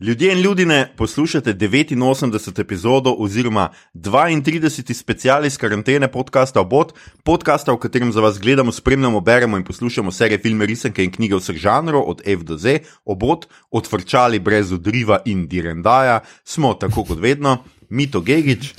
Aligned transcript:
Ljudje 0.00 0.32
in 0.32 0.40
ljudje, 0.40 0.92
poslušate 0.96 1.54
89. 1.54 2.60
epizodo 2.60 3.14
oziroma 3.18 3.70
32. 3.94 4.92
specialis 4.92 5.56
karantene 5.56 6.12
podcasta 6.12 6.60
Obot, 6.60 6.92
podcasta, 7.24 7.72
v 7.72 7.78
katerem 7.78 8.12
za 8.12 8.20
vas 8.20 8.40
gledamo, 8.40 8.72
spremljamo, 8.72 9.20
beremo 9.20 9.56
in 9.56 9.64
poslušamo 9.64 10.12
serije 10.12 10.38
filme, 10.38 10.66
risanke 10.66 11.04
in 11.04 11.12
knjige 11.12 11.36
vseh 11.36 11.56
žanrov, 11.56 12.10
od 12.10 12.20
F 12.26 12.42
do 12.42 12.56
Z, 12.56 12.78
Obot, 13.04 13.46
odvrčali 13.70 14.38
brez 14.38 14.72
odriva 14.72 15.22
in 15.24 15.48
direndaja, 15.48 16.20
smo 16.44 16.74
tako 16.74 17.04
kot 17.04 17.18
vedno, 17.20 17.64
Mito 17.88 18.20
Gigič. 18.20 18.74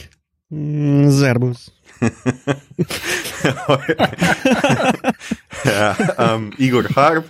Mm, 0.50 1.10
Zerbus. 1.10 1.72
ja, 5.66 5.96
um, 6.36 6.54
Igor 6.58 6.88
Harp. 6.96 7.26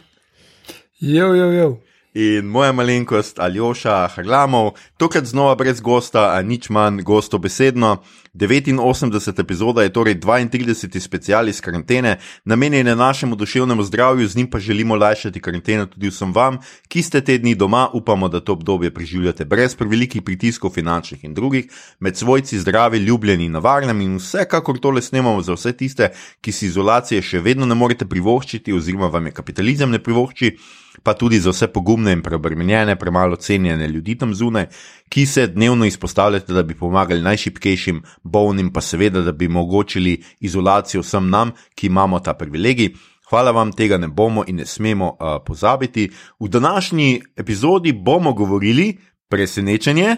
Jo, 1.00 1.36
jo, 1.36 1.52
jo 1.52 1.87
in 2.18 2.46
moja 2.46 2.72
malenkost 2.72 3.40
Aljoša 3.40 4.08
Harlamov, 4.16 4.72
tokrat 4.98 5.26
znova 5.26 5.56
brez 5.56 5.82
gosta, 5.82 6.32
a 6.34 6.42
nič 6.42 6.70
manj 6.70 7.04
gosto 7.06 7.38
besedno. 7.38 8.02
89. 8.38 9.40
epizoda 9.42 9.84
je 9.84 9.94
torej 9.94 10.20
32. 10.20 11.00
special 11.00 11.50
iz 11.50 11.62
karantene, 11.62 12.18
namenjene 12.46 12.96
našemu 12.96 13.36
duševnemu 13.36 13.84
zdravju, 13.84 14.28
z 14.28 14.36
njim 14.36 14.50
pa 14.50 14.60
želimo 14.60 14.96
lajšati 14.96 15.42
karanteno 15.42 15.86
tudi 15.86 16.10
vsem 16.10 16.34
vam, 16.34 16.58
ki 16.88 17.02
ste 17.02 17.22
te 17.22 17.38
dni 17.38 17.56
doma, 17.56 17.88
upamo, 17.94 18.30
da 18.30 18.40
to 18.40 18.54
obdobje 18.54 18.94
preživljate 18.94 19.46
brez 19.46 19.76
prevelikih 19.76 20.22
pritiskov 20.22 20.72
finančnih 20.72 21.24
in 21.24 21.34
drugih, 21.34 21.66
med 22.00 22.18
svojci 22.18 22.60
zdravi, 22.60 22.98
ljubljeni 22.98 23.46
in 23.46 23.52
navarnami 23.52 24.06
in 24.06 24.18
vsekakor 24.18 24.80
tole 24.80 25.02
snemamo 25.02 25.42
za 25.42 25.54
vse 25.54 25.74
tiste, 25.74 26.10
ki 26.42 26.52
si 26.52 26.66
izolacije 26.66 27.22
še 27.22 27.40
vedno 27.40 27.66
ne 27.66 27.76
morete 27.76 28.06
privoščiti 28.06 28.74
oziroma 28.74 29.08
vam 29.08 29.26
je 29.26 29.32
kapitalizem 29.32 29.92
ne 29.92 30.00
privošči 30.00 30.58
pa 31.04 31.14
tudi 31.14 31.40
za 31.40 31.50
vse 31.50 31.68
pogumne 31.68 32.12
in 32.12 32.22
preobremenjene, 32.22 32.96
premalo 32.96 33.36
cenjene 33.36 33.88
ljudi 33.88 34.18
tam 34.18 34.34
zunaj, 34.34 34.66
ki 35.10 35.26
se 35.26 35.48
dnevno 35.48 35.86
izpostavljate, 35.86 36.54
da 36.54 36.64
bi 36.64 36.76
pomagali 36.76 37.22
najšipkejšim, 37.22 38.02
bolnim, 38.24 38.74
pa 38.74 38.82
seveda, 38.82 39.22
da 39.22 39.32
bi 39.32 39.48
omogočili 39.48 40.24
izolacijo 40.40 41.02
vsem 41.02 41.30
nam, 41.30 41.52
ki 41.76 41.88
imamo 41.88 42.20
ta 42.20 42.34
privilegij. 42.34 42.94
Hvala 43.30 43.52
vam, 43.52 43.72
tega 43.72 43.98
ne 43.98 44.08
bomo 44.08 44.44
in 44.48 44.56
ne 44.56 44.66
smemo 44.66 45.06
uh, 45.06 45.18
pozabiti. 45.46 46.10
V 46.40 46.48
današnji 46.48 47.22
epizodi 47.36 47.94
bomo 47.94 48.34
govorili, 48.34 48.98
presenečenje, 49.30 50.12
uh, 50.12 50.18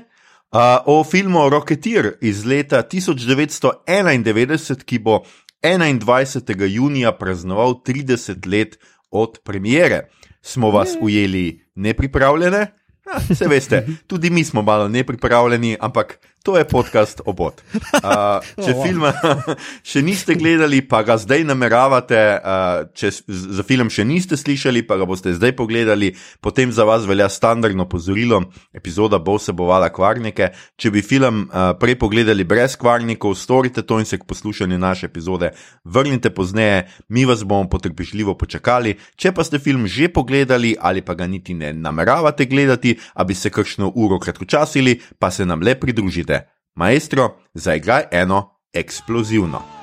o 0.86 1.04
filmu 1.04 1.50
Rocketeer 1.50 2.14
iz 2.22 2.46
leta 2.46 2.84
1991, 2.84 4.84
ki 4.84 5.00
bo 5.00 5.24
21. 5.64 6.68
junija 6.70 7.12
praznoval 7.12 7.82
30 7.86 8.48
let 8.48 8.78
od 9.12 9.40
premijere 9.44 10.10
smo 10.42 10.72
vas 10.72 10.98
ujeli 11.02 11.66
nepripravljene. 11.76 12.68
Se 13.38 13.48
veste, 13.48 13.88
tudi 14.08 14.30
mi 14.30 14.44
smo 14.44 14.62
malo 14.62 14.88
nepripravljeni, 14.88 15.78
ampak 15.80 16.20
To 16.44 16.58
je 16.58 16.64
podcast 16.68 17.22
obot. 17.26 17.62
Uh, 18.00 18.40
če 18.56 18.72
oh, 18.72 18.78
wow. 18.78 18.84
filma 18.86 19.10
še 19.90 20.02
niste 20.06 20.34
gledali, 20.40 20.80
pa 20.88 21.02
ga 21.04 21.18
zdaj 21.20 21.44
nameravate, 21.44 22.20
uh, 22.40 22.88
če 22.96 23.12
za 23.28 23.66
film 23.68 23.90
še 23.92 24.06
niste 24.08 24.38
slišali, 24.40 24.86
pa 24.88 24.96
ga 25.02 25.08
boste 25.10 25.34
zdaj 25.36 25.52
pogledali, 25.58 26.14
potem 26.40 26.72
za 26.72 26.86
vas 26.88 27.04
velja 27.10 27.28
standardno 27.30 27.84
pozorilo, 27.92 28.40
epizoda 28.72 29.20
bo 29.20 29.36
vsebovala 29.36 29.90
kvarnike. 29.92 30.52
Če 30.80 30.94
bi 30.96 31.04
film 31.04 31.42
uh, 31.50 31.74
prej 31.82 31.98
pogledali 32.00 32.48
brez 32.48 32.78
kvarnikov, 32.80 33.36
storite 33.36 33.84
to 33.84 34.00
in 34.00 34.08
se 34.08 34.22
k 34.22 34.28
poslušanju 34.30 34.80
naše 34.80 35.10
epizode 35.12 35.52
vrnite 35.84 36.30
pozneje, 36.30 36.88
mi 37.10 37.26
vas 37.26 37.44
bomo 37.44 37.68
potrpežljivo 37.70 38.38
počakali. 38.40 38.96
Če 39.20 39.34
pa 39.36 39.44
ste 39.44 39.60
film 39.60 39.88
že 39.92 40.08
pogledali 40.08 40.76
ali 40.80 41.04
pa 41.04 41.18
ga 41.20 41.28
niti 41.28 41.54
ne 41.54 41.74
nameravate 41.74 42.46
gledati, 42.46 42.96
abi 43.14 43.36
se 43.36 43.50
kakšno 43.50 43.92
uro 43.96 44.20
kratkočasili, 44.20 45.00
pa 45.20 45.32
se 45.32 45.46
nam 45.46 45.62
le 45.62 45.76
pridružite. 45.76 46.39
Maestro, 46.76 47.38
zaigraj 47.54 48.04
eno 48.12 48.56
eksplozivno. 48.74 49.79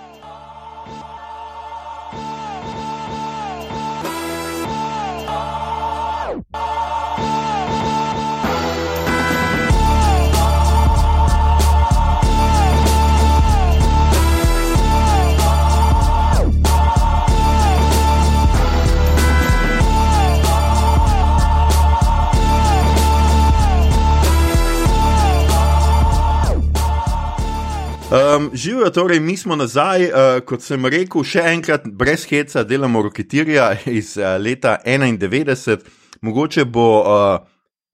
Um, 28.11 28.51
Živijo, 28.55 28.91
torej 28.91 29.21
mi 29.21 29.37
smo 29.37 29.57
nazaj, 29.57 30.05
uh, 30.05 30.11
kot 30.47 30.63
sem 30.63 30.87
rekel, 30.87 31.25
še 31.27 31.43
enkrat 31.51 31.89
brez 31.91 32.23
heca 32.31 32.63
delamo 32.63 33.01
roketirja 33.03 33.73
iz 33.91 34.13
uh, 34.21 34.37
leta 34.39 34.77
91. 34.87 35.81
Mogoče 36.23 36.65
bo 36.65 36.87
uh, 37.03 37.49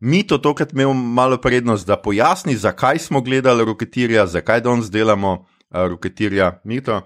Mito 0.04 0.36
tokrat 0.38 0.74
imel 0.74 0.92
malo 0.92 1.38
prednost, 1.40 1.86
da 1.86 1.96
pojasni, 1.96 2.56
zakaj 2.56 2.98
smo 2.98 3.22
gledali 3.22 3.64
roketirja, 3.64 4.26
zakaj 4.26 4.60
danes 4.60 4.90
delamo 4.90 5.32
uh, 5.32 5.86
roketirja. 5.88 6.60
Mito. 6.64 7.00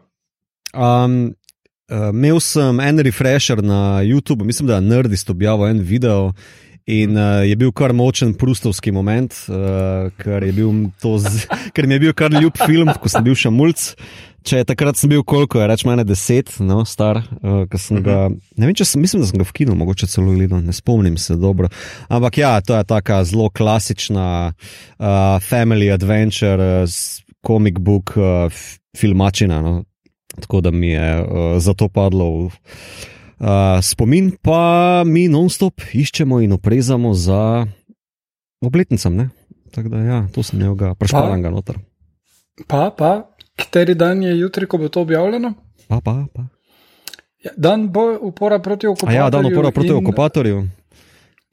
Um, 0.75 1.31
uh, 1.87 2.11
imel 2.11 2.41
sem 2.41 2.81
en 2.81 2.99
refresher 3.07 3.63
na 3.63 4.03
YouTube, 4.03 4.45
mislim, 4.45 4.67
da 4.67 4.81
je 4.81 4.89
Nerdist 4.89 5.31
objavil 5.31 5.69
en 5.69 5.79
video. 5.79 6.33
In 6.87 7.17
uh, 7.19 7.43
je 7.43 7.57
bil 7.59 7.73
kar 7.75 7.91
močen 7.91 8.31
prustovski 8.39 8.93
moment, 8.95 9.35
uh, 9.51 10.07
ker, 10.23 10.45
je 10.47 10.53
z, 11.19 11.47
ker 11.75 11.87
mi 11.87 11.97
je 11.97 12.03
bil 12.05 12.13
kar 12.15 12.31
ljub 12.31 12.55
film, 12.63 12.93
ko 13.03 13.11
sem 13.11 13.25
bil 13.27 13.35
še 13.35 13.51
mulj. 13.51 13.75
Če 14.47 14.61
je 14.61 14.67
takrat 14.69 14.95
sem 14.95 15.11
bil 15.11 15.25
koliko, 15.27 15.59
je 15.59 15.67
reč 15.67 15.83
mene 15.83 16.05
deset, 16.07 16.53
no, 16.63 16.85
star, 16.87 17.19
uh, 17.43 17.65
sem 17.75 17.99
ga, 18.07 18.29
mhm. 18.31 18.39
ne 18.55 18.69
vem, 18.69 18.77
če 18.79 18.87
sem, 18.87 19.03
mislim, 19.03 19.25
da 19.25 19.31
sem 19.33 19.43
ga 19.43 19.49
v 19.49 19.57
kinu, 19.57 19.75
mogoče 19.75 20.07
celo 20.13 20.37
gledal, 20.37 20.63
ne 20.63 20.75
spomnim 20.77 21.17
se 21.19 21.35
dobro. 21.35 21.73
Ampak 22.07 22.39
ja, 22.39 22.53
to 22.63 22.79
je 22.79 22.87
taka 22.87 23.19
zelo 23.27 23.49
klasična 23.51 24.29
uh, 24.53 25.09
family 25.43 25.91
adventure, 25.91 26.87
uh, 26.87 27.03
comic 27.43 27.83
book, 27.83 28.15
uh, 28.15 28.63
filmačina, 28.95 29.59
no, 29.67 29.81
tako 30.39 30.63
da 30.63 30.71
mi 30.71 30.95
je 30.95 31.11
uh, 31.19 31.59
zato 31.59 31.91
padlo. 31.91 32.31
V, 32.47 32.55
Uh, 33.37 33.83
spomin 33.85 34.31
pa 34.43 35.05
mi 35.05 35.27
non-stop 35.29 35.83
iščemo 35.93 36.41
in 36.41 36.55
oprezamo 36.57 37.13
za 37.15 37.67
obletnicam. 38.65 39.19
Tako 39.75 39.89
da, 39.89 39.99
ja, 40.01 40.19
to 40.33 40.43
sem 40.43 40.61
imel, 40.61 40.95
prešpalan 40.97 41.43
ga 41.45 41.53
noter. 41.53 41.77
Pa, 42.67 42.89
pa, 42.97 43.29
kateri 43.57 43.95
dan 43.95 44.23
je 44.23 44.39
jutri, 44.39 44.67
ko 44.67 44.81
bo 44.81 44.89
to 44.89 45.05
objavljeno? 45.05 45.53
Pa, 45.89 46.01
pa, 46.01 46.25
pa. 46.33 46.47
Ja, 47.45 47.53
dan 47.57 47.89
bo 47.93 48.17
upora 48.21 48.59
proti 48.59 48.87
okupatorju. 48.87 49.19
Ja, 49.19 49.31
dan 49.31 49.47
upora 49.47 49.71
proti 49.71 49.93
okupatorju. 49.93 50.65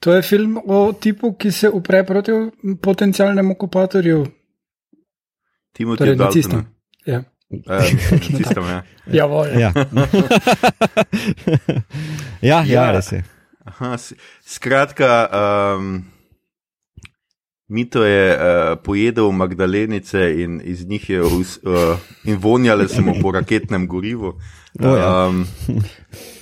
To 0.00 0.14
je 0.14 0.22
film 0.22 0.56
o 0.66 0.92
tipu, 0.92 1.34
ki 1.36 1.52
se 1.52 1.68
upre 1.70 2.04
proti 2.06 2.32
potencialnemu 2.82 3.52
okupatorju. 3.52 4.24
Timothy 5.72 5.98
torej, 5.98 6.16
Dalton. 6.16 6.64
Ja. 7.06 7.22
Sistem, 8.36 8.64
ja. 8.64 8.82
Ja, 9.06 9.24
ja. 9.58 9.58
ja. 12.40 12.64
ja, 12.64 12.64
ja, 12.64 12.90
res 12.92 13.12
je. 13.12 13.22
Aha, 13.64 13.96
skratka, 14.44 15.28
um, 15.78 16.04
Mito 17.68 18.04
je 18.04 18.36
uh, 18.36 18.76
pojedel 18.84 19.32
Magdalenice 19.32 20.20
in 20.42 20.60
iz 20.64 20.86
njih 20.86 21.10
je 21.10 21.22
us, 21.22 21.58
uh, 21.62 21.96
in 22.24 22.36
vonjale 22.36 22.88
se 22.88 23.00
mu 23.00 23.14
po 23.22 23.32
raketnem 23.32 23.86
gorivu. 23.88 24.34
Oh, 24.82 24.98
ja. 24.98 25.26
um, 25.28 25.46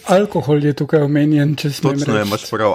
Alkohol 0.08 0.64
je 0.64 0.72
tukaj 0.74 1.04
omenjen, 1.04 1.52
če 1.56 1.70
se 1.70 1.78
spomniš. 1.78 2.06
Točno 2.06 2.16
je, 2.16 2.24
imaš 2.26 2.46
prav. 2.50 2.72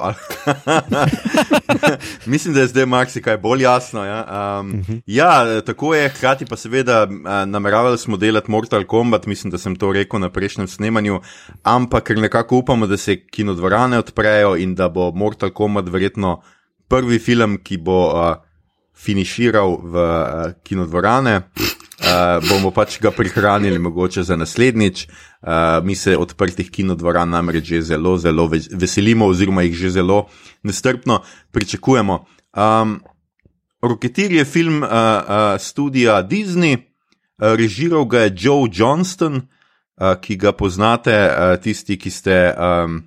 Mislim, 2.31 2.53
da 2.53 2.62
je 2.62 2.68
zdaj 2.72 2.85
marsikaj 2.85 3.38
bolj 3.41 3.66
jasno. 3.66 4.06
Ja? 4.06 4.20
Um, 4.59 4.70
uh 4.70 4.87
-huh. 4.87 5.02
ja, 5.05 5.61
tako 5.61 5.96
je, 5.96 6.09
hkrati 6.09 6.46
pa 6.46 6.55
seveda 6.55 7.08
nameravali 7.46 7.97
smo 7.97 8.17
delati 8.17 8.52
Mortal 8.52 8.84
Kombat, 8.84 9.26
mislim, 9.26 9.52
da 9.52 9.58
sem 9.58 9.76
to 9.76 9.91
rekel 9.91 10.20
na 10.20 10.29
prejšnjem 10.29 10.67
snemanju, 10.67 11.22
ampak 11.64 12.03
ker 12.03 12.17
nekako 12.17 12.58
upamo, 12.58 12.87
da 12.87 12.97
se 12.97 13.28
kinodvorane 13.28 13.99
odprejo 13.99 14.55
in 14.55 14.76
da 14.76 14.90
bo 14.90 15.11
Mortal 15.11 15.49
Kombat 15.49 15.90
verjetno 15.90 16.41
prvi 16.87 17.20
film, 17.20 17.58
ki 17.64 17.78
bo 17.78 18.08
uh, 18.08 18.47
finiširal 18.97 19.78
v 19.78 19.96
uh, 19.96 20.20
kinodvorane. 20.66 21.53
Uh, 21.97 22.38
bomo 22.46 22.70
pač 22.70 22.99
ga 23.02 23.09
prihranili, 23.14 23.79
mogoče 23.82 24.23
za 24.23 24.35
naslednjič. 24.38 25.08
Uh, 25.41 25.82
mi 25.85 25.96
se 25.96 26.17
odprtih 26.17 26.70
kinodvoran 26.72 27.29
namreč 27.29 27.66
že 27.66 27.82
zelo, 27.94 28.17
zelo 28.17 28.49
veselimo, 28.49 29.26
oziroma 29.26 29.66
jih 29.66 29.76
že 29.76 29.90
zelo 30.02 30.28
nestrpno 30.64 31.22
pričakujemo. 31.52 32.26
Um, 32.58 33.02
Rocketeer 33.82 34.32
je 34.32 34.46
film 34.46 34.82
uh, 34.84 34.90
uh, 34.90 35.58
studia 35.61 36.22
Disney, 36.22 36.78
uh, 36.78 37.53
režiral 37.53 38.05
ga 38.05 38.26
je 38.26 38.34
Joe 38.34 38.70
Johnston, 38.73 39.46
uh, 40.02 40.17
ki 40.22 40.38
ga 40.38 40.52
poznate, 40.52 41.14
uh, 41.14 41.58
tisti, 41.61 41.97
ki 41.97 42.09
ste 42.09 42.53
um, 42.58 43.05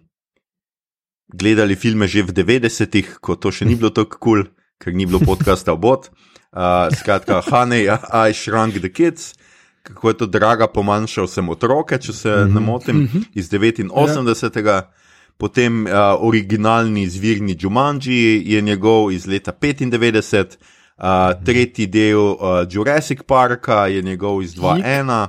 gledali 1.34 1.74
filme 1.74 2.06
že 2.06 2.22
v 2.22 2.34
90-ih, 2.34 3.18
ko 3.18 3.34
to 3.34 3.50
še 3.50 3.66
ni 3.66 3.74
bilo 3.74 3.90
tako 3.90 4.18
kul. 4.18 4.42
Cool 4.46 4.59
ker 4.80 4.94
ni 4.94 5.06
bilo 5.06 5.20
podcasta 5.20 5.72
obot. 5.72 6.08
Uh, 6.50 6.88
skratka, 6.96 7.42
Honey, 7.46 7.86
I 8.28 8.32
shrunk 8.32 8.80
the 8.80 8.88
kids, 8.88 9.34
kako 9.82 10.08
je 10.08 10.16
to 10.18 10.26
draga, 10.26 10.66
pomanjšal 10.66 11.28
sem 11.28 11.48
otroke, 11.48 11.98
če 11.98 12.12
se 12.12 12.28
mm 12.28 12.48
-hmm. 12.48 12.54
ne 12.54 12.60
motim, 12.60 13.24
iz 13.34 13.50
89. 13.50 14.66
Ja. 14.66 14.90
Potem 15.36 15.86
uh, 15.86 15.92
originalni 16.20 17.08
zvirni 17.08 17.56
Jumanji 17.60 18.42
je 18.46 18.60
njegov 18.60 19.12
iz 19.12 19.26
leta 19.26 19.52
95, 19.52 20.56
uh, 20.98 21.44
tretji 21.44 21.86
del 21.86 22.18
uh, 22.18 22.36
Jurassic 22.70 23.22
Parka 23.26 23.86
je 23.86 24.02
njegov 24.02 24.42
iz 24.42 24.54
2001 24.54 25.26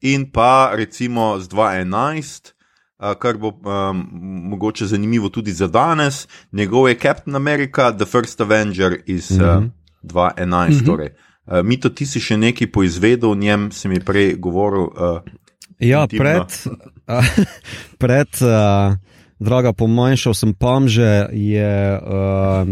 in 0.00 0.30
pa 0.32 0.70
recimo 0.74 1.38
z 1.38 1.48
2011 1.48 2.52
kar 3.18 3.38
bo 3.38 3.48
um, 3.48 4.08
mogoče 4.50 4.86
zanimivo 4.86 5.28
tudi 5.28 5.52
za 5.52 5.66
danes. 5.66 6.28
Njegov 6.52 6.88
je 6.88 6.98
Captain 6.98 7.36
America, 7.36 7.92
The 7.96 8.04
First 8.04 8.40
Avenger 8.40 8.96
iz 9.06 9.30
mm 9.30 9.38
-hmm. 9.38 9.58
uh, 9.58 9.64
2011. 10.02 10.68
Mm 10.68 10.74
-hmm. 10.74 10.86
torej. 10.86 11.08
uh, 11.46 11.62
Mito, 11.64 11.88
ti 11.88 12.06
si 12.06 12.20
še 12.20 12.36
nekaj 12.36 12.72
poizvedel 12.72 13.30
o 13.30 13.34
njem, 13.34 13.72
si 13.72 13.88
mi 13.88 14.00
prej 14.00 14.34
govoril. 14.34 14.82
Uh, 14.82 15.20
ja, 15.78 16.02
intimno. 16.02 16.24
pred. 16.24 16.74
Uh, 17.08 17.24
pred 17.98 18.28
uh, 18.42 18.96
Draga, 19.40 19.72
pomanjšal 19.72 20.34
sem 20.34 20.52
pa 20.52 20.76
že, 20.84 21.32
je 21.32 21.96
uh, 21.96 22.68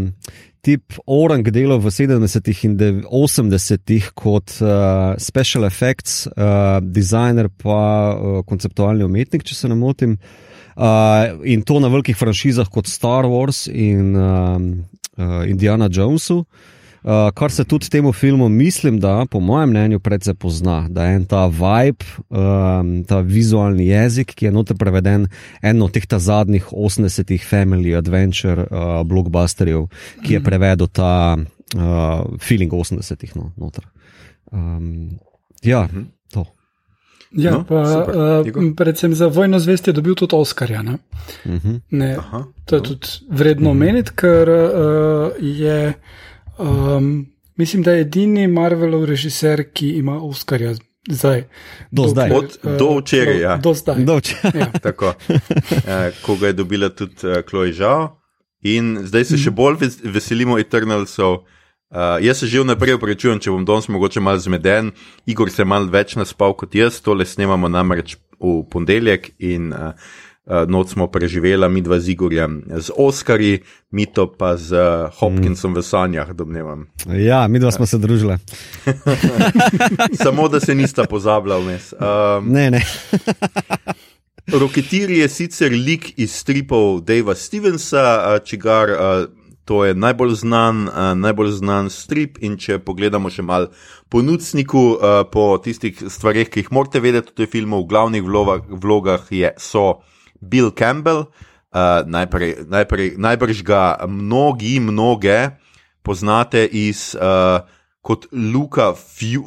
tip 0.61 0.97
Orang 1.05 1.43
delal 1.47 1.79
v 1.79 1.91
70-ih 1.91 2.63
in 2.67 2.77
80-ih 3.07 4.11
kot 4.17 4.59
uh, 4.61 5.15
special 5.17 5.65
effects, 5.67 6.27
uh, 6.27 6.79
designer 6.83 7.49
pa 7.49 7.81
uh, 8.13 8.41
konceptualni 8.47 9.07
umetnik, 9.07 9.45
če 9.47 9.55
se 9.55 9.71
ne 9.71 9.77
motim. 9.79 10.17
Uh, 10.79 11.39
in 11.43 11.63
to 11.67 11.79
na 11.83 11.91
velikih 11.91 12.15
franšizah 12.15 12.69
kot 12.71 12.87
Star 12.87 13.27
Wars 13.27 13.67
in 13.67 14.15
uh, 14.15 14.59
uh, 15.19 15.41
Indiana 15.47 15.89
Jonesu. 15.91 16.43
Uh, 16.43 16.78
kar 17.33 17.51
se 17.51 17.63
tudi 17.63 17.89
temu 17.89 18.13
filmu, 18.13 18.49
mislim, 18.49 18.99
da 18.99 19.25
po 19.31 19.39
mojem 19.39 19.69
mnenju 19.69 19.99
predvsej 19.99 20.33
pozna, 20.33 20.87
da 20.89 21.05
je 21.05 21.15
en 21.15 21.25
ta 21.25 21.45
vibe, 21.47 22.05
um, 22.29 23.03
ta 23.03 23.19
vizualni 23.19 23.87
jezik, 23.87 24.33
ki 24.35 24.45
je 24.45 24.51
noter 24.51 24.77
preveden 24.77 25.27
eno 25.61 25.85
od 25.85 25.91
teh 25.91 26.03
zadnjih 26.17 26.67
80-ih 26.71 27.45
Family 27.51 27.97
Adventure 27.97 28.67
uh, 28.71 29.07
blockbusterjev, 29.07 29.87
ki 30.25 30.33
je 30.33 30.39
mhm. 30.39 30.45
prevedel 30.45 30.87
ta 30.87 31.37
uh, 31.75 32.37
feeling 32.39 32.71
80-ih 32.71 33.35
no, 33.35 33.51
noter. 33.57 33.87
Um, 34.51 35.19
ja, 35.63 35.83
mhm. 35.83 36.09
to. 36.33 36.45
Ja, 37.31 37.51
no, 37.51 37.63
pa, 37.63 37.81
uh, 38.45 38.73
predvsem 38.75 39.13
za 39.15 39.27
vojno 39.27 39.59
zvest 39.59 39.87
je 39.87 39.93
dobil 39.93 40.15
tudi 40.15 40.35
Oscarja. 40.35 40.81
Ne? 40.81 40.97
Uh 41.45 41.51
mhm. 41.51 41.67
-huh. 41.67 41.79
ne, 41.89 42.15
Aha, 42.15 42.43
to 42.65 42.75
je 42.75 42.79
no. 42.79 42.87
tudi 42.87 43.07
vredno 43.29 43.71
omeniti, 43.71 44.11
uh 44.11 44.15
-huh. 44.15 44.21
ker 44.21 44.49
uh, 44.49 45.31
je. 45.39 45.93
Um, 46.59 47.25
mislim, 47.55 47.83
da 47.83 47.91
je 47.91 48.01
edini 48.01 48.47
Marvelov 48.47 49.05
režiser, 49.05 49.63
ki 49.73 49.89
ima 49.89 50.19
Oscarja 50.23 50.73
zdaj. 51.09 51.43
Do 51.91 52.07
zdaj. 52.07 52.31
Od, 52.31 52.57
uh, 52.63 52.77
do 52.77 52.97
včeraj, 52.99 53.39
ja. 53.39 53.57
Do 53.57 53.73
zdaj. 53.73 54.03
Do 54.03 54.17
včeraj. 54.17 54.59
Ja. 54.59 54.71
Tako. 54.87 55.13
Uh, 55.29 55.35
ko 56.21 56.35
ga 56.35 56.47
je 56.47 56.53
dobila 56.53 56.89
tudi 56.89 57.15
uh, 57.23 57.41
Chloe 57.49 57.73
Zhao. 57.73 58.15
In 58.61 58.97
zdaj 59.07 59.29
se 59.29 59.37
še 59.39 59.51
bolj 59.55 59.87
veselimo 60.03 60.59
Eternalsov. 60.59 61.45
Uh, 61.89 62.19
jaz 62.21 62.43
se 62.43 62.47
že 62.47 62.61
vnaprej 62.61 62.99
upravičujem, 62.99 63.39
če 63.39 63.53
bom 63.55 63.63
danes 63.65 63.87
mogoče 63.87 64.21
malo 64.21 64.39
zmeden. 64.39 64.91
Igor 65.25 65.49
se 65.49 65.63
je 65.63 65.65
malo 65.65 65.87
več 65.89 66.17
naspal 66.19 66.53
kot 66.53 66.75
jaz, 66.75 66.99
tole 67.01 67.25
snemamo 67.25 67.71
namreč 67.71 68.17
v 68.39 68.59
ponedeljek 68.71 69.31
in 69.39 69.71
uh, 69.73 69.95
uh, 69.95 70.19
noč 70.67 70.95
smo 70.95 71.07
preživela, 71.07 71.69
mi 71.69 71.81
dva 71.81 71.99
z 71.99 72.09
Igorjem, 72.09 72.63
z 72.67 72.91
Oskarji, 72.97 73.59
mi 73.91 74.05
to 74.05 74.27
pa 74.33 74.57
z 74.57 74.73
uh, 74.73 75.13
Hopkinsom 75.19 75.71
mm. 75.71 75.77
v 75.77 75.83
sanjah, 75.83 76.33
domnevam. 76.33 76.87
Ja, 77.05 77.47
mi 77.47 77.59
dva 77.59 77.71
smo 77.71 77.85
se 77.85 77.97
družili. 77.97 78.37
Samo 80.23 80.47
da 80.47 80.59
se 80.59 80.75
nista 80.75 81.03
pozabila 81.03 81.57
vmes. 81.57 81.93
Um, 81.93 82.49
ne, 82.53 82.69
ne. 82.71 82.81
Roketir 84.61 85.11
je 85.11 85.29
sicer 85.29 85.71
lik 85.71 86.13
iz 86.17 86.33
stripov 86.33 87.01
Davea 87.05 87.35
Stevensa, 87.35 88.39
čigar 88.45 88.89
uh, 88.89 89.29
to 89.69 89.85
je 89.85 89.93
najbolj 89.93 90.33
znan, 90.33 90.87
uh, 90.87 91.13
najbolj 91.13 91.51
znan 91.61 91.89
strip. 91.93 92.39
In 92.41 92.57
če 92.57 92.79
pogledamo 92.81 93.29
še 93.29 93.45
malo 93.45 93.69
po 94.09 94.23
nucniku, 94.25 94.85
uh, 94.97 95.21
po 95.29 95.51
tistih 95.61 95.93
stvarih, 96.09 96.49
ki 96.49 96.63
jih 96.63 96.71
morate 96.73 97.01
vedeti 97.03 97.29
v 97.29 97.41
tem 97.41 97.51
filmu, 97.51 97.83
v 97.83 97.89
glavnih 97.91 98.25
vlogah, 98.25 98.65
vlogah 98.65 99.29
je, 99.29 99.53
so 99.61 100.01
Bill 100.39 100.71
Campbell, 100.71 101.17
uh, 101.19 102.03
najprej, 102.05 102.55
najprej, 102.67 103.13
najbrž 103.17 103.63
ga 103.63 103.97
mnogi, 104.07 104.79
mnoge 104.79 105.49
poznate 106.01 106.65
iz, 106.65 107.15
uh, 107.15 107.61
kot 108.01 108.27
Luka 108.31 108.93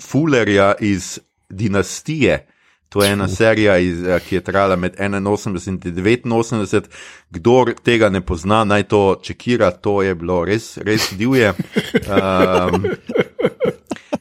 Fullerja 0.01 0.75
iz 0.81 1.19
Dinastije. 1.49 2.47
To 2.89 3.05
je 3.05 3.13
ena 3.13 3.29
serija, 3.29 3.79
iz, 3.79 4.03
uh, 4.03 4.19
ki 4.29 4.35
je 4.35 4.45
trajala 4.45 4.77
med 4.77 4.97
81 4.99 6.25
in 6.25 6.33
89. 6.33 6.89
Kdor 7.31 7.75
tega 7.85 8.09
ne 8.09 8.21
pozna, 8.21 8.65
naj 8.65 8.83
to 8.83 9.21
čekira, 9.23 9.71
to 9.71 10.03
je 10.03 10.15
bilo 10.15 10.45
res, 10.45 10.77
res 10.79 11.13
divje. 11.17 11.55
Um, 12.07 12.85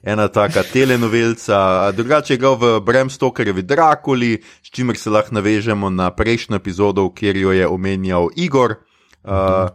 ena 0.04 0.28
taka 0.28 0.64
telenovelca, 0.64 1.92
drugače 1.92 2.38
ga 2.38 2.50
v 2.50 2.80
Brem 2.80 3.10
Stokerjevi 3.10 3.62
Drakuli, 3.62 4.42
s 4.64 4.70
čimer 4.70 4.98
se 4.98 5.10
lahko 5.10 5.36
navežemo 5.36 5.90
na 5.90 6.12
prejšnjo 6.12 6.56
epizodo, 6.56 7.10
kjer 7.10 7.38
jo 7.38 7.52
je 7.52 7.68
omenjal 7.68 8.30
Igor. 8.36 8.76
Uh, 9.24 9.70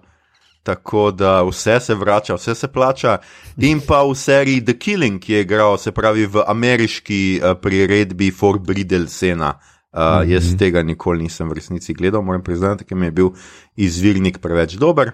tako 0.66 1.10
da 1.10 1.42
vse 1.42 1.80
se 1.80 1.94
vrača, 1.94 2.34
vse 2.34 2.54
se 2.54 2.68
plača. 2.68 3.18
In 3.56 3.80
pa 3.80 4.02
v 4.02 4.14
seriji 4.14 4.64
The 4.64 4.74
Killing, 4.78 5.22
ki 5.22 5.32
je 5.32 5.40
igral, 5.46 5.78
se 5.78 5.92
pravi 5.92 6.26
v 6.26 6.42
ameriški 6.46 7.22
uh, 7.38 7.54
priredbi 7.62 8.30
For 8.30 8.58
Bridal 8.58 9.06
Sena. 9.06 9.54
Uh, 9.92 10.00
mm 10.00 10.04
-hmm. 10.04 10.32
Jaz 10.32 10.56
tega 10.58 10.82
nikoli 10.82 11.22
nisem 11.22 11.48
v 11.48 11.52
resnici 11.52 11.94
gledal, 11.94 12.22
moram 12.22 12.42
priznati, 12.42 12.84
ker 12.84 12.98
mi 12.98 13.06
je 13.06 13.10
bil 13.10 13.30
izvirnik 13.76 14.38
preveč 14.38 14.74
dober. 14.74 15.12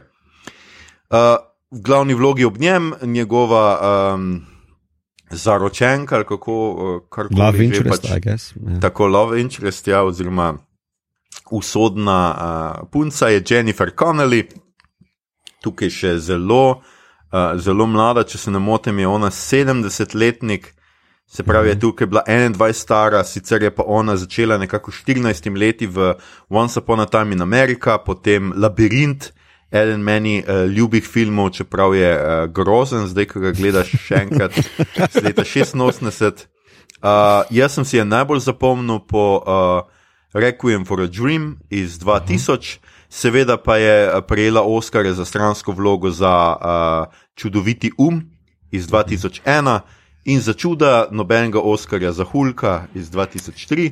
Uh, 1.11 1.19
v 1.71 1.81
glavni 1.81 2.15
vlogi 2.15 2.45
ob 2.45 2.59
njem, 2.59 2.93
njegova 3.03 3.81
um, 4.15 4.52
zaročenka 5.33 6.17
ali 6.17 6.25
kako 6.25 6.57
eh, 6.79 7.07
kar 7.11 7.29
koli. 7.29 7.41
Love 7.41 7.65
interest, 7.65 8.03
pač, 8.03 8.11
I 8.17 8.21
guess. 8.21 8.55
Yeah. 8.55 8.75
Ja. 8.75 8.81
Tako 8.81 9.07
love 9.07 9.41
interest, 9.41 9.89
ja, 9.89 10.03
oziroma 10.03 10.55
usodna 11.51 12.35
uh, 12.35 12.89
punca 12.91 13.29
je 13.29 13.43
Jennifer 13.51 13.91
Connelly, 13.99 14.47
tukaj 15.61 15.91
še 15.91 16.13
zelo, 16.19 16.81
uh, 16.81 17.53
zelo 17.61 17.87
mlada, 17.87 18.25
če 18.25 18.39
se 18.39 18.53
ne 18.53 18.61
motim, 18.63 18.99
je 18.99 19.09
ona 19.09 19.31
70-letnik. 19.31 20.73
Se 21.33 21.45
pravi, 21.49 21.71
je 21.71 21.75
mhm. 21.75 21.81
tukaj 21.81 22.07
bila 22.07 22.23
21 22.29 22.73
stara, 22.77 23.23
sicer 23.25 23.63
je 23.63 23.71
pa 23.73 23.85
ona 23.87 24.17
začela 24.17 24.59
nekako 24.59 24.93
14 24.93 25.49
leti 25.57 25.87
v 25.87 26.15
Once 26.49 26.81
Upon 26.81 27.01
a 27.01 27.07
Time 27.07 27.33
in 27.33 27.41
America, 27.41 27.97
potem 27.99 28.53
Labirint, 28.57 29.33
eden 29.73 30.03
meni 30.05 30.43
uh, 30.43 30.65
ljubih 30.71 31.05
filmov, 31.09 31.51
čeprav 31.57 31.95
je 31.95 32.13
uh, 32.13 32.53
grozen, 32.53 33.07
zdaj, 33.09 33.27
ko 33.33 33.41
ga 33.41 33.53
gledaš 33.57 33.95
še 34.07 34.23
enkrat, 34.27 34.59
z 35.13 35.25
leta 35.25 35.45
86. 35.45 36.47
Uh, 37.03 37.43
jaz 37.51 37.75
sem 37.75 37.85
si 37.85 37.97
je 37.97 38.05
najbolj 38.05 38.45
zapomnil 38.45 39.01
po 39.09 39.25
uh, 39.41 39.83
Requiem 40.35 40.85
for 40.87 41.01
a 41.01 41.07
Dream 41.07 41.59
iz 41.71 41.99
2000, 41.99 42.79
seveda 43.11 43.57
pa 43.57 43.77
je 43.77 44.23
prejela 44.29 44.63
Oscar 44.63 45.09
za 45.13 45.25
stransko 45.25 45.73
vlogo 45.73 46.11
za 46.11 46.57
uh, 46.57 47.15
čudoviti 47.35 47.93
um 47.99 48.23
iz 48.71 48.89
2001 48.89 49.81
in 50.25 50.41
za 50.41 50.53
čuda 50.53 51.09
nobenega 51.11 51.61
Oscarja 51.61 52.13
za 52.13 52.25
Hulka 52.25 52.87
iz 52.95 53.11
2003. 53.11 53.91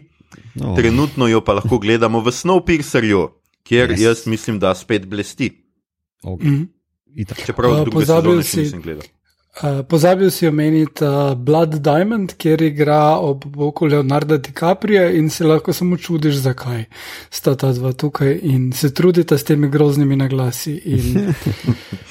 Oh. 0.62 0.76
Trenutno 0.76 1.28
jo 1.28 1.40
pa 1.40 1.52
lahko 1.52 1.78
gledamo 1.78 2.20
v 2.20 2.30
Snowpiercerju, 2.30 3.28
kjer 3.62 3.90
yes. 3.90 4.00
jaz 4.00 4.26
mislim, 4.26 4.58
da 4.58 4.75
spet 4.75 5.06
blesti. 5.06 5.60
Okay. 6.22 6.48
Mm 6.48 6.68
-hmm. 7.16 7.46
Čeprav 7.46 7.72
uh, 7.72 7.88
pozabil 7.92 8.42
si, 8.42 8.60
nisem 8.60 8.82
gledal. 8.82 9.02
Uh, 9.62 9.82
pozabil 9.86 10.30
si 10.30 10.46
omeniti 10.46 11.04
uh, 11.04 11.34
Blood 11.34 11.74
Diamond, 11.74 12.32
kjer 12.38 12.62
igra 12.62 13.18
ob 13.18 13.44
boku 13.44 13.86
Leonarda 13.86 14.36
DiCaprio 14.36 15.10
in 15.10 15.30
se 15.30 15.44
lahko 15.44 15.72
samo 15.72 15.96
čudiš, 15.96 16.34
zakaj 16.34 16.84
sta 17.30 17.56
ta 17.56 17.72
dva 17.72 17.92
tukaj 17.92 18.38
in 18.42 18.72
se 18.72 18.94
trudita 18.94 19.38
s 19.38 19.44
temi 19.44 19.68
groznimi 19.68 20.16
naglasi. 20.16 20.80
In, 20.84 21.34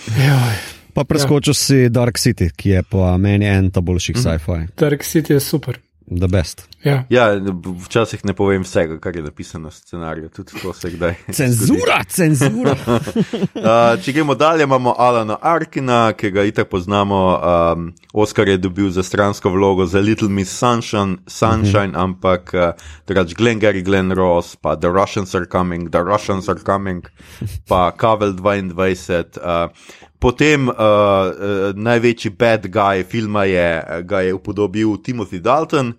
pa 0.94 1.04
preskočil 1.04 1.52
ja. 1.52 1.56
si 1.56 1.90
Dark 1.90 2.20
City, 2.20 2.50
ki 2.56 2.70
je 2.70 2.84
po 2.84 3.18
meni 3.18 3.46
en 3.46 3.72
ta 3.72 3.82
boljših 3.82 4.16
mm 4.16 4.20
-hmm. 4.20 4.38
sci-fi. 4.40 4.74
Dark 4.78 5.04
City 5.04 5.34
je 5.34 5.40
super. 5.40 5.80
The 6.10 6.28
best. 6.28 6.70
Ja. 6.84 7.04
ja, 7.10 7.42
včasih 7.86 8.26
ne 8.26 8.34
povem 8.34 8.64
vsega, 8.64 8.98
kar 9.00 9.16
je 9.16 9.22
napisano 9.22 9.70
v 9.70 9.74
scenariju, 9.74 10.30
tudi 10.30 10.62
to 10.62 10.74
se 10.74 10.90
kdaj. 10.90 11.16
Cenzura, 11.40 12.04
cenzura. 12.08 12.72
uh, 12.96 14.00
če 14.02 14.14
gremo 14.16 14.36
dalje, 14.36 14.64
imamo 14.64 14.96
Alana 14.98 15.38
Arkina, 15.42 16.14
ki 16.18 16.32
ga 16.32 16.44
itak 16.48 16.70
poznamo. 16.72 17.20
Um, 17.38 17.92
Oscar 18.14 18.48
je 18.48 18.58
dobil 18.58 18.90
za 18.90 19.04
stransko 19.04 19.50
vlogo 19.50 19.86
za 19.86 20.00
Little 20.00 20.30
Miss 20.30 20.56
Sunshine, 20.58 21.18
Sunshine 21.28 21.88
mm 21.88 21.94
-hmm. 21.94 22.04
ampak 22.04 22.54
uh, 22.54 22.72
drugač 23.08 23.34
Glenn 23.34 23.60
Gary, 23.60 23.82
Glenn 23.82 24.12
Ross, 24.12 24.56
pa 24.56 24.76
The 24.76 24.88
Russians 24.88 25.36
are 25.36 25.46
coming, 25.46 25.92
The 25.92 26.02
Russians 26.02 26.50
are 26.50 26.60
coming, 26.60 27.06
pa 27.68 27.92
Kavel 27.92 28.34
22. 28.34 29.38
Uh, 29.38 29.70
Potem 30.20 30.68
uh, 30.68 30.76
uh, 30.76 31.76
največji 31.76 32.32
bad 32.36 32.68
guy 32.68 33.04
filma 33.08 33.46
je, 33.48 33.84
ga 34.04 34.22
je 34.22 34.34
upodobil 34.34 34.98
Timothy 35.04 35.40
Dalton, 35.40 35.94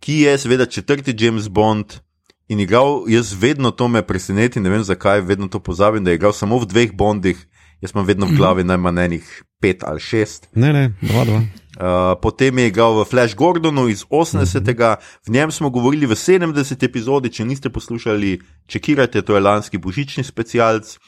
ki 0.00 0.24
je 0.26 0.38
seveda 0.38 0.66
četrti 0.66 1.14
James 1.18 1.48
Bond 1.48 2.00
in 2.48 2.60
igral, 2.60 3.04
jaz 3.06 3.30
vedno 3.38 3.70
to 3.70 3.88
me 3.88 4.02
preseneti, 4.02 4.60
ne 4.60 4.70
vem 4.70 4.82
zakaj, 4.82 5.20
vedno 5.20 5.48
to 5.48 5.60
pozabim, 5.60 6.04
da 6.04 6.10
je 6.10 6.18
igral 6.18 6.32
samo 6.32 6.58
v 6.58 6.66
dveh 6.66 6.92
Bondih, 6.92 7.38
jaz 7.80 7.94
imam 7.94 8.06
vedno 8.06 8.26
v 8.26 8.36
glavi 8.36 8.64
najmanj 8.66 9.04
enih 9.04 9.28
pet 9.60 9.84
ali 9.86 10.00
šest. 10.00 10.48
Ne, 10.54 10.72
ne, 10.72 10.84
dva, 11.00 11.24
dva. 11.24 11.40
Uh, 11.80 12.18
potem 12.20 12.58
je 12.58 12.66
igral 12.66 12.98
v 12.98 13.04
Flash 13.06 13.36
Gordonu 13.36 13.88
iz 13.88 14.02
80. 14.10 14.66
-hmm. 14.66 14.96
v 15.26 15.30
njem 15.30 15.50
smo 15.50 15.70
govorili 15.70 16.06
v 16.06 16.18
70. 16.18 16.84
epizodi. 16.84 17.30
Če 17.30 17.44
niste 17.44 17.70
poslušali, 17.70 18.40
čekirajte, 18.66 19.22
to 19.22 19.34
je 19.34 19.40
lanski 19.40 19.78
božični 19.78 20.24
specialc. 20.24 20.98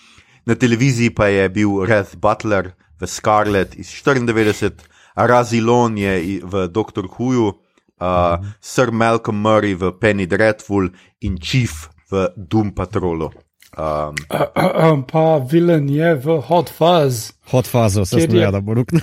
Na 0.46 0.54
televiziji 0.54 1.10
pa 1.14 1.26
je 1.26 1.48
bil 1.48 1.84
Red 1.86 2.16
Butler 2.16 2.72
v 3.00 3.06
Scarlet 3.06 3.74
iz 3.78 3.90
94, 3.90 4.70
Razilon 5.16 5.98
je 5.98 6.40
v 6.44 6.68
Doctor 6.68 7.04
Whoju, 7.06 7.46
uh, 7.46 7.54
-hmm. 8.00 8.52
Sir 8.60 8.90
Malcolm 8.90 9.40
Murray 9.40 9.74
v 9.74 9.92
Penny 10.00 10.26
Dreadful 10.26 10.88
in 11.20 11.38
Chief 11.38 11.88
v 12.10 12.28
Doom 12.36 12.74
Patrolu. 12.74 13.30
Um, 13.78 14.14
uh, 14.28 14.40
uh, 14.56 15.04
pa 15.08 15.38
vilen 15.38 15.88
je 15.88 16.14
v 16.14 16.40
Hot 16.40 16.68
Fuzz. 16.68 17.32
Hot 17.48 17.66
Fuzz, 17.66 17.96
vse 17.96 18.20
smo 18.20 18.26
gledali, 18.26 18.52
da 18.52 18.60
bo 18.60 18.74
rukno. 18.74 19.00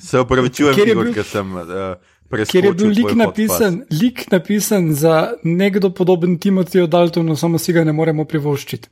Se 0.00 0.20
upravičujem, 0.20 1.12
ker 1.14 1.24
sem. 1.24 1.56
Uh, 1.56 1.96
Ker 2.32 2.64
je 2.64 2.72
bil 2.72 2.92
lik 2.96 3.12
napisan, 3.16 3.82
lik 3.92 4.24
napisan 4.32 4.94
za 4.96 5.32
nekdo 5.44 5.90
podoben 5.90 6.38
Timothiju 6.38 6.86
Daltonu, 6.86 7.36
samo 7.36 7.58
si 7.58 7.72
ga 7.76 7.84
ne 7.84 7.92
moremo 7.92 8.24
privoščiti. 8.24 8.88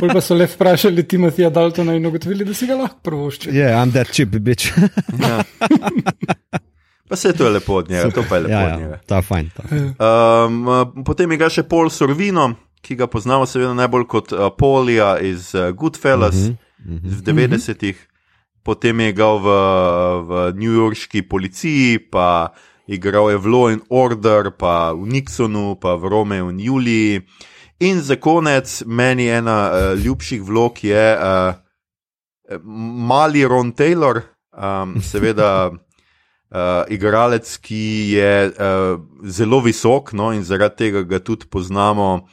Pol 0.00 0.10
pa 0.10 0.22
so 0.24 0.34
le 0.34 0.48
vprašali 0.50 1.06
Timothija 1.08 1.52
Daltona 1.54 1.94
in 1.94 2.06
ugotovili, 2.06 2.44
da 2.44 2.54
si 2.54 2.66
ga 2.66 2.80
lahko 2.80 2.98
privoščiti. 3.06 3.54
Ja, 3.56 3.68
yeah, 3.68 3.84
I'm 3.84 3.94
that 3.94 4.10
chip, 4.10 4.34
bitch. 4.42 4.72
ja. 5.22 5.44
Pa 7.10 7.16
se 7.16 7.32
to 7.32 7.44
je 7.44 7.50
lepo 7.50 7.74
od 7.74 7.90
njega, 7.90 8.10
to 8.10 8.24
pa 8.28 8.36
je 8.36 8.42
lepo 8.42 8.54
ja, 8.54 8.66
od 8.66 8.80
njega. 8.80 8.94
Ja, 8.94 8.98
ta 9.06 9.16
je 9.16 9.22
fajn. 9.22 9.50
Um, 9.70 11.04
potem 11.04 11.32
je 11.34 11.38
ga 11.40 11.48
še 11.50 11.64
Paul 11.66 11.90
Sorvino, 11.90 12.52
ki 12.86 12.94
ga 12.96 13.08
poznamo 13.10 13.46
seveda 13.50 13.74
najbolj 13.74 14.06
kot 14.10 14.34
uh, 14.34 14.46
Polija 14.58 15.16
iz 15.18 15.50
uh, 15.54 15.72
Goodfellas 15.74 16.34
uh 16.34 16.40
-huh, 16.40 16.56
uh 16.86 17.02
-huh. 17.02 17.18
v 17.18 17.22
90-ih. 17.22 18.06
Potem 18.62 19.00
je 19.00 19.12
ga 19.12 19.26
v, 19.26 19.46
v 20.28 20.52
New 20.54 20.72
Yorkski 20.72 21.22
policiji, 21.22 21.98
pa 21.98 22.52
igral 22.86 23.30
je 23.30 23.38
v 23.38 23.46
Law 23.46 23.72
and 23.72 23.82
Order, 23.88 24.50
pa 24.50 24.92
v 24.92 25.06
Nixonu, 25.06 25.76
pa 25.80 25.94
v 25.96 26.08
Romeo 26.08 26.50
in 26.50 26.60
Juliji. 26.60 27.26
In 27.80 28.00
za 28.02 28.16
konec, 28.16 28.82
meni 28.86 29.28
ena 29.28 29.70
uh, 29.70 29.98
ljubših 29.98 30.42
vlog 30.42 30.84
je 30.84 31.16
uh, 31.16 31.54
mali 33.08 33.44
Ron 33.46 33.72
Taylor, 33.72 34.22
um, 34.52 35.00
seveda. 35.10 35.70
uh, 36.50 36.84
igralec, 36.88 37.46
ki 37.62 38.10
je 38.14 38.50
uh, 38.50 39.00
zelo 39.24 39.60
visok, 39.60 40.12
no, 40.12 40.32
in 40.32 40.44
zaradi 40.44 40.76
tega 40.76 41.02
ga 41.02 41.22
tudi 41.22 41.46
poznamo. 41.46 42.26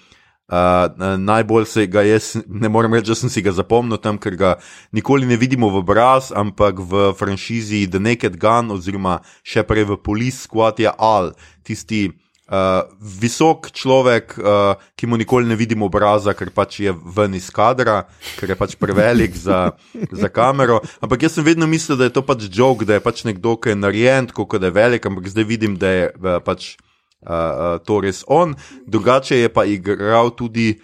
Uh, 0.47 1.17
najbolj 1.19 1.65
se 1.67 1.83
ga 1.91 2.05
jaz, 2.07 2.37
ne 2.47 2.69
morem 2.71 2.93
reči, 2.95 3.09
da 3.11 3.15
sem 3.19 3.31
si 3.31 3.41
ga 3.43 3.51
zapomnil 3.51 3.99
tam, 3.99 4.15
ker 4.15 4.37
ga 4.39 4.53
nikoli 4.95 5.27
ne 5.27 5.35
vidimo 5.35 5.67
v 5.73 5.81
obraz, 5.81 6.29
ampak 6.31 6.79
v 6.79 7.09
franšizi 7.19 7.83
The 7.91 7.99
Naked 7.99 8.39
Gun, 8.39 8.71
oziroma 8.71 9.17
še 9.43 9.65
prej 9.67 9.89
v 9.89 9.99
Police 9.99 10.47
Squad 10.47 10.79
je 10.79 10.87
Al, 10.87 11.33
tisti 11.67 12.07
uh, 12.47 12.87
visok 13.01 13.71
človek, 13.75 14.39
uh, 14.39 14.79
ki 14.95 15.11
mu 15.11 15.19
nikoli 15.19 15.51
ne 15.51 15.59
vidimo 15.59 15.91
obraza, 15.91 16.31
ker 16.31 16.55
pač 16.55 16.79
je 16.85 16.95
ven 16.95 17.35
iz 17.35 17.51
kadra, 17.51 18.05
ker 18.39 18.55
je 18.55 18.59
pač 18.63 18.79
prevelik 18.79 19.35
za, 19.35 19.75
za 20.23 20.31
kamero. 20.31 20.79
Ampak 21.03 21.27
jaz 21.27 21.35
sem 21.35 21.43
vedno 21.43 21.67
mislil, 21.67 21.99
da 21.99 22.07
je 22.07 22.15
to 22.15 22.23
pač 22.23 22.47
jok, 22.47 22.87
da 22.87 22.97
je 22.97 23.03
pač 23.03 23.27
nekdo, 23.27 23.59
ki 23.59 23.75
je 23.75 23.81
narejen, 23.83 24.31
kot 24.31 24.61
da 24.61 24.71
je 24.71 24.79
velik, 24.79 25.11
ampak 25.11 25.27
zdaj 25.27 25.51
vidim, 25.51 25.75
da 25.75 25.91
je 25.91 26.11
uh, 26.15 26.37
pač 26.39 26.77
uh, 27.25 27.31
uh, 27.31 27.77
to 27.81 28.01
res 28.01 28.23
on. 28.27 28.55
Drugače 28.87 29.39
je 29.39 29.49
pa 29.49 29.65
igral 29.65 30.35
tudi, 30.35 30.75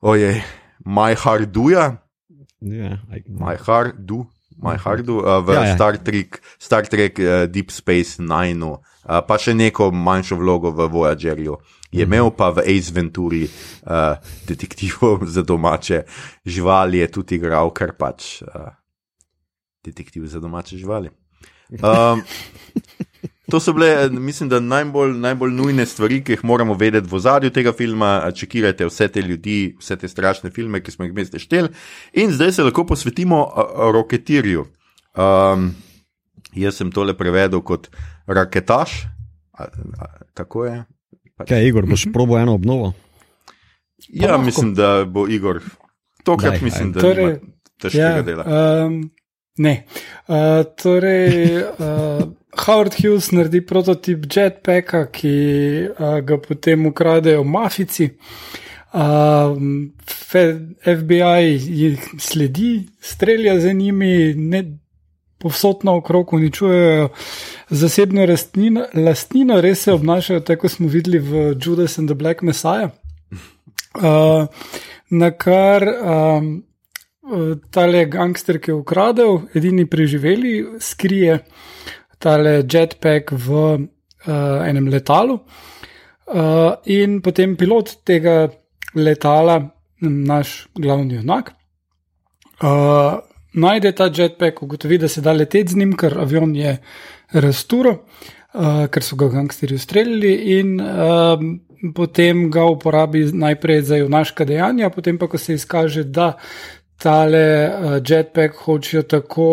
ojej, 0.00 0.42
My 0.86 1.14
Harduja. 1.18 1.96
Yeah, 2.62 2.98
I... 3.10 3.22
My 3.26 3.56
Hardu. 3.56 4.26
My 4.56 4.76
Hardu, 4.80 5.20
uh, 5.20 5.44
v 5.44 5.52
ja, 5.52 5.64
ja. 5.64 5.74
Star 5.76 5.98
Trek, 6.00 6.40
Star 6.58 6.86
Trek 6.88 7.18
uh, 7.20 7.44
Deep 7.44 7.68
Space 7.70 8.16
Nine, 8.22 8.64
uh, 8.64 8.80
pa 9.04 9.36
še 9.36 9.52
neko 9.52 9.90
manjšo 9.92 10.38
vlogo 10.40 10.72
v 10.72 10.88
Voyagerju. 10.88 11.58
Je 11.92 12.00
mhm. 12.00 12.08
imel 12.08 12.32
pa 12.32 12.48
v 12.50 12.64
Ace 12.64 12.88
Venturi 12.88 13.44
uh, 13.44 14.16
detektivov 14.48 15.28
za 15.28 15.44
domače 15.44 16.02
živali, 16.46 17.04
je 17.04 17.12
tudi 17.12 17.36
igral, 17.36 17.68
ker 17.76 17.92
pač 17.92 18.40
uh, 18.42 18.72
detektiv 19.84 20.24
za 20.24 20.40
domače 20.40 20.80
živali. 20.80 21.12
Um, 21.82 22.22
to 23.50 23.60
so 23.60 23.72
bile, 23.72 24.10
mislim, 24.10 24.48
da 24.48 24.60
najbolj, 24.60 25.12
najbolj 25.22 25.52
nujne 25.54 25.86
stvari, 25.86 26.20
ki 26.24 26.32
jih 26.32 26.44
moramo 26.44 26.74
vedeti 26.74 27.08
v 27.10 27.20
zadju 27.22 27.50
tega 27.54 27.72
filma. 27.72 28.30
Čekirajte 28.34 28.86
vse 28.86 29.08
te 29.08 29.22
ljudi, 29.22 29.76
vse 29.78 29.96
te 29.96 30.08
strašne 30.08 30.50
filme, 30.50 30.80
ki 30.82 30.90
smo 30.90 31.06
jih 31.06 31.14
meste 31.14 31.38
šteli. 31.38 31.70
In 32.12 32.32
zdaj 32.34 32.52
se 32.52 32.66
lahko 32.66 32.86
posvetimo 32.86 33.44
roketirju. 33.94 34.66
Um, 35.16 35.70
jaz 36.54 36.80
sem 36.82 36.90
tole 36.92 37.14
prevedel 37.16 37.62
kot 37.62 37.88
raketaš. 38.26 39.04
A, 39.56 39.64
a, 39.64 40.12
tako 40.34 40.66
je. 40.66 40.84
Pač. 41.36 41.48
Kaj, 41.48 41.68
Igor, 41.68 41.86
boš 41.86 42.06
probo 42.12 42.38
eno 42.38 42.54
obnovo? 42.54 42.92
Ja, 44.08 44.38
mislim, 44.38 44.74
da 44.74 45.04
bo 45.04 45.28
Igor. 45.28 45.60
Tokrat 46.24 46.60
mislim, 46.60 46.92
da 46.92 47.00
torej, 47.00 47.38
težkega 47.80 48.08
ja, 48.08 48.22
dela. 48.22 48.44
Um, 48.86 49.10
ne. 49.58 49.84
Uh, 50.26 50.64
torej, 50.82 51.62
uh, 51.62 52.24
Howard 52.56 52.94
Hughes 52.94 53.30
naredi 53.32 53.60
prototip 53.66 54.26
jetpacka, 54.32 55.06
ki 55.12 55.34
uh, 55.92 56.18
ga 56.24 56.38
potem 56.40 56.86
ukradejo 56.86 57.44
mafici. 57.44 58.10
Uh, 58.96 59.56
FBI 60.86 61.56
jih 61.56 62.10
sledi, 62.18 62.86
strelja 63.00 63.58
za 63.60 63.72
njimi, 63.72 64.34
ne, 64.34 64.62
povsod 65.38 65.84
naokrog 65.84 66.32
uničujejo 66.32 67.08
zasebno 67.70 68.26
rastnino, 68.26 68.86
lastnino, 68.94 69.60
res 69.60 69.84
se 69.84 69.92
obnašajo 69.92 70.40
tako, 70.40 70.66
kot 70.66 70.76
smo 70.78 70.88
videli 70.88 71.18
v 71.18 71.50
Judas 71.60 71.98
and 71.98 72.08
the 72.08 72.14
Black 72.14 72.42
Messiah. 72.42 72.90
Uh, 73.96 74.46
na 75.10 75.30
kar 75.30 75.84
um, 75.86 76.50
tale 77.70 78.04
gangster, 78.06 78.58
ki 78.58 78.70
je 78.70 78.74
ukradel, 78.80 79.40
edini 79.54 79.86
preživeli, 79.86 80.80
skrije 80.80 81.40
tale 82.18 82.62
jetpack 82.62 83.32
v 83.32 83.50
uh, 84.26 84.68
enem 84.68 84.88
letalu. 84.88 85.40
Uh, 86.26 86.74
in 86.90 87.20
potem 87.22 87.54
pilot 87.56 88.00
tega 88.04 88.48
letala, 88.98 89.60
naš 90.00 90.66
glavni 90.74 91.20
junak, 91.20 91.52
uh, 92.62 93.20
najde 93.54 93.92
ta 93.94 94.08
jetpack, 94.10 94.62
ugotovi, 94.62 94.98
da 94.98 95.08
se 95.08 95.22
da 95.22 95.32
leteti 95.32 95.72
z 95.72 95.78
njim, 95.78 95.92
ker 95.96 96.18
avion 96.18 96.56
je 96.56 96.76
razturo, 97.32 97.92
uh, 98.54 98.86
ker 98.90 99.06
so 99.06 99.16
ga 99.16 99.28
gangsterji 99.36 99.78
ustrelili, 99.78 100.32
in 100.58 100.80
uh, 100.80 101.38
potem 101.94 102.48
ga 102.50 102.64
uporabi 102.74 103.22
najprej 103.32 103.82
za 103.82 104.00
junaška 104.02 104.44
dejanja, 104.44 104.90
potem 104.90 105.18
pa, 105.18 105.28
ko 105.30 105.38
se 105.38 105.54
izkaže, 105.54 106.04
da 106.04 106.32
tale 106.98 107.46
uh, 107.68 108.00
jetpack 108.02 108.64
hočejo 108.66 109.06
tako. 109.06 109.52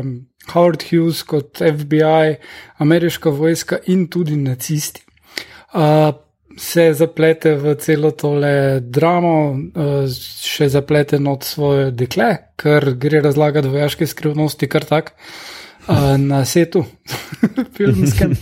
Um, 0.00 0.16
Howard 0.52 0.84
Hughes 0.90 1.22
kot 1.22 1.60
FBI, 1.62 2.36
ameriška 2.78 3.30
vojska 3.30 3.78
in 3.86 4.06
tudi 4.08 4.36
nacisti. 4.36 5.04
Uh, 5.74 6.14
se 6.58 6.94
zaplete 6.94 7.54
v 7.54 7.74
celo 7.78 8.10
tole 8.10 8.80
dramo, 8.80 9.34
uh, 9.50 10.08
še 10.42 10.68
zaplete 10.72 11.20
not 11.22 11.44
svoje 11.46 11.90
dekle, 11.90 12.32
ker 12.58 12.94
gre 12.98 13.22
razlagati 13.22 13.70
vojaške 13.70 14.06
skrivnosti, 14.06 14.68
kar 14.68 14.88
tak. 14.88 15.14
Uh, 15.88 16.18
na 16.20 16.42
setu, 16.44 16.82
filmskem. 17.76 18.34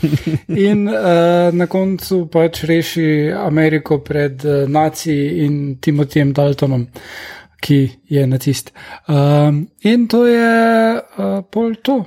In 0.48 0.88
uh, 0.90 1.52
na 1.54 1.68
koncu 1.70 2.24
pač 2.32 2.64
reši 2.66 3.30
Ameriko 3.38 4.00
pred 4.02 4.42
uh, 4.42 4.64
naciji 4.66 5.44
in 5.44 5.58
Timotijem 5.78 6.32
Daltonom. 6.34 6.88
Uh, 6.88 7.36
ki 7.66 7.78
je 8.08 8.26
nacist. 8.26 8.72
Um, 9.10 9.66
in 9.82 10.06
to 10.10 10.24
je 10.26 10.50
uh, 10.94 11.40
pol 11.50 11.74
to. 11.82 12.04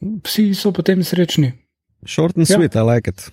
Vsi 0.00 0.50
so 0.56 0.72
potem 0.76 1.04
srečni. 1.04 1.52
Short 2.06 2.36
and 2.36 2.48
ja. 2.48 2.56
sweet, 2.56 2.76
I 2.76 2.84
like 2.84 3.10
it. 3.10 3.30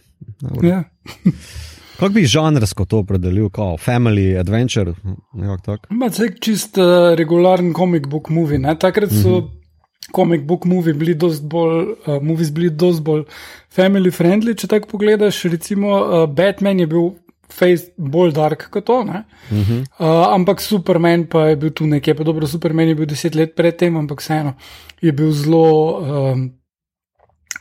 Ja. 0.63 0.83
Kako 1.97 2.13
bi 2.13 2.27
žanrsko 2.29 2.85
to 2.85 3.01
opredelil, 3.01 3.49
kot 3.49 3.79
family 3.81 4.35
adventure? 4.37 4.93
Je 5.33 6.33
čist 6.43 6.77
uh, 6.77 7.13
regularen 7.17 7.71
comic 7.73 8.05
book 8.11 8.29
movie. 8.29 8.59
Ne? 8.61 8.75
Takrat 8.77 9.09
so 9.09 9.29
mm 9.29 9.47
-hmm. 9.47 10.11
comic 10.15 10.41
book 10.45 10.65
movie 10.65 10.93
bili 10.93 11.15
dosti 11.15 11.45
bolj, 11.45 11.95
uh, 12.07 12.53
bili 12.53 12.69
dost 12.69 13.01
bolj 13.01 13.23
family 13.69 14.11
friendly. 14.11 14.53
Če 14.53 14.67
tako 14.67 14.87
pogledaš, 14.87 15.43
recimo 15.43 15.87
uh, 15.89 16.29
Batman 16.29 16.79
je 16.79 16.87
bil 16.87 17.11
face 17.49 17.91
bolj 17.97 18.33
dark 18.33 18.69
kot 18.69 18.85
to. 18.85 18.99
Uh 18.99 19.07
-huh. 19.51 19.79
uh, 19.99 20.33
ampak 20.33 20.61
Superman 20.61 21.25
pa 21.25 21.47
je 21.47 21.55
bil 21.55 21.69
tu 21.69 21.87
nekje, 21.87 22.15
pa 22.15 22.23
dobro, 22.23 22.47
Superman 22.47 22.87
je 22.87 22.95
bil 22.95 23.05
deset 23.05 23.35
let 23.35 23.55
predtem, 23.55 23.95
ampak 23.95 24.21
vseeno 24.21 24.53
je 25.01 25.11
bil 25.11 25.31
zelo. 25.31 25.99
Um, 26.31 26.53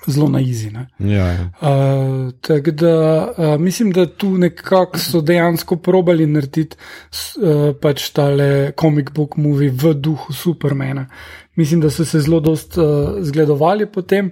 Zelo 0.07 0.29
na 0.29 0.41
izi. 0.41 0.71
Ja, 0.99 1.27
ja. 1.27 1.51
uh, 1.61 2.33
Tako 2.41 2.71
da 2.71 3.27
uh, 3.39 3.61
mislim, 3.61 3.93
da 3.93 4.07
tu 4.07 4.39
nekako 4.39 4.99
so 4.99 5.21
dejansko 5.21 5.77
probali 5.77 6.27
narediti 6.27 6.77
uh, 6.77 7.75
pač 7.81 8.11
tale 8.11 8.73
comic 8.81 9.11
book 9.11 9.37
movie 9.37 9.71
v 9.71 9.95
duhu 9.95 10.33
Supermana. 10.33 11.07
Mislim, 11.55 11.81
da 11.81 11.91
so 11.91 12.05
se 12.05 12.21
zelo 12.21 12.41
dost 12.41 12.79
uh, 12.79 12.85
zgledovali 13.21 13.87
potem. 13.87 14.31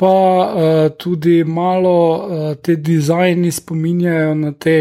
Pa 0.00 0.16
uh, 0.48 0.90
tudi 0.96 1.42
malo 1.44 1.96
uh, 2.16 2.54
te 2.56 2.76
dizajni 2.76 3.50
spominjajo 3.52 4.34
na 4.34 4.52
te, 4.52 4.76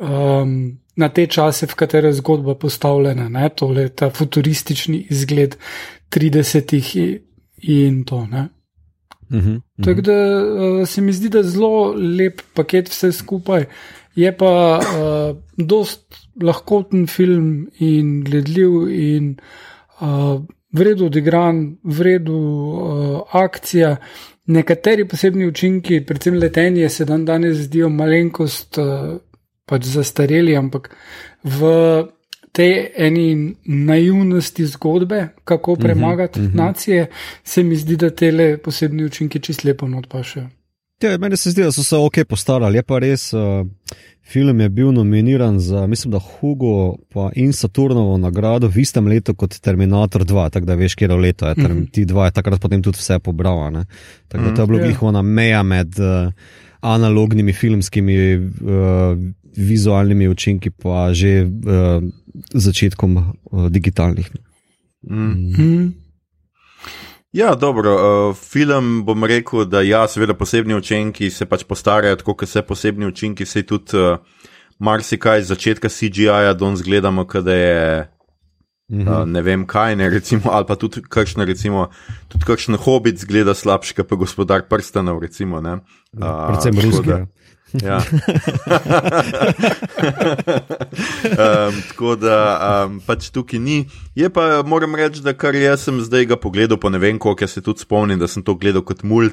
um, 0.00 0.54
na 0.96 1.08
te 1.12 1.26
čase, 1.26 1.68
v 1.68 1.76
katere 1.76 2.08
je 2.08 2.20
zgodba 2.22 2.54
postavljena, 2.56 3.28
ne? 3.28 3.50
tole 3.52 3.88
ta 3.88 4.08
futuristični 4.10 5.06
izgled 5.10 5.56
30-ih 6.10 6.94
in 7.68 8.04
to. 8.04 8.16
Uh 8.16 8.28
-huh, 8.28 8.48
uh 9.30 9.36
-huh. 9.36 9.60
Tako 9.84 10.00
da 10.00 10.12
uh, 10.12 10.88
se 10.88 11.00
mi 11.00 11.12
zdi, 11.12 11.28
da 11.28 11.38
je 11.38 11.44
zelo 11.44 11.92
lep 11.96 12.40
paket 12.54 12.88
vse 12.88 13.12
skupaj. 13.12 13.64
Je 14.14 14.36
pa 14.36 14.80
uh, 14.80 15.36
dost 15.56 16.28
lahkoten 16.42 17.06
film 17.06 17.68
in 17.78 18.24
gledljiv 18.24 18.88
in 18.88 19.36
uh, 20.00 20.40
vredu 20.72 21.06
odigran, 21.06 21.76
vredu 21.82 22.36
uh, 22.36 23.20
akcija. 23.32 23.96
Nekateri 24.48 25.04
posebni 25.08 25.46
učinki, 25.46 26.00
predvsem 26.06 26.38
letenje, 26.40 26.88
se 26.88 27.04
dan 27.04 27.24
danes 27.24 27.56
zdijo 27.66 27.88
malenkost 27.88 28.78
uh, 28.78 29.18
pač 29.68 29.84
zastareli, 29.84 30.56
ampak 30.56 30.88
v 31.44 31.72
tej 32.52 32.72
eni 32.96 33.54
naivnosti 33.64 34.66
zgodbe, 34.66 35.28
kako 35.44 35.72
mhm, 35.72 35.82
premagati 35.82 36.40
uh 36.40 36.46
-huh, 36.46 36.48
uh 36.48 36.54
-huh. 36.54 36.66
nacije, 36.66 37.06
se 37.44 37.62
mi 37.62 37.76
zdi, 37.76 37.96
da 37.96 38.10
te 38.10 38.58
posebni 38.64 39.04
učinki 39.04 39.40
čist 39.40 39.64
lepo 39.64 39.86
odpašajo. 39.98 40.57
Ja, 41.02 41.18
meni 41.18 41.36
se 41.36 41.50
zdi, 41.50 41.62
da 41.62 41.72
so 41.72 41.82
se 41.82 41.96
ok 41.96 42.24
postarali. 42.28 42.78
Je 42.78 42.82
pa 42.82 42.98
res, 42.98 43.28
uh, 43.32 43.66
film 44.26 44.60
je 44.60 44.68
bil 44.68 44.90
nominiran 44.92 45.60
za, 45.60 45.86
mislim, 45.86 46.10
da 46.12 46.18
Hugo 46.18 46.96
in 47.34 47.52
Saturnovo 47.52 48.16
nagrado 48.18 48.68
v 48.68 48.82
istem 48.82 49.06
letu 49.06 49.34
kot 49.34 49.54
Terminator 49.62 50.24
2, 50.24 50.48
tako 50.50 50.66
da 50.66 50.74
veš, 50.74 50.96
kje 50.98 51.08
je 51.08 51.16
leto. 51.16 51.46
Je, 51.46 51.54
mm 51.54 51.66
-hmm. 51.66 51.90
Ti 51.90 52.04
dva 52.04 52.24
je 52.24 52.30
takrat 52.30 52.60
potem 52.60 52.82
tudi 52.82 52.98
vse 52.98 53.18
pobrala. 53.18 53.84
Tako 54.28 54.44
da 54.44 54.54
to 54.54 54.62
je 54.62 54.66
bilo 54.66 54.86
njihova 54.86 55.12
mhm. 55.12 55.28
yeah. 55.28 55.34
meja 55.34 55.62
med 55.62 55.88
uh, 55.98 56.32
analognimi 56.80 57.52
filmskimi 57.52 58.36
uh, 58.36 58.42
vizualnimi 59.56 60.28
učinki, 60.28 60.70
pa 60.70 61.14
že 61.14 61.44
uh, 61.44 62.02
začetkom 62.54 63.16
uh, 63.16 63.68
digitalnih. 63.70 64.30
Mm. 65.02 65.62
Mm. 65.62 65.94
Ja, 67.32 67.54
dobro. 67.54 67.94
Uh, 67.94 68.36
film 68.36 69.04
bom 69.04 69.24
rekel, 69.24 69.64
da 69.68 69.82
ja, 69.82 70.06
seveda 70.08 70.34
posebni 70.34 70.74
učinki 70.74 71.30
se 71.30 71.46
pač 71.46 71.64
postarajo, 71.68 72.16
tako 72.16 72.34
kot 72.40 72.48
se 72.48 72.62
posebni 72.62 73.06
učinki, 73.06 73.46
se 73.46 73.62
tudi 73.68 73.96
uh, 74.00 74.16
marsikaj 74.78 75.42
z 75.42 75.52
začetka 75.52 75.88
CGI-ja 75.88 76.54
danes 76.54 76.82
gledamo, 76.82 77.24
da 77.24 77.54
je. 77.54 77.82
Uh, 78.88 79.26
ne 79.28 79.42
vem 79.44 79.66
kaj, 79.68 79.96
ne, 80.00 80.08
recimo, 80.08 80.48
ali 80.56 80.64
pa 80.64 80.76
tudi 80.80 81.02
kakšen, 81.04 81.44
recimo, 81.44 81.90
tudi 82.32 82.48
kakšen 82.48 82.78
hobit 82.80 83.20
zgleda 83.20 83.52
slabši, 83.54 83.98
kot 83.98 84.08
pa 84.08 84.16
gospodar 84.16 84.64
prstanov. 84.64 85.20
Recimo, 85.20 85.60
uh, 85.60 85.82
Predvsem 86.16 86.80
ruskega. 86.80 87.26
Ja. 87.72 87.98
um, 91.38 91.82
tako 91.88 92.16
da 92.16 92.36
um, 92.86 93.00
pač 93.06 93.28
tukaj 93.34 93.60
ni. 93.60 93.84
Je 94.16 94.30
pa 94.32 94.62
moram 94.66 94.94
reči, 94.96 95.20
da 95.24 95.32
kar 95.36 95.54
jaz 95.54 95.84
sem 95.84 96.00
zdaj 96.00 96.24
ga 96.32 96.36
pogledal, 96.40 96.78
pa 96.80 96.88
ne 96.90 96.98
vem, 97.02 97.18
koliko 97.18 97.46
se 97.46 97.60
tudi 97.62 97.84
spomnim, 97.84 98.18
da 98.18 98.28
sem 98.28 98.42
to 98.42 98.54
gledal 98.56 98.82
kot 98.86 99.02
mulj. 99.04 99.28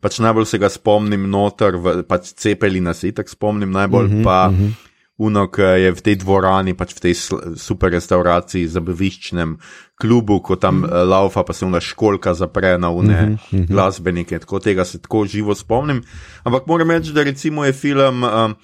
Pač 0.00 0.18
najbolj 0.24 0.46
se 0.48 0.58
ga 0.58 0.68
spomnim 0.72 1.28
noter, 1.30 1.76
v, 1.76 2.02
pač 2.08 2.32
cepeli 2.40 2.80
nas, 2.80 3.04
itak 3.04 3.28
spomnim 3.28 3.70
najbolj. 3.72 4.06
Uh 4.06 4.12
-huh, 4.12 4.24
pa, 4.24 4.48
uh 4.48 4.93
-huh 5.14 5.14
unok 5.18 5.58
je 5.58 5.90
v 5.94 6.00
tej 6.02 6.16
dvorani, 6.26 6.74
pač 6.74 6.94
v 6.98 7.00
tej 7.10 7.14
super 7.54 7.94
restauraciji, 7.94 8.66
zabaviščnem 8.66 9.56
klubu, 10.00 10.40
ko 10.42 10.56
tam 10.56 10.82
mm 10.82 10.84
-hmm. 10.84 11.08
laufa, 11.08 11.42
pa 11.42 11.52
se 11.52 11.64
una 11.64 11.80
školka 11.80 12.34
zapre 12.34 12.78
na 12.78 12.90
une 12.90 13.20
mm 13.26 13.36
-hmm. 13.36 13.66
glasbenike. 13.66 14.38
Tako 14.38 14.58
tega 14.58 14.84
se 14.84 14.98
tako 14.98 15.26
živo 15.26 15.54
spomnim. 15.54 16.02
Ampak 16.44 16.66
moram 16.66 16.90
reči, 16.90 17.12
da 17.12 17.22
recimo 17.22 17.64
je 17.64 17.72
film. 17.72 18.22
Um, 18.22 18.54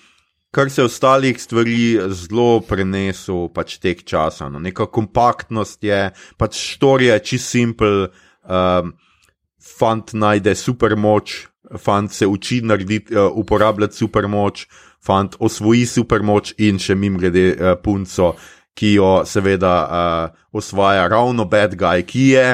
Kar 0.52 0.70
se 0.70 0.82
ostalih 0.82 1.42
stvari 1.42 2.00
zelo 2.08 2.60
prenesel, 2.60 3.48
pač 3.54 3.78
tek 3.78 4.04
časa. 4.04 4.48
No. 4.48 4.58
Neka 4.58 4.86
kompaktnost 4.86 5.84
je, 5.84 6.10
pač 6.36 6.74
storija 6.74 7.14
je 7.14 7.20
čist 7.20 7.48
simpel, 7.48 8.08
um, 8.42 8.92
fant 9.78 10.12
najde 10.12 10.54
super 10.54 10.96
moč, 10.96 11.46
fant 11.78 12.12
se 12.12 12.26
uči 12.26 12.60
narediti, 12.62 13.14
uh, 13.14 13.30
uporabljati 13.34 13.96
super 13.96 14.28
moč, 14.28 14.66
fant 15.04 15.36
osvoji 15.40 15.86
supermoč 15.88 16.54
in 16.58 16.78
še 16.80 16.94
mim 16.94 17.18
glede 17.20 17.54
uh, 17.54 17.74
punco, 17.82 18.34
ki 18.76 18.94
jo 18.94 19.24
seveda 19.26 19.74
uh, 19.84 20.30
osvaja 20.56 21.08
ravno 21.08 21.44
bad 21.48 21.74
guy, 21.78 22.04
ki 22.06 22.24
je, 22.34 22.46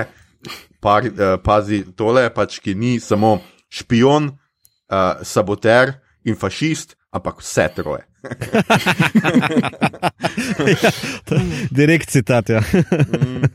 par, 0.82 1.06
uh, 1.06 1.37
pazi 1.42 1.85
tole, 1.96 2.30
pač 2.35 2.59
ki 2.62 2.74
ni 2.74 2.96
samo 3.02 3.38
špion, 3.72 4.30
uh, 4.30 5.22
saboter 5.26 5.98
in 6.26 6.35
fašist, 6.38 6.96
ampak 7.14 7.40
vse 7.42 7.68
troje. 7.76 8.04
ja, 10.82 10.90
direkt 11.70 12.11
citat. 12.11 12.48
Ja. 12.50 12.61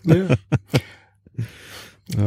mm. 0.08 0.28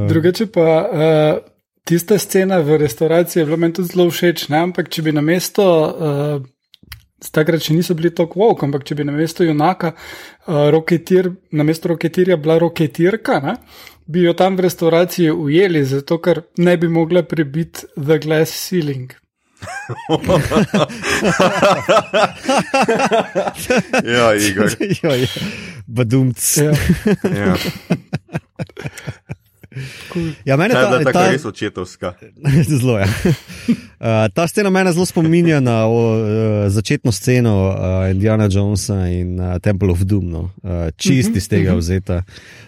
Drugače 0.08 0.46
pa. 0.52 0.68
Uh, 0.84 1.54
Tista 1.84 2.16
scena 2.18 2.62
v 2.64 2.78
restavraciji 2.80 3.42
je 3.42 3.44
bila 3.44 3.56
meni 3.60 3.74
tudi 3.76 3.88
zelo 3.92 4.06
všeč, 4.08 4.46
ne? 4.48 4.56
ampak 4.64 4.88
če 4.88 5.02
bi 5.04 5.12
na 5.12 5.20
mesto 5.20 5.64
uh, 5.68 6.40
takrat 7.32 7.62
še 7.64 7.74
niso 7.76 7.94
bili 7.94 8.10
tako 8.14 8.40
vok, 8.42 8.64
ampak 8.66 8.84
če 8.84 8.98
bi 8.98 9.04
na 9.08 9.12
mesto 9.16 9.44
junaka, 9.46 9.94
uh, 9.94 10.68
roketir, 10.74 11.32
na 11.52 11.64
mesto 11.64 11.88
roketirja 11.92 12.36
bila 12.36 12.58
roketirka, 12.62 13.40
ne, 13.44 13.56
bi 14.06 14.24
jo 14.26 14.34
tam 14.36 14.56
v 14.56 14.66
restauraciji 14.66 15.30
ujeli, 15.32 15.84
zato 15.88 16.18
ker 16.20 16.42
ne 16.58 16.76
bi 16.76 16.88
mogla 16.88 17.22
prebiti 17.22 17.86
the 17.96 18.18
glass 18.18 18.50
ceiling. 18.68 19.14
ja, 24.04 24.34
Igor. 24.34 24.70
ja, 25.02 25.14
ja. 25.16 25.28
Badumc. 25.86 26.56
Ja. 26.56 27.56
Ja. 30.14 30.22
Ja, 30.44 30.56
meni 30.56 30.74
ta, 30.74 30.98
je 30.98 31.12
ta 31.12 31.24
res 31.30 31.44
očetovska. 31.44 32.14
zelo 32.70 32.98
je. 32.98 33.06
Ja. 33.06 33.32
Uh, 34.04 34.28
ta 34.34 34.44
scena 34.48 34.68
me 34.70 34.92
zelo 34.92 35.06
spominja 35.06 35.60
na 35.64 35.86
o, 35.86 35.96
uh, 35.96 36.68
začetno 36.68 37.12
sceno 37.12 37.72
uh, 37.72 38.10
Indiana 38.10 38.48
Jonesa 38.50 39.06
in 39.08 39.40
uh, 39.40 39.56
Temple 39.58 39.92
of 39.92 39.98
Doom, 40.04 40.28
no. 40.30 40.50
uh, 40.60 40.90
čist 40.96 41.30
mhm, 41.30 41.38
iz 41.38 41.48
tega 41.48 41.70
mhm. 41.70 41.78
vzeta. 41.78 42.22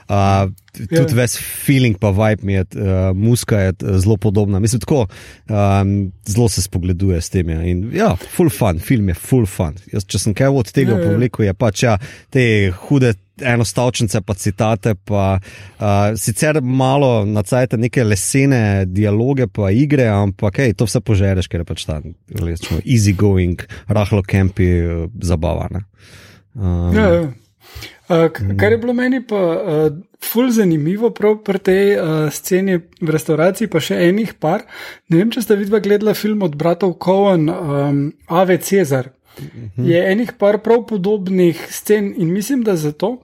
Uh, 0.07 0.53
tudi 0.77 0.95
yeah. 0.95 1.11
Ja. 1.11 1.16
ves 1.19 1.37
feeling, 1.38 1.97
pa 1.99 2.12
vibe 2.14 2.47
mi 2.47 2.53
je, 2.53 2.64
uh, 2.77 3.11
muska 3.16 3.61
je 3.61 3.73
zelo 3.99 4.16
podobna. 4.16 4.61
Mislim, 4.62 4.81
tako 4.81 5.07
um, 5.49 6.12
zelo 6.27 6.49
se 6.49 6.62
spogleduje 6.62 7.21
s 7.21 7.31
tem. 7.31 7.49
Ja. 7.51 7.62
In, 7.62 7.90
ja, 7.95 8.16
full 8.37 8.51
fun, 8.51 8.79
film 8.79 9.09
je 9.09 9.14
full 9.14 9.47
fun. 9.47 9.75
Jaz, 9.92 10.07
če 10.07 10.23
sem 10.23 10.35
kaj 10.37 10.53
od 10.55 10.71
tega 10.73 10.95
yeah, 10.95 11.03
ja, 11.03 11.12
povlekel, 11.12 11.47
je 11.49 11.55
pač 11.55 11.83
ja, 11.83 11.97
te 12.31 12.45
hude 12.87 13.14
enostavčnice, 13.37 14.21
pa 14.25 14.35
citate, 14.35 14.95
pa 14.95 15.25
uh, 15.37 15.87
sicer 16.16 16.61
malo 16.62 17.25
nacajate 17.29 17.77
neke 17.77 18.05
lesene 18.05 18.87
dialoge, 18.88 19.49
pa 19.53 19.71
igre, 19.75 20.07
ampak 20.09 20.62
hej, 20.62 20.77
to 20.79 20.88
vse 20.88 21.03
požereš, 21.05 21.51
ker 21.53 21.64
je 21.64 21.69
pač 21.69 21.85
ta 21.88 21.99
rečemo, 22.01 22.81
easy 22.85 23.12
going, 23.16 23.61
rahlo 23.88 24.23
kampi, 24.25 24.71
uh, 24.87 25.11
zabavane. 25.21 25.85
Um, 26.55 26.95
ja, 26.97 27.09
ja. 27.12 27.27
Uh, 28.07 28.29
kar 28.59 28.73
je 28.73 28.79
bilo 28.79 28.92
meni 28.95 29.19
pa 29.27 29.37
uh, 29.37 29.97
ful 30.23 30.51
zanimivo 30.55 31.11
pri 31.11 31.59
tej 31.59 31.85
uh, 31.97 32.31
sceni 32.31 32.79
v 32.79 33.11
restavraciji, 33.11 33.69
pa 33.69 33.83
še 33.83 33.99
enih 34.09 34.37
par. 34.38 34.62
Ne 35.11 35.21
vem, 35.21 35.31
če 35.35 35.42
ste 35.42 35.59
vidva 35.59 35.83
gledala 35.83 36.14
film 36.14 36.47
od 36.47 36.55
bratov 36.55 36.97
Cohen, 37.03 37.51
um, 37.51 38.03
Ave 38.29 38.59
Cezar. 38.62 39.11
Mhm. 39.37 39.85
Je 39.85 40.05
enih 40.12 40.33
par 40.38 40.62
prav 40.64 40.87
podobnih 40.88 41.66
scen 41.69 42.14
in 42.16 42.33
mislim, 42.33 42.62
da 42.64 42.77
zato 42.77 43.19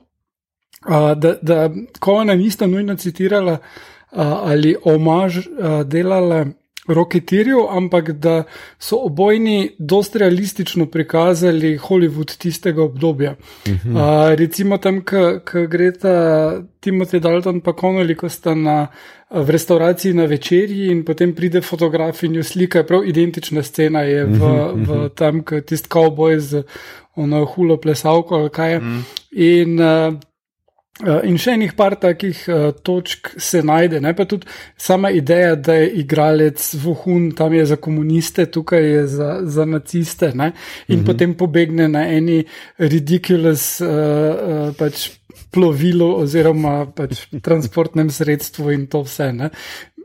da, 1.17 1.35
da 1.43 1.71
ko 2.01 2.15
ona 2.15 2.35
nista 2.35 2.67
nujno 2.67 2.97
citirala 2.97 3.53
uh, 3.53 4.19
ali 4.23 4.77
omaž 4.85 5.39
uh, 5.39 5.83
delala 5.87 6.47
Rocketeerju, 6.89 7.67
ampak 7.71 8.11
da 8.13 8.43
so 8.79 8.97
obojni 9.07 9.71
dosti 9.79 10.19
realistično 10.19 10.87
prikazali 10.87 11.79
Hollywood 11.79 12.37
tistega 12.39 12.83
obdobja. 12.83 13.31
Uh 13.33 13.73
-huh. 13.73 13.91
uh, 13.93 14.35
recimo 14.39 14.79
tam, 14.79 15.01
ko 15.05 15.67
gre 15.69 15.93
ta 15.93 16.63
Timothy 16.81 17.21
Dalton 17.21 17.61
pa 17.61 17.73
Connolly, 17.73 18.17
ko 18.17 18.29
sta 18.29 18.55
na, 18.55 18.87
v 19.31 19.51
restauraciji 19.51 20.15
na 20.15 20.25
večerji 20.25 20.91
in 20.91 21.05
potem 21.05 21.35
pride 21.35 21.61
fotograf 21.61 22.23
in 22.23 22.35
jo 22.35 22.43
slika, 22.43 22.83
prav 22.83 23.07
identična 23.07 23.63
scena 23.63 24.01
je 24.01 24.25
v, 24.25 24.31
uh 24.31 24.39
-huh, 24.39 24.87
v 24.87 25.09
tam, 25.09 25.43
ko 25.43 25.61
tisti 25.61 25.89
cowboy 25.89 26.39
z 26.39 26.63
ono 27.15 27.45
hulo 27.45 27.77
plesalko 27.77 28.35
ali 28.35 28.51
kaj 28.51 28.73
je. 28.73 28.79
Uh 28.79 28.85
-huh. 28.85 29.03
In 29.33 29.81
uh, 29.81 30.15
in 31.01 31.39
še 31.41 31.55
enih 31.57 31.73
par 31.73 31.95
takih 31.97 32.37
uh, 32.53 32.67
točk 32.85 33.33
se 33.41 33.63
najde, 33.65 34.01
ne 34.05 34.13
pa 34.15 34.27
tudi 34.29 34.47
sama 34.77 35.09
ideja, 35.11 35.55
da 35.57 35.79
je 35.81 35.89
igralec 36.03 36.61
vohun, 36.83 37.31
tam 37.37 37.55
je 37.57 37.65
za 37.67 37.79
komuniste, 37.81 38.45
tukaj 38.53 38.85
je 38.85 39.07
za, 39.09 39.31
za 39.43 39.65
naciste, 39.65 40.33
ne? 40.35 40.53
in 40.89 41.01
mhm. 41.01 41.07
potem 41.07 41.35
pobegne 41.35 41.89
na 41.89 42.05
eni 42.13 42.43
ridiculous 42.79 43.81
uh, 43.81 43.89
uh, 43.89 44.69
pač 44.79 45.09
plovilu 45.53 46.11
oziroma 46.23 46.85
pač 46.93 47.25
transportnem 47.45 48.13
sredstvu 48.19 48.77
in 48.77 48.87
to 48.93 49.03
vse. 49.09 49.31
Ne? 49.33 49.51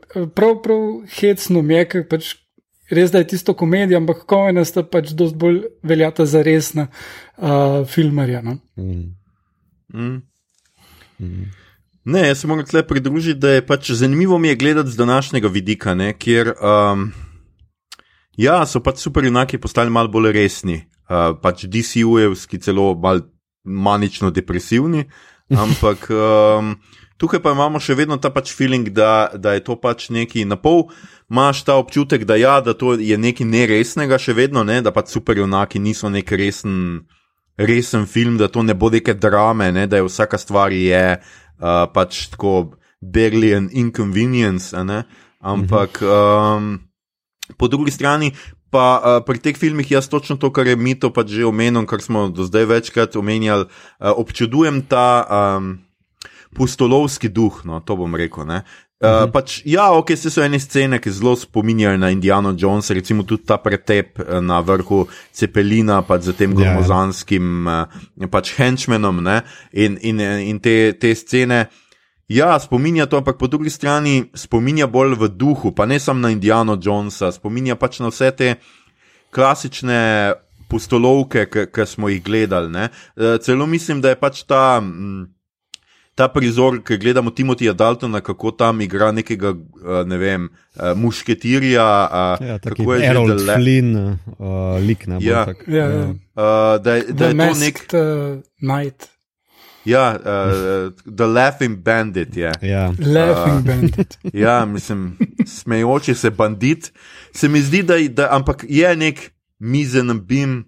Prav, 0.08 0.56
prav 0.64 0.84
hecno 1.20 1.62
mi 1.62 1.76
je, 1.78 1.88
ker 1.94 2.06
pač. 2.08 2.34
Res 2.88 3.10
da 3.12 3.20
je 3.20 3.26
tisto 3.34 3.52
komedija, 3.52 3.98
ampak 4.00 4.22
komedija 4.24 4.62
sta 4.64 4.80
pač 4.80 5.10
dosti 5.12 5.36
bolj 5.36 5.58
veljata 5.84 6.24
za 6.24 6.40
resna 6.40 6.86
uh, 6.88 7.82
filmarja. 7.84 8.40
No? 8.40 8.54
Mm. 8.80 9.02
Mm. 9.92 10.14
Ne, 12.08 12.22
jaz 12.28 12.40
se 12.40 12.48
moram 12.48 12.64
tle 12.64 12.82
pridružiti, 12.86 13.40
da 13.40 13.50
je 13.50 13.64
pač 13.66 13.90
zanimivo 13.90 14.38
mi 14.38 14.48
je 14.48 14.56
gledati 14.56 14.90
z 14.90 14.96
današnjega 14.96 15.48
vidika, 15.48 15.94
ne, 15.94 16.12
kjer 16.18 16.52
um, 16.56 17.10
ja, 18.36 18.62
so 18.66 18.80
pač 18.80 19.02
superjunaki 19.02 19.58
postali 19.58 19.90
malo 19.90 20.08
bolj 20.08 20.32
resni, 20.32 20.78
uh, 21.10 21.34
pač 21.42 21.66
DC-ujevski, 21.68 22.62
celo 22.64 22.94
malo 22.94 23.26
manično 23.64 24.30
depresivni, 24.30 25.04
ampak 25.64 26.08
um, 26.10 26.76
tukaj 27.20 27.42
pa 27.44 27.52
imamo 27.52 27.80
še 27.82 27.98
vedno 27.98 28.16
ta 28.16 28.30
pač 28.32 28.54
feeling, 28.56 28.88
da, 28.88 29.28
da 29.34 29.58
je 29.58 29.66
to 29.66 29.76
pač 29.76 30.08
neki 30.14 30.46
na 30.48 30.56
pol. 30.56 30.88
Máš 31.28 31.66
ta 31.68 31.76
občutek, 31.76 32.24
da, 32.24 32.38
ja, 32.40 32.60
da 32.64 32.72
to 32.72 32.94
je 32.96 33.18
nekaj 33.20 33.44
neresnega, 33.44 34.16
še 34.16 34.32
vedno, 34.32 34.64
ne, 34.64 34.80
da 34.80 34.94
pač 34.96 35.12
superjunaki 35.12 35.82
niso 35.82 36.08
nek 36.08 36.32
resen 36.32 37.04
resen 37.58 38.06
film, 38.06 38.38
da 38.38 38.48
to 38.48 38.62
ne 38.62 38.74
bo 38.74 38.90
neke 38.90 39.14
drame, 39.14 39.72
ne, 39.72 39.86
da 39.86 39.98
je 39.98 40.06
vsaka 40.06 40.38
stvar 40.38 40.72
je 40.72 41.18
uh, 41.18 41.86
pač 41.92 42.28
tako 42.32 42.78
barely 43.02 43.54
an 43.56 43.68
inconvenience. 43.72 44.76
Ne, 44.84 45.04
ampak 45.42 46.02
um, 46.02 46.78
po 47.58 47.68
drugi 47.68 47.94
strani. 47.94 48.32
Pa 48.68 49.00
uh, 49.00 49.24
pri 49.24 49.40
teh 49.40 49.56
filmih 49.56 49.88
jaz 49.88 50.10
točno 50.12 50.36
to, 50.36 50.52
kar 50.52 50.68
je 50.68 50.76
Mito 50.76 51.08
pač 51.08 51.32
že 51.32 51.48
omenil, 51.48 51.88
kar 51.88 52.04
smo 52.04 52.28
do 52.28 52.44
zdaj 52.44 52.68
večkrat 52.68 53.16
omenjali, 53.16 53.64
uh, 53.64 54.12
občudujem 54.12 54.84
ta 54.84 55.24
um, 55.24 55.80
pustolovski 56.52 57.32
duh, 57.32 57.64
no, 57.64 57.80
to 57.80 57.96
bom 57.96 58.12
rekel. 58.12 58.44
Uh, 58.44 58.60
Uh, 58.98 59.28
pač, 59.30 59.60
ja, 59.62 59.92
ok, 59.94 60.10
se 60.18 60.26
so 60.26 60.42
ene 60.42 60.58
scene, 60.58 60.98
ki 60.98 61.12
zelo 61.14 61.36
spominjajo 61.38 62.00
na 62.02 62.08
Indiana 62.10 62.50
Jonesa, 62.50 62.96
recimo 62.98 63.22
tudi 63.22 63.44
ta 63.46 63.54
pretep 63.62 64.18
eh, 64.18 64.40
na 64.42 64.58
vrhu 64.58 65.04
Cepelina, 65.30 66.00
pač 66.02 66.24
za 66.26 66.34
tem 66.34 66.50
gromozanskim 66.50 67.68
ja, 67.70 67.76
ja. 67.86 68.00
uh, 68.26 68.26
pač 68.26 68.56
henchmenom 68.56 69.22
in, 69.70 70.00
in, 70.02 70.18
in 70.18 70.58
te, 70.58 70.98
te 70.98 71.14
scene. 71.14 71.68
Ja, 72.26 72.58
spominja 72.58 73.06
to, 73.06 73.22
ampak 73.22 73.38
po 73.38 73.46
drugi 73.46 73.70
strani 73.70 74.32
spominja 74.34 74.90
bolj 74.90 75.14
v 75.14 75.30
duhu, 75.30 75.70
pa 75.70 75.86
ne 75.86 76.02
samo 76.02 76.26
na 76.26 76.34
Indiana 76.34 76.74
Jonesa, 76.74 77.30
spominja 77.30 77.78
pač 77.78 78.02
na 78.02 78.10
vse 78.10 78.34
te 78.34 78.52
klasične 79.30 80.34
pustolovke, 80.66 81.46
ki 81.46 81.86
smo 81.86 82.10
jih 82.10 82.18
gledali. 82.26 82.90
Uh, 83.14 83.38
celo 83.46 83.70
mislim, 83.70 84.02
da 84.02 84.10
je 84.10 84.18
pač 84.18 84.42
ta. 84.42 84.80
Mm, 84.82 85.37
ta 86.18 86.26
prizor, 86.28 86.80
ki 86.82 86.96
gledamo 86.98 87.30
Timotija 87.30 87.72
Daltona, 87.72 88.20
kako 88.20 88.50
tam 88.50 88.80
igra 88.80 89.12
nekega, 89.14 89.48
eh, 89.48 90.00
ne 90.06 90.16
vem, 90.18 90.48
eh, 90.48 90.94
mušketirja. 90.94 91.86
Ja, 92.40 92.58
tako 92.62 92.94
je 92.94 93.00
že 93.00 93.06
Errol 93.06 93.30
Flynn, 93.38 94.16
uh, 94.38 94.80
lik 94.82 95.06
na 95.06 95.20
ja. 95.22 95.46
ja, 95.66 95.76
ja. 95.76 95.84
ja. 95.86 96.08
Uh, 96.08 96.82
da, 96.82 96.98
da 97.08 97.30
je 97.30 97.38
to 97.38 97.54
nek. 97.60 97.86
Night. 98.60 99.08
Ja, 99.84 100.18
uh, 100.18 100.90
The 101.16 101.26
Laughing 101.26 101.78
Bandit 101.84 102.36
je. 102.36 102.52
Ja. 102.62 102.92
Laughing 102.98 103.58
uh, 103.58 103.66
Bandit. 103.66 104.18
ja, 104.44 104.64
mislim, 104.64 105.18
smejoči 105.46 106.14
se 106.14 106.30
bandit. 106.30 106.92
Se 107.32 107.48
mi 107.48 107.62
zdi, 107.62 107.82
da, 107.82 107.94
da 108.08 108.28
ampak 108.30 108.64
je 108.68 108.96
nek 108.96 109.30
mizen 109.58 110.20
bim 110.26 110.64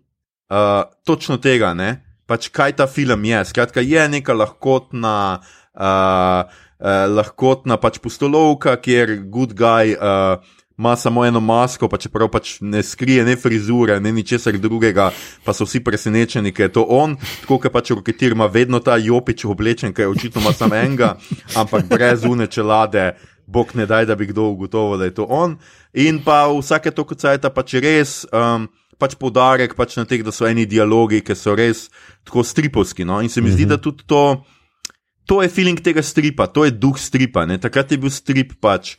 uh, 0.51 0.57
točno 1.05 1.37
tega, 1.37 1.75
ne? 1.75 2.10
Pač 2.31 2.47
kaj 2.55 2.79
ta 2.79 2.87
film 2.87 3.27
je. 3.27 3.43
Skratka, 3.51 3.83
je 3.83 4.07
neka 4.15 4.37
lahkotna, 4.37 5.43
uh, 5.75 6.47
uh, 6.79 7.05
lahkotna 7.11 7.81
pač 7.83 7.99
pustolovka, 7.99 8.79
kjer 8.79 9.19
good 9.27 9.59
guy. 9.59 9.99
Uh, 9.99 10.39
Ma 10.81 10.95
samo 10.97 11.27
eno 11.29 11.43
masko, 11.45 11.91
pa 11.93 11.99
čeprav 12.01 12.31
pač 12.33 12.55
ne 12.65 12.81
skrije 12.81 13.21
ne 13.27 13.35
frizure, 13.37 13.99
ne 14.01 14.15
ničesar 14.17 14.57
drugega, 14.57 15.11
pa 15.45 15.53
so 15.53 15.67
vsi 15.69 15.83
presenečeni, 15.85 16.55
ker 16.57 16.71
je 16.71 16.73
to 16.79 16.87
on. 16.89 17.19
Tako 17.43 17.59
kot 17.61 17.75
pač 17.75 17.91
roketir 17.93 18.33
ima 18.33 18.47
vedno 18.49 18.81
ta 18.81 18.97
jopič 18.97 19.45
oblečen, 19.45 19.93
ker 19.93 20.09
očitno 20.09 20.41
ima 20.41 20.55
samo 20.57 20.79
enega, 20.81 21.11
ampak 21.61 21.85
brez 21.85 22.25
une 22.25 22.49
čelade, 22.49 23.11
bog 23.45 23.77
ne 23.77 23.85
daj, 23.85 24.09
da 24.09 24.17
bi 24.17 24.31
kdo 24.33 24.49
ugotovil, 24.55 24.97
da 24.97 25.11
je 25.11 25.19
to 25.21 25.29
on. 25.29 25.59
In 25.93 26.23
pa 26.25 26.47
vsake 26.49 26.97
to, 26.97 27.05
kot 27.05 27.21
se 27.21 27.37
je 27.37 27.45
ta 27.45 27.53
pač 27.53 27.77
res. 27.85 28.23
Um, 28.33 28.71
pač 29.01 29.17
poudarek 29.17 29.75
pač 29.79 29.97
na 29.97 30.05
teh, 30.09 30.23
da 30.25 30.33
so 30.35 30.49
eni 30.49 30.69
dialogi, 30.69 31.23
ki 31.25 31.37
so 31.39 31.57
res 31.57 31.89
tako 32.29 32.45
stripovski. 32.47 33.07
No? 33.09 33.21
In 33.25 33.33
se 33.33 33.41
mi 33.41 33.49
mm 33.49 33.53
-hmm. 33.53 33.57
zdi, 33.57 33.67
da 33.67 33.77
mhm. 33.77 33.83
tudi 33.83 34.03
to, 34.07 34.45
to 35.27 35.43
je 35.43 35.49
feeling 35.49 35.81
tega 35.81 36.03
stripa, 36.03 36.47
to 36.47 36.65
je 36.65 36.71
duh 36.71 36.99
stripa. 36.99 37.47
Ne? 37.47 37.59
Takrat 37.59 37.93
je 37.93 37.99
bil 37.99 38.11
strip 38.11 38.53
pač. 38.61 38.97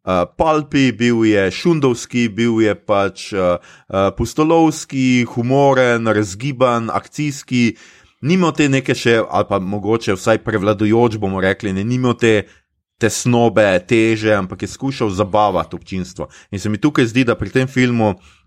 Uh, 0.00 0.24
Palpi, 0.36 0.92
bil 0.92 1.24
je 1.28 1.50
šundovski, 1.50 2.28
bil 2.28 2.62
je 2.64 2.74
pač 2.74 3.32
uh, 3.32 3.60
uh, 3.92 4.08
pustolovski, 4.16 5.26
humoren, 5.28 6.08
razgiban, 6.08 6.88
akcijski, 6.88 7.76
nima 8.22 8.48
te 8.52 8.68
neke 8.68 8.94
še, 8.96 9.20
ali 9.28 9.44
pa 9.48 9.58
mogoče 9.60 10.16
vsaj 10.16 10.38
prevladujoč, 10.38 11.18
bomo 11.20 11.40
rekli, 11.40 11.72
ne 11.72 11.84
nima 11.84 12.14
te 12.16 12.48
tesnobe, 12.98 13.68
teže, 13.84 14.32
ampak 14.34 14.62
je 14.62 14.68
skušal 14.68 15.10
zabavati 15.10 15.76
občinstvo. 15.76 16.28
In 16.50 16.58
se 16.58 16.68
mi 16.68 16.80
tukaj 16.80 17.04
zdi, 17.04 17.24
da 17.24 17.36
pri 17.36 17.52
tem 17.52 17.68
filmu 17.68 18.08
uh, 18.08 18.39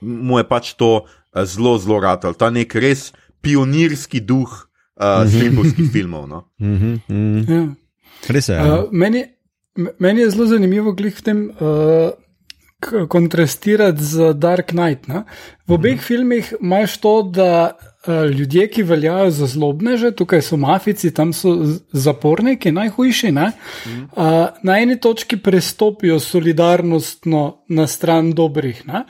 mu 0.00 0.38
je 0.38 0.44
pač 0.48 0.74
to 0.74 1.04
uh, 1.04 1.44
zelo, 1.44 1.78
zelo 1.78 2.00
rado, 2.00 2.32
ta 2.32 2.50
nek 2.50 2.74
res 2.74 3.12
pionirski 3.42 4.20
duh 4.20 4.68
uh, 4.98 5.26
slimovskih 5.30 5.90
filmov. 5.94 6.28
No? 6.28 6.44
Mm 6.58 7.00
-hmm. 7.08 7.50
ja. 7.50 7.74
Res 8.28 8.48
je. 8.48 8.54
Ja. 8.54 8.78
Uh, 8.78 8.88
meni, 8.92 9.24
meni 9.98 10.20
je 10.20 10.30
zelo 10.30 10.46
zanimivo, 10.46 10.92
glih 10.92 11.16
v 11.16 11.22
tem. 11.22 11.50
Uh, 11.60 12.10
Kontrastirati 13.08 14.04
z 14.04 14.34
Dark 14.34 14.70
Knight. 14.70 15.08
Ne? 15.08 15.24
V 15.66 15.72
obeh 15.72 15.92
mm 15.92 15.98
-hmm. 15.98 16.02
filmih 16.02 16.54
imaš 16.60 16.96
to, 16.96 17.22
da 17.22 17.76
uh, 18.06 18.30
ljudje, 18.30 18.68
ki 18.68 18.82
veljajo 18.82 19.30
za 19.30 19.46
zlobneže, 19.46 20.10
tukaj 20.10 20.42
so 20.42 20.56
mafici, 20.56 21.10
tam 21.14 21.32
so 21.32 21.48
zaporniki, 21.92 22.72
najhujši, 22.72 23.32
mm 23.32 23.36
-hmm. 23.36 24.04
uh, 24.16 24.48
na 24.62 24.78
eni 24.78 25.00
točki 25.00 25.36
prestopijo 25.36 26.20
solidarnostno 26.20 27.64
na 27.68 27.86
stran 27.86 28.32
dobrih. 28.32 28.86
Ne? 28.86 29.04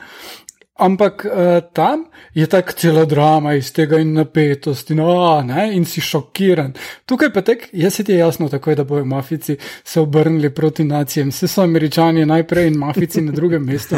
Ampak 0.79 1.25
uh, 1.25 1.59
tam 1.73 2.05
je 2.33 2.47
tako 2.47 2.71
cela 2.71 3.05
drama 3.05 3.53
iz 3.53 3.73
tega 3.73 3.99
in 3.99 4.13
napetosti, 4.13 4.95
no, 4.95 5.41
ne, 5.41 5.69
in 5.75 5.85
si 5.85 6.01
šokiran. 6.01 6.73
Tukaj 7.05 7.33
pa 7.35 7.41
tek, 7.41 7.67
jaz 7.73 7.99
se 7.99 8.03
ti 8.03 8.11
je 8.11 8.19
jasno, 8.19 8.49
tako 8.49 8.69
je, 8.69 8.75
da 8.79 8.83
bojo 8.83 9.05
mafici 9.05 9.57
se 9.83 9.99
obrnili 9.99 10.53
proti 10.55 10.83
nacijam. 10.83 11.29
Vse 11.29 11.47
so 11.47 11.63
američani 11.63 12.25
najprej 12.25 12.67
in 12.67 12.77
mafici 12.77 13.21
na 13.21 13.31
drugem 13.31 13.65
mestu. 13.65 13.95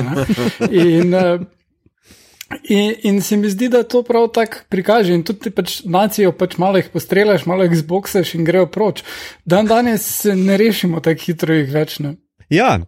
In, 0.72 1.14
uh, 1.14 1.42
in, 2.64 2.96
in 3.04 3.22
se 3.22 3.38
mi 3.38 3.50
zdi, 3.50 3.70
da 3.70 3.84
to 3.84 4.04
prav 4.04 4.28
tako 4.34 4.66
prikaže. 4.70 5.14
In 5.14 5.24
tudi 5.24 5.52
pač 5.54 5.82
nacijo 5.86 6.32
pač 6.32 6.58
malo 6.58 6.82
jih 6.82 6.90
postrelaš, 6.94 7.46
malo 7.46 7.64
jih 7.64 7.78
zboksaš 7.78 8.36
in 8.36 8.46
grejo 8.46 8.66
proč. 8.66 9.04
Dan 9.46 9.70
danes 9.70 10.24
ne 10.36 10.58
rešimo 10.58 11.00
tako 11.00 11.26
hitro 11.26 11.54
jih 11.54 11.70
več. 11.74 12.00
Ne? 12.00 12.16
Ja, 12.50 12.80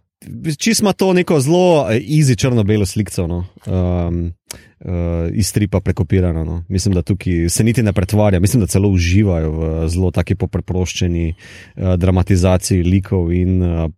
čisto 0.58 0.92
to 0.92 1.12
neko 1.12 1.40
zelo 1.40 1.86
easy 1.90 2.32
eh, 2.32 2.36
črno-belo 2.36 2.86
sliko, 2.86 3.26
no? 3.26 3.44
um, 3.66 4.32
uh, 4.80 5.28
iz 5.32 5.48
stripa 5.48 5.80
prekopirano. 5.80 6.44
No? 6.44 6.64
Mislim, 6.68 6.94
da 6.94 7.02
tukaj 7.02 7.48
se 7.48 7.64
niti 7.64 7.82
ne 7.82 7.92
pretvarja, 7.92 8.40
mislim, 8.40 8.60
da 8.60 8.66
celo 8.66 8.88
uživajo 8.88 9.50
v 9.52 9.88
zelo 9.88 10.10
taki 10.10 10.34
popreproščeni 10.34 11.34
uh, 11.34 11.94
dramatizaciji 11.94 12.82
likov 12.82 13.32
in 13.32 13.62
uh, 13.62 13.90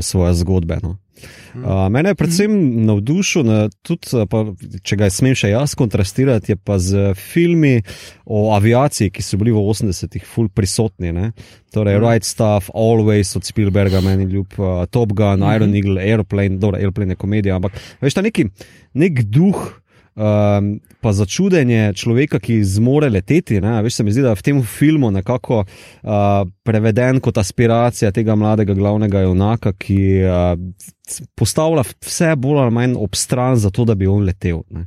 svoje 0.00 0.34
zgodbe. 0.40 0.80
No. 0.82 0.96
Uh, 1.54 1.88
mene 1.90 2.12
je 2.12 2.14
predvsem 2.14 2.52
navdušil, 2.86 3.42
na, 3.44 3.56
tudi, 3.84 4.22
pa, 4.30 4.42
če 4.86 4.96
ga 4.96 5.08
smem 5.12 5.34
še 5.36 5.50
jaz 5.50 5.74
kontrastirati, 5.78 6.54
je 6.54 6.56
pa 6.56 6.78
z 6.80 7.10
filmi 7.18 7.80
o 8.24 8.50
aviaciji, 8.54 9.10
ki 9.12 9.24
so 9.24 9.40
bili 9.40 9.52
v 9.52 9.60
80-ih 9.60 10.24
ful 10.24 10.48
prisotni. 10.54 11.12
Ne? 11.16 11.32
Torej, 11.74 11.98
mm. 11.98 12.04
Right 12.06 12.28
Stuff, 12.28 12.70
Always 12.72 13.34
od 13.36 13.48
Spielberga, 13.48 14.00
meni 14.04 14.28
ljub, 14.30 14.56
uh, 14.62 14.86
Top 14.88 15.12
Gun, 15.12 15.42
mm. 15.42 15.52
Iron 15.58 15.76
Eagle, 15.76 15.98
Airplane, 16.06 16.60
dobro, 16.62 16.80
Airplane 16.80 17.18
je 17.18 17.20
komedija, 17.20 17.58
ampak 17.58 17.76
veš, 18.00 18.16
ta 18.16 18.24
neki 18.24 18.48
nek 19.00 19.24
duh 19.28 19.58
um, 20.14 20.70
pa 21.00 21.12
začudenje 21.12 21.92
človeka, 21.98 22.40
ki 22.42 22.60
zmore 22.64 23.10
leteti. 23.10 23.60
Ne? 23.60 23.78
Veš, 23.82 24.00
se 24.00 24.06
mi 24.06 24.14
zdi, 24.14 24.24
da 24.24 24.34
je 24.34 24.40
v 24.40 24.46
tem 24.50 24.62
filmu 24.62 25.10
nekako 25.10 25.64
uh, 25.64 26.46
preveden 26.66 27.20
kot 27.20 27.38
aspiracija 27.40 28.12
tega 28.14 28.36
mladega 28.38 28.74
glavnega 28.76 29.24
junaka, 29.26 29.72
ki 29.72 30.00
uh, 30.24 30.54
postavlja 31.34 31.84
vse 32.06 32.34
bolj 32.36 32.62
ali 32.64 32.74
manj 32.74 32.94
ob 32.98 33.16
stran, 33.18 33.56
zato 33.56 33.84
da 33.84 33.94
bi 33.94 34.06
on 34.06 34.24
letel. 34.24 34.62
Ne? 34.70 34.86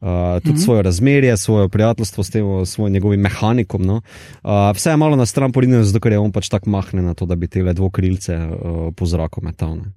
Uh, 0.00 0.08
tudi 0.42 0.52
mm 0.52 0.56
-hmm. 0.56 0.64
svoje 0.64 0.82
razmerje, 0.82 1.36
svoje 1.36 1.68
prijateljstvo 1.68 2.24
s 2.24 2.30
tem, 2.30 2.66
svojim 2.66 2.92
njegovim 2.92 3.20
mehanikom. 3.20 3.82
No? 3.82 4.00
Uh, 4.44 4.50
vse 4.74 4.90
je 4.90 4.96
malo 4.96 5.16
na 5.16 5.26
stran 5.26 5.52
porinjeno, 5.52 5.84
zato 5.84 6.00
ker 6.00 6.12
je 6.12 6.18
on 6.18 6.32
pač 6.32 6.48
tako 6.48 6.70
mahne 6.70 7.02
na 7.02 7.14
to, 7.14 7.26
da 7.26 7.36
bi 7.36 7.48
te 7.48 7.62
le 7.62 7.72
dvokrilce 7.72 8.36
uh, 8.36 8.94
po 8.96 9.06
zraku 9.06 9.40
metal. 9.44 9.76
Ne? 9.76 9.92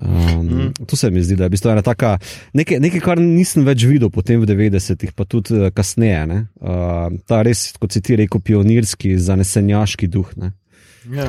Um, 0.00 0.46
mm. 0.46 0.72
To 0.86 0.96
se 0.96 1.10
mi 1.10 1.22
zdi, 1.22 1.36
da 1.36 1.44
je 1.44 1.50
bilo 1.50 1.72
ena 1.72 1.82
taka, 1.82 2.18
nekaj, 2.52 2.80
nekaj, 2.80 3.00
kar 3.00 3.20
nisem 3.20 3.64
več 3.64 3.82
videl 3.84 4.10
potem 4.10 4.40
v 4.40 4.46
90-ih, 4.46 5.12
pa 5.12 5.24
tudi 5.24 5.54
uh, 5.58 5.70
kasneje. 5.74 6.46
Uh, 6.60 7.18
ta 7.26 7.42
res, 7.42 7.72
kot 7.78 7.92
si 7.92 8.02
ti 8.02 8.16
rekel, 8.16 8.40
pionirski, 8.40 9.16
zanesenjaški 9.18 10.06
duh. 10.06 10.30
Ja. 10.38 10.52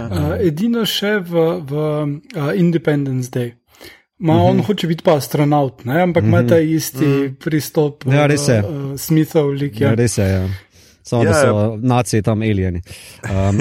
Uh, 0.09 0.35
edino 0.37 0.85
še 0.85 1.17
v, 1.25 1.45
v 1.65 1.73
uh, 2.35 2.51
Independence 2.57 3.33
Day. 3.33 3.58
Ma, 4.19 4.33
mm 4.33 4.39
-hmm. 4.39 4.49
On 4.49 4.59
hoče 4.61 4.87
biti 4.87 5.03
pa 5.03 5.15
astronaut, 5.15 5.85
ne? 5.85 6.01
ampak 6.01 6.23
ima 6.23 6.41
mm 6.41 6.45
-hmm. 6.45 6.49
ta 6.49 6.59
isti 6.59 7.05
mm 7.05 7.11
-hmm. 7.11 7.35
pristop. 7.35 8.03
Ja, 8.05 8.25
res 8.25 8.47
je. 8.47 8.63
Uh, 8.63 8.99
Smithov 8.99 9.49
lik. 9.49 9.81
Ja. 9.81 9.87
Ja, 9.87 9.93
res 9.93 10.17
je. 10.17 10.25
Ja. 10.25 10.49
Samo 11.03 11.23
ja, 11.23 11.29
da 11.29 11.41
so 11.41 11.77
nacije 11.81 12.21
tam 12.21 12.41
alieni. 12.41 12.81
Um. 13.23 13.59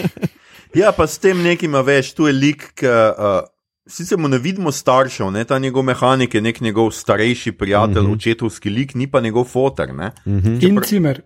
ja, 0.80 0.92
pa 0.92 1.06
s 1.06 1.18
tem 1.18 1.42
nekim, 1.42 1.72
veš, 1.72 2.12
tu 2.14 2.26
je 2.26 2.32
lik. 2.32 2.82
Uh, 2.82 3.48
Sicer 3.86 4.18
mu 4.18 4.28
ne 4.28 4.38
vidimo 4.38 4.72
staršev, 4.72 5.30
ne? 5.30 5.44
ta 5.44 5.58
njegov 5.58 5.82
mehanik 5.82 6.34
je 6.34 6.40
nek 6.40 6.60
njegov 6.60 6.90
starejši 6.90 7.52
prijatelj, 7.52 7.98
uh 7.98 8.02
mhm. 8.02 8.12
-huh. 8.12 8.16
očetovski 8.16 8.70
lik, 8.70 8.94
ni 8.94 9.10
pa 9.10 9.20
njegov 9.20 9.44
fotor. 9.44 9.88
Uh 9.88 9.94
mhm. 9.96 10.08
-huh. 10.24 10.68
In 10.68 10.82
cimer. 10.82 11.20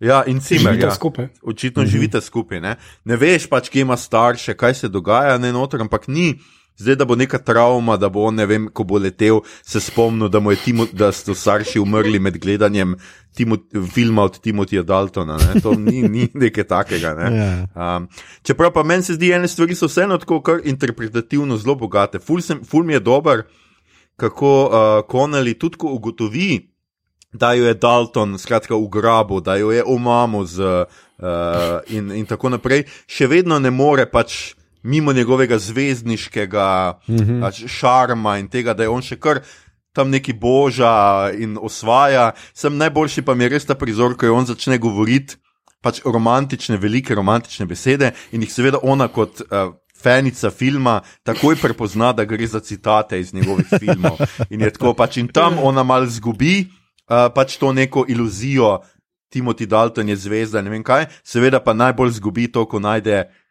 Ja, 0.00 0.24
in 0.26 0.40
cimer. 0.40 0.78
Ja. 0.78 0.94
skupaj. 0.94 1.28
Očitno 1.42 1.82
uh 1.82 1.86
mhm. 1.86 1.88
-huh. 1.88 1.92
živite 1.96 2.20
skupaj. 2.20 2.60
Ne? 2.60 2.76
ne 3.04 3.16
veš 3.16 3.46
pač, 3.46 3.68
kje 3.68 3.80
ima 3.80 3.96
starše, 3.96 4.54
kaj 4.54 4.74
se 4.74 4.88
dogaja, 4.88 5.38
ne 5.38 5.52
noter, 5.52 5.80
ampak 5.80 6.08
ni 6.08 6.34
zdaj, 6.76 6.96
da 6.96 7.04
bo 7.04 7.16
neka 7.16 7.38
travma, 7.38 7.96
da 7.96 8.08
bo 8.08 8.24
on, 8.28 8.34
ne 8.34 8.46
vem, 8.46 8.66
ko 8.72 8.84
bo 8.84 8.98
letel, 8.98 9.40
se 9.62 9.80
spomnil, 9.80 10.28
da, 10.28 10.40
Timo, 10.64 10.86
da 10.92 11.12
so 11.12 11.34
starši 11.34 11.80
umrli 11.80 12.18
med 12.18 12.38
gledanjem 12.38 12.96
Timo, 13.34 13.56
filma 13.92 14.22
od 14.22 14.40
Timotija 14.40 14.82
Daltona. 14.82 15.36
Ne? 15.36 15.60
To 15.60 15.74
ni, 15.78 16.02
ni 16.08 16.28
nekaj 16.34 16.64
takega. 16.64 17.14
Ne? 17.14 17.30
Um, 17.74 18.08
čeprav 18.42 18.72
pa 18.72 18.82
meni 18.82 19.02
se 19.02 19.14
zdi, 19.14 19.32
ene 19.32 19.48
stvari 19.48 19.74
so 19.74 19.86
vseeno 19.90 20.18
tako 20.18 20.40
kar 20.42 20.60
interpretativno 20.64 21.56
zelo 21.56 21.74
bogate. 21.74 22.18
Ful, 22.18 22.42
sem, 22.42 22.64
ful 22.64 22.84
mi 22.84 22.92
je 22.94 23.00
dober, 23.00 23.42
kako 24.16 24.52
uh, 24.64 25.02
Konali 25.08 25.58
tudi 25.58 25.78
ko 25.78 25.94
ugotovi. 25.94 26.70
Da 27.34 27.52
jo 27.58 27.66
je 27.66 27.74
Dalton, 27.74 28.38
skratka, 28.38 28.76
ugrabil, 28.78 29.40
da 29.42 29.56
jo 29.58 29.72
je 29.74 29.82
umamo, 29.84 30.38
uh, 30.38 30.84
in, 31.90 32.12
in 32.14 32.26
tako 32.30 32.52
naprej, 32.54 32.84
še 33.10 33.26
vedno 33.26 33.58
ne 33.58 33.72
more 33.74 34.06
pač 34.06 34.54
mimo 34.84 35.12
njegovega 35.12 35.58
zvezdniškega 35.58 37.00
mm 37.08 37.16
-hmm. 37.16 37.68
šarma 37.68 38.38
in 38.38 38.48
tega, 38.48 38.74
da 38.74 38.82
je 38.82 38.88
on 38.88 39.02
še 39.02 39.16
kar 39.16 39.40
tam 39.92 40.10
neki 40.10 40.32
boža 40.32 41.30
in 41.38 41.58
osvaja. 41.60 42.32
Sem 42.54 42.76
najboljši 42.76 43.22
pa 43.22 43.34
mi 43.34 43.44
je 43.44 43.48
res 43.48 43.66
ta 43.66 43.74
prizor, 43.74 44.16
ko 44.16 44.26
je 44.26 44.32
on 44.32 44.46
začne 44.46 44.78
govoriti 44.78 45.36
pač 45.80 46.00
romantične, 46.04 46.76
velike 46.76 47.14
romantične 47.14 47.66
besede 47.66 48.12
in 48.32 48.42
jih 48.42 48.52
seveda 48.52 48.78
ona 48.82 49.08
kot. 49.08 49.40
Uh, 49.40 49.74
Fenica 50.04 50.50
filma 50.50 51.00
takoj 51.22 51.56
prepozna, 51.56 52.12
da 52.12 52.24
gre 52.24 52.46
za 52.46 52.60
citate 52.60 53.20
iz 53.20 53.34
njegovih 53.34 53.66
filmov. 53.80 54.18
In 54.50 54.60
je 54.60 54.70
tako 54.70 54.92
pač 54.94 55.16
in 55.16 55.28
tam 55.28 55.56
ona 55.58 55.82
malo 55.82 56.06
zgubi 56.06 56.66
uh, 57.08 57.32
pač 57.34 57.56
to 57.56 57.72
neko 57.72 58.04
iluzijo, 58.08 58.80
Timothy 59.32 59.66
Dalton 59.66 60.08
je 60.08 60.16
zvezda, 60.16 60.62
ne 60.62 60.70
vem 60.70 60.82
kaj, 60.82 61.06
seveda 61.24 61.60
pa 61.60 61.72
najbolj 61.72 62.10
zgubi 62.10 62.52
to, 62.52 62.66
ko 62.68 62.78
najde 62.78 63.24
uh, 63.24 63.43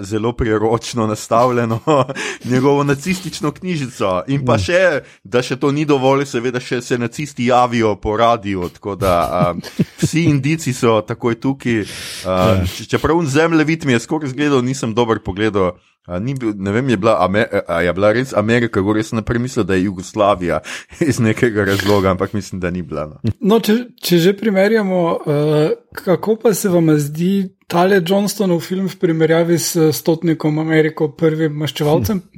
zelo 0.00 0.32
priročno 0.32 1.06
nastavljeno 1.06 1.80
njegovo 2.52 2.84
nacistično 2.84 3.50
knjižico. 3.52 4.22
In 4.28 4.44
pa 4.46 4.54
mm. 4.56 4.58
še, 4.58 4.82
da 5.24 5.42
še 5.42 5.56
to 5.56 5.72
ni 5.72 5.84
dovolj, 5.84 6.26
seveda 6.26 6.60
še 6.60 6.80
se 6.82 6.98
nacisti 6.98 7.46
javijo 7.50 7.96
po 8.00 8.16
radiju. 8.16 8.70
Tako 8.78 8.96
da 8.96 9.16
um, 9.52 9.62
vsi 10.02 10.26
indici 10.30 10.72
so 10.72 11.00
takoj 11.06 11.40
tukaj. 11.40 11.84
Um, 12.26 12.64
čeprav 12.88 13.22
zemljevid 13.26 13.86
mi 13.86 13.96
je 13.96 14.00
skoraj 14.00 14.34
zgledal, 14.34 14.64
nisem 14.64 14.94
dober 14.94 15.22
pogledal. 15.24 15.76
Bil, 16.06 16.52
ne 16.54 16.72
vem, 16.72 16.88
je 16.88 16.96
bila, 16.96 17.16
Amer 17.24 17.46
je 17.82 17.92
bila 17.92 18.12
res 18.14 18.34
Amerika, 18.34 18.80
gore 18.80 19.02
sem 19.02 19.18
naprej 19.18 19.40
mislil, 19.42 19.64
da 19.66 19.74
je 19.74 19.88
Jugoslavija 19.88 20.60
iz 21.08 21.18
nekega 21.18 21.64
razloga, 21.64 22.10
ampak 22.10 22.32
mislim, 22.32 22.60
da 22.60 22.70
ni 22.70 22.82
bila. 22.82 23.08
No, 23.08 23.32
no 23.40 23.58
če, 23.60 23.78
če 24.02 24.20
že 24.22 24.36
primerjamo, 24.38 25.00
uh, 25.16 25.64
kako 25.98 26.36
pa 26.42 26.54
se 26.54 26.70
vam 26.70 26.94
zdi 26.98 27.48
tale 27.66 27.98
Johnstonov 28.06 28.62
film 28.62 28.86
v 28.86 29.00
primerjavi 29.02 29.58
s 29.58 29.90
Stotnikom 29.98 30.62
Ameriko, 30.62 31.10
prvim 31.18 31.58
maščevalcem? 31.64 32.22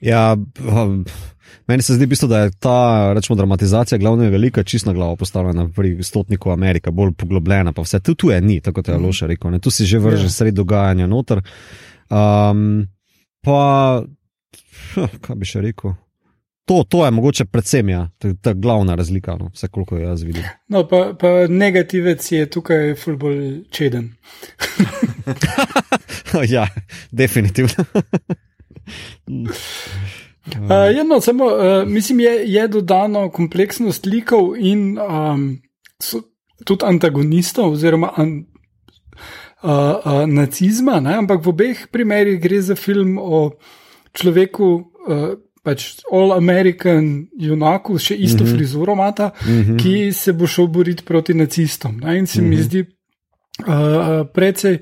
Ja, 0.00 0.32
um, 0.32 1.04
meni 1.68 1.82
se 1.82 1.94
zdi, 1.94 2.06
bistvo, 2.06 2.28
da 2.28 2.38
je 2.38 2.50
ta 2.56 3.12
rečemo, 3.12 3.36
dramatizacija 3.36 3.98
glavne 3.98 4.30
velika, 4.30 4.62
čistna 4.62 4.92
glava 4.92 5.16
postavljena 5.16 5.68
pri 5.76 6.02
Stotniku 6.02 6.50
Amerika, 6.50 6.90
bolj 6.90 7.12
poglobljena, 7.12 7.72
pa 7.72 7.84
vse 7.84 8.00
tu, 8.00 8.14
tu 8.14 8.30
je 8.30 8.40
ni, 8.40 8.60
tako 8.60 8.80
kot 8.80 8.88
je 8.88 8.94
mhm. 8.94 9.04
Loša 9.04 9.26
rekel. 9.26 9.50
Ne? 9.50 9.58
Tu 9.58 9.70
si 9.70 9.84
že 9.84 9.98
vrže 9.98 10.24
ja. 10.24 10.30
sred 10.30 10.54
dogajanja 10.54 11.06
noter. 11.06 11.42
Um, 12.10 12.86
pa, 13.46 14.02
kaj 15.24 15.36
bi 15.36 15.46
še 15.48 15.62
rekel? 15.62 15.94
To, 16.70 16.84
to 16.86 17.04
je 17.04 17.10
mogoče 17.10 17.44
predvsem 17.50 17.88
ja, 17.88 18.08
ta, 18.18 18.28
ta 18.42 18.52
glavna 18.54 18.94
razlika, 18.94 19.34
no, 19.38 19.48
vse 19.54 19.68
koliko 19.68 19.96
jaz 19.98 20.22
vidim. 20.22 20.44
No, 20.70 20.84
pa, 20.88 21.16
pa 21.18 21.46
negativec 21.48 22.32
je 22.32 22.46
tukaj 22.50 22.94
fulbol 22.94 23.64
čeden. 23.74 24.12
ja, 26.54 26.68
definitivno. 27.10 27.84
uh, 29.26 30.86
ja, 30.96 31.02
no, 31.02 31.20
samo, 31.20 31.46
uh, 31.46 31.88
mislim, 31.88 32.20
je, 32.20 32.36
je 32.52 32.68
dodano 32.68 33.30
kompleksnost 33.34 34.06
likov 34.06 34.54
in 34.58 34.94
um, 34.98 35.48
tudi 36.64 36.86
antagonistov, 36.86 37.72
oziroma 37.72 38.12
an, 38.16 38.44
uh, 39.62 39.70
uh, 40.04 40.26
nacizma, 40.26 41.00
ne? 41.00 41.14
ampak 41.14 41.44
v 41.44 41.48
obeh 41.48 41.86
primerih 41.92 42.40
gre 42.40 42.60
za 42.62 42.74
film 42.74 43.18
o 43.18 43.52
človeku, 44.12 44.68
uh, 45.08 45.34
pač 45.60 46.00
all-american 46.08 47.28
junaku, 47.36 47.98
še 47.98 48.16
isto 48.16 48.44
mm 48.44 48.46
-hmm. 48.46 48.56
frizuro 48.56 48.92
imata, 48.92 49.30
mm 49.44 49.62
-hmm. 49.62 49.78
ki 49.78 50.12
se 50.12 50.32
bo 50.32 50.46
šel 50.46 50.66
boriti 50.66 51.04
proti 51.04 51.34
nacistom. 51.34 52.00
Ne? 52.00 52.18
In 52.18 52.26
se 52.26 52.40
mm 52.40 52.44
-hmm. 52.44 52.48
mi 52.48 52.56
mhm. 52.56 52.64
zdi 52.64 52.80
uh, 52.80 54.26
precej 54.32 54.78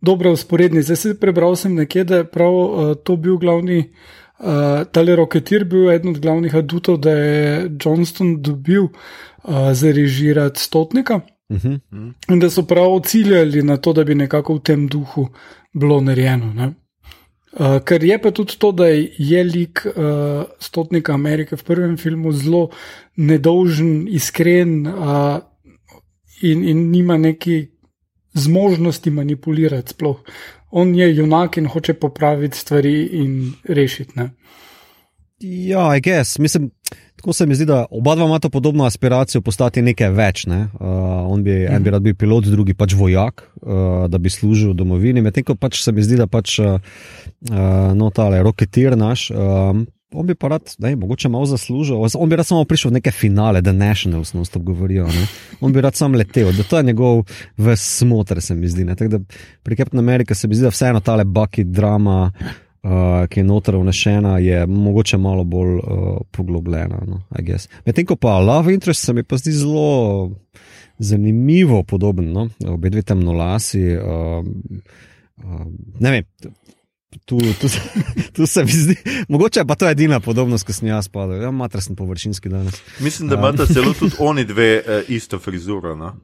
dobro 0.00 0.32
usporedni. 0.32 0.82
Zdaj 0.82 0.96
se 0.96 1.20
prebral 1.20 1.56
sem 1.56 1.74
nekje, 1.74 2.04
da 2.04 2.16
je 2.16 2.24
prav 2.24 2.54
uh, 2.54 2.96
to 3.04 3.16
bil 3.16 3.36
glavni. 3.36 3.92
Uh, 4.42 4.82
tale 4.90 5.16
roketir 5.16 5.64
bil 5.64 5.90
eden 5.90 6.10
od 6.10 6.18
glavnih 6.18 6.54
adutov, 6.54 6.96
da 6.98 7.10
je 7.10 7.70
Johnston 7.84 8.42
dobil 8.42 8.82
uh, 8.82 8.90
za 9.72 9.92
režirati 9.92 10.60
stotnika. 10.60 11.20
Uh 11.52 11.64
-huh. 11.64 12.12
In 12.28 12.38
da 12.38 12.50
so 12.50 12.62
prav 12.62 13.00
ciljali 13.04 13.62
na 13.62 13.76
to, 13.76 13.92
da 13.92 14.04
bi 14.04 14.14
nekako 14.14 14.54
v 14.54 14.60
tem 14.60 14.88
duhu 14.88 15.28
bilo 15.72 16.00
narejeno. 16.00 16.52
Ne? 16.54 16.72
Uh, 17.52 17.82
ker 17.84 18.04
je 18.04 18.16
pa 18.22 18.30
tudi 18.30 18.56
to, 18.58 18.72
da 18.72 18.86
je 19.18 19.44
lik 19.44 19.86
uh, 19.86 19.92
Stotnika 20.58 21.12
Amerike 21.12 21.56
v 21.56 21.62
prvem 21.62 21.96
filmu 21.96 22.32
zelo 22.32 22.70
nedolžen, 23.16 24.08
iskren 24.08 24.86
uh, 24.86 25.38
in, 26.42 26.64
in 26.64 26.90
nima 26.90 27.18
neki 27.18 27.66
zmožnosti 28.32 29.10
manipulirati. 29.10 29.92
Sploh. 29.92 30.16
On 30.70 30.94
je 30.94 31.16
junak 31.16 31.56
in 31.56 31.66
hoče 31.66 31.94
popraviti 31.94 32.58
stvari 32.58 33.02
in 33.12 33.52
rešiti. 33.68 34.12
Ne? 34.16 34.30
Ja, 35.42 35.96
I 35.96 36.00
guess. 36.00 36.38
Mislim, 36.38 36.70
tako 37.16 37.32
se 37.32 37.46
mi 37.46 37.54
zdi, 37.54 37.66
da 37.66 37.86
oba 37.90 38.14
dva 38.14 38.26
imata 38.26 38.50
podobno 38.50 38.84
aspiracijo 38.84 39.40
postati 39.40 39.82
nekaj 39.82 40.10
več. 40.10 40.44
Ne? 40.46 40.68
Uh, 40.80 41.38
bi, 41.40 41.50
mm. 41.50 41.74
En 41.74 41.82
bi 41.82 41.90
rad 41.90 42.02
bil 42.02 42.14
pilot, 42.14 42.46
drugi 42.50 42.74
pač 42.74 42.94
vojak, 42.94 43.42
uh, 43.62 44.06
da 44.08 44.18
bi 44.18 44.30
služil 44.30 44.74
domovini. 44.74 45.22
Medtem 45.22 45.44
ko 45.44 45.54
pač 45.54 45.82
se 45.82 45.92
mi 45.92 46.02
zdi, 46.02 46.16
da 46.20 46.26
pač 46.26 46.58
uh, 46.62 46.78
no, 47.94 48.10
tale 48.14 48.42
roketir 48.42 48.96
naš. 48.96 49.30
Uh, 49.30 49.82
On 50.12 50.26
bi 50.28 50.34
pa 50.36 50.50
rad, 50.52 50.74
da 50.78 50.90
je 50.90 50.96
mogoče 50.96 51.28
malo 51.32 51.46
zaslužil, 51.48 51.96
on 52.14 52.28
bi 52.28 52.36
rad 52.36 52.46
samo 52.46 52.66
prišel 52.68 52.90
v 52.90 52.98
neke 52.98 53.10
finale, 53.10 53.62
The 53.62 53.72
Nationals, 53.72 54.34
no, 54.36 54.44
stop 54.44 54.62
govorijo. 54.62 55.06
Ne? 55.08 55.22
On 55.64 55.72
bi 55.72 55.80
rad 55.80 55.96
sam 55.96 56.12
letel, 56.14 56.50
da 56.52 56.66
to 56.68 56.76
je 56.76 56.82
njegov 56.90 57.22
vesmotr, 57.56 58.40
se 58.40 58.54
mi 58.54 58.68
zdi. 58.68 58.84
Pri 59.62 59.76
Captain 59.76 59.98
America 59.98 60.34
se 60.34 60.48
mi 60.48 60.54
zdi, 60.54 60.68
da 60.68 60.74
vseeno 60.74 61.00
tale 61.00 61.24
bucket 61.24 61.66
drama 61.66 62.32
uh, 62.82 63.26
ki 63.28 63.40
je 63.40 63.44
noter 63.44 63.76
vnešena, 63.76 64.38
je 64.38 64.66
mogoče 64.66 65.18
malo 65.18 65.44
bolj 65.44 65.74
uh, 65.76 65.82
poglobljena. 66.30 67.02
No, 67.06 67.22
Medtem 67.86 68.06
ko 68.06 68.16
pa 68.16 68.38
Love 68.38 68.74
Interest 68.74 69.04
se 69.04 69.12
mi 69.12 69.22
pa 69.22 69.36
zdi 69.36 69.52
zelo 69.52 70.30
zanimivo 70.98 71.82
podoben, 71.82 72.32
no? 72.32 72.48
obe 72.66 72.90
dve 72.90 73.02
temnolasi. 73.02 73.96
Uh, 73.96 74.44
uh, 75.44 75.66
ne 76.00 76.10
vem. 76.10 76.24
Tu, 77.24 77.38
tu, 77.60 77.68
tu 78.34 78.46
se 78.46 78.64
mi 78.64 78.72
zdi, 78.72 78.94
mogoče 79.28 79.64
pa 79.68 79.74
to 79.74 79.86
je 79.86 79.92
edina 79.92 80.20
podobnost, 80.20 80.64
ko 80.64 80.72
sem 80.72 80.88
jaz 80.88 81.10
padel. 81.12 81.42
Ja, 81.42 81.50
mater 81.50 81.82
sem 81.84 81.96
površinski 81.96 82.48
danes. 82.48 82.78
Mislim, 83.00 83.28
da 83.28 83.36
imata 83.36 83.66
celo 83.66 83.92
tudi 83.92 84.16
oni 84.18 84.44
dve 84.44 84.70
uh, 84.80 85.10
isto 85.12 85.38
frizuro. 85.38 85.92
No? 85.96 86.14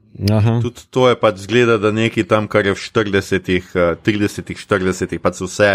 Tudi 0.61 0.87
to 0.89 1.09
je 1.09 1.19
pač 1.19 1.45
zgleda, 1.45 1.77
da 1.77 1.91
neki 1.91 2.23
tam, 2.23 2.47
kar 2.47 2.65
je 2.65 2.73
v 2.73 2.81
40-ih, 2.81 3.71
uh, 3.75 3.93
30-ih, 4.05 4.65
40-ih, 4.65 5.21
pač 5.21 5.43
vse 5.45 5.71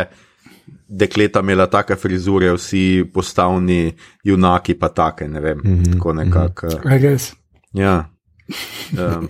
dekleta 0.89 1.41
imela 1.41 1.67
take 1.67 1.97
frizure, 1.97 2.53
vsi 2.53 3.05
postavni 3.13 3.95
junaki 4.25 4.75
pa 4.75 4.89
take, 4.89 5.29
ne 5.29 5.41
vem, 5.41 5.59
mm 5.65 5.79
-hmm, 5.79 5.93
tako 5.93 6.13
nekako. 6.13 6.67
Mm 6.67 6.73
-hmm. 6.73 7.35
Ja. 7.73 8.05
Um, 8.99 9.29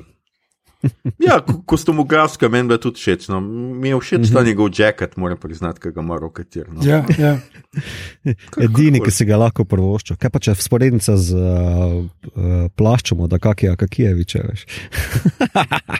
ja, 1.18 1.40
kostumografska 1.66 2.48
meni 2.48 2.72
je 2.72 2.80
tudi 2.80 3.00
všeč. 3.00 3.28
No. 3.28 3.40
Mi 3.40 3.88
je 3.88 4.00
všeč 4.00 4.18
mm 4.18 4.24
-hmm. 4.24 4.32
ta 4.32 4.42
njegov 4.42 4.70
jacket, 4.78 5.16
moram 5.16 5.38
priznati, 5.38 5.80
ki 5.80 5.90
ga 5.90 6.00
ima 6.00 6.18
roketir. 6.18 6.66
No. 6.72 6.80
Ja, 6.84 7.04
ja. 7.18 7.38
Edini, 8.60 9.00
ki 9.00 9.10
si 9.10 9.24
ga 9.24 9.36
lahko 9.36 9.64
prvošča. 9.64 10.16
Kaj 10.16 10.30
pa 10.30 10.38
če 10.38 10.54
sporednica 10.54 11.16
z 11.16 11.34
uh, 11.34 11.42
uh, 11.44 12.70
plaščom, 12.76 13.28
da 13.28 13.38
kak 13.38 13.62
je, 13.62 13.76
kak 13.76 13.98
je, 13.98 14.14
viče 14.14 14.42
veš. 14.48 14.66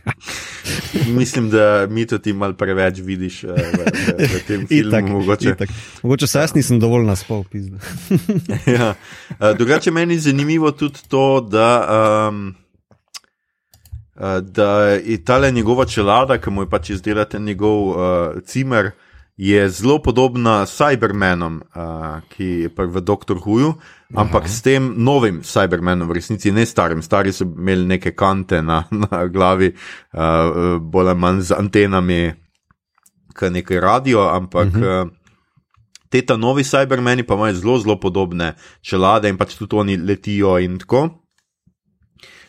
Mislim, 1.19 1.51
da 1.51 1.87
mi 1.91 2.07
to 2.07 2.19
ti 2.19 2.33
mal 2.33 2.55
preveč 2.55 3.01
vidiš 3.01 3.45
uh, 3.45 3.51
v, 3.51 3.85
v, 4.19 4.29
v 4.29 4.43
tem 4.49 4.67
filmu. 4.67 4.89
Itak, 4.89 5.09
mogoče 5.09 5.51
itak. 5.51 5.69
mogoče 6.03 6.27
se 6.27 6.39
jaz 6.39 6.55
nisem 6.55 6.81
dovolj 6.81 7.07
naspal, 7.07 7.45
pizda. 7.45 7.79
ja. 8.79 8.95
uh, 9.31 9.57
drugače 9.57 9.91
meni 9.91 10.15
je 10.15 10.21
zanimivo 10.21 10.71
tudi 10.71 10.99
to, 11.09 11.41
da. 11.41 11.71
Um, 12.29 12.55
Eh, 12.55 12.64
da 14.41 14.81
je 14.89 15.25
ta 15.25 15.51
njegova 15.51 15.85
čelada, 15.85 16.39
ki 16.39 16.51
mu 16.51 16.63
je 16.63 16.71
pač 16.71 16.91
izdelati 16.91 17.41
njegov 17.41 17.89
uh, 17.89 17.97
cimer, 18.45 18.91
je 19.37 19.69
zelo 19.69 19.99
podobna 19.99 20.67
Cybermanom, 20.67 21.61
uh, 21.75 22.23
ki 22.29 22.45
je 22.45 22.69
pa 22.75 22.85
v 22.87 23.01
Doctor 23.01 23.37
Whoju, 23.37 23.73
ampak 24.15 24.47
Aha. 24.47 24.53
s 24.53 24.63
tem 24.63 24.95
novim 24.97 25.43
Cybermanom, 25.43 26.09
v 26.09 26.13
resnici 26.15 26.53
ne 26.53 26.67
starim. 26.67 27.03
Stari 27.03 27.33
so 27.33 27.45
imeli 27.45 27.87
neke 27.87 28.15
kante 28.15 28.63
na, 28.63 28.85
na 29.11 29.27
glavi, 29.27 29.75
uh, 30.15 30.79
bolj 30.79 31.11
ali 31.11 31.19
manj 31.19 31.41
z 31.51 31.59
antenami, 31.59 32.33
kot 33.35 33.53
nekaj 33.53 33.81
radio, 33.81 34.29
ampak. 34.31 34.67
Uh 34.67 34.75
-huh. 34.75 35.03
uh, 35.03 35.11
Te 36.09 36.23
ta 36.23 36.37
novi 36.37 36.63
Cybermeni 36.63 37.23
pa 37.27 37.35
imajo 37.35 37.55
zelo, 37.55 37.79
zelo 37.79 38.01
podobne 38.01 38.55
čelade 38.81 39.29
in 39.29 39.37
pač 39.37 39.57
tudi 39.59 39.77
oni 39.77 39.97
letijo 39.97 40.59
in 40.59 40.79
tako. 40.79 41.24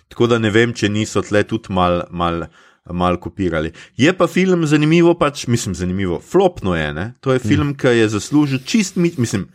Tako 0.07 0.27
da 0.27 0.39
ne 0.39 0.51
vem, 0.53 0.73
če 0.73 0.89
niso 0.89 1.23
tle 1.25 1.43
tudi 1.49 1.73
mal, 1.73 2.03
mal, 2.11 2.45
mal 2.93 3.17
kopirali. 3.21 3.71
Je 3.97 4.13
pa 4.13 4.27
film 4.27 4.65
zanimivo, 4.69 5.15
pač, 5.19 5.47
mislim, 5.47 5.75
zanimivo, 5.75 6.19
flopno 6.21 6.75
je. 6.75 6.93
Ne? 6.93 7.11
To 7.25 7.33
je 7.33 7.39
film, 7.39 7.73
mm. 7.73 7.79
ki 7.81 7.97
je 7.97 8.09
zaslužil 8.13 8.61
čist, 8.65 8.95
mislim, 9.01 9.47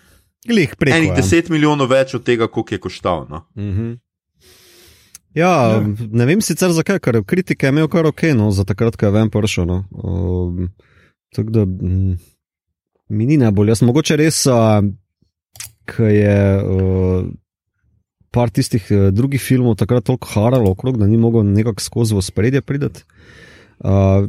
preko, 0.47 0.97
enih 0.97 1.13
ja. 1.15 1.23
10 1.23 1.51
milijonov 1.51 1.91
več 1.91 2.15
od 2.19 2.27
tega, 2.27 2.49
koliko 2.49 2.75
je 2.75 2.81
koštal. 2.81 3.27
No? 3.31 3.47
Mm 3.55 3.73
-hmm. 3.73 3.99
Ja, 5.35 5.51
ja, 5.71 5.83
ne 6.11 6.27
vem 6.27 6.41
sicer 6.43 6.73
zakaj, 6.75 6.99
ker 6.99 7.21
kritike 7.27 7.67
je 7.67 7.71
imel 7.71 7.89
kar 7.89 8.07
ok, 8.07 8.23
no, 8.35 8.51
za 8.51 8.65
takrat, 8.67 8.97
ko 8.99 9.07
je 9.07 9.15
vem 9.15 9.31
prišel. 9.31 9.67
No. 9.67 9.85
Um, 9.91 10.73
tako 11.35 11.51
da 11.51 11.65
mm, 11.65 12.17
mi 13.09 13.27
ni 13.27 13.37
najbolj 13.37 13.69
jasno. 13.69 13.87
Mogoče 13.87 14.17
res, 14.17 14.47
uh, 14.51 14.83
ker 15.87 16.11
je. 16.11 16.41
Uh, 16.65 17.31
par 18.31 18.51
tistih 18.51 18.85
uh, 18.91 19.09
drugih 19.15 19.43
filmov 19.43 19.77
takrat 19.81 20.05
toliko 20.05 20.29
haralo 20.35 20.71
okrog, 20.71 20.99
da 20.99 21.07
ni 21.07 21.19
mogel 21.19 21.45
nekako 21.47 21.81
skozi 21.81 22.15
v 22.15 22.23
spredje 22.23 22.63
priti. 22.63 23.05
Uh, 23.81 24.29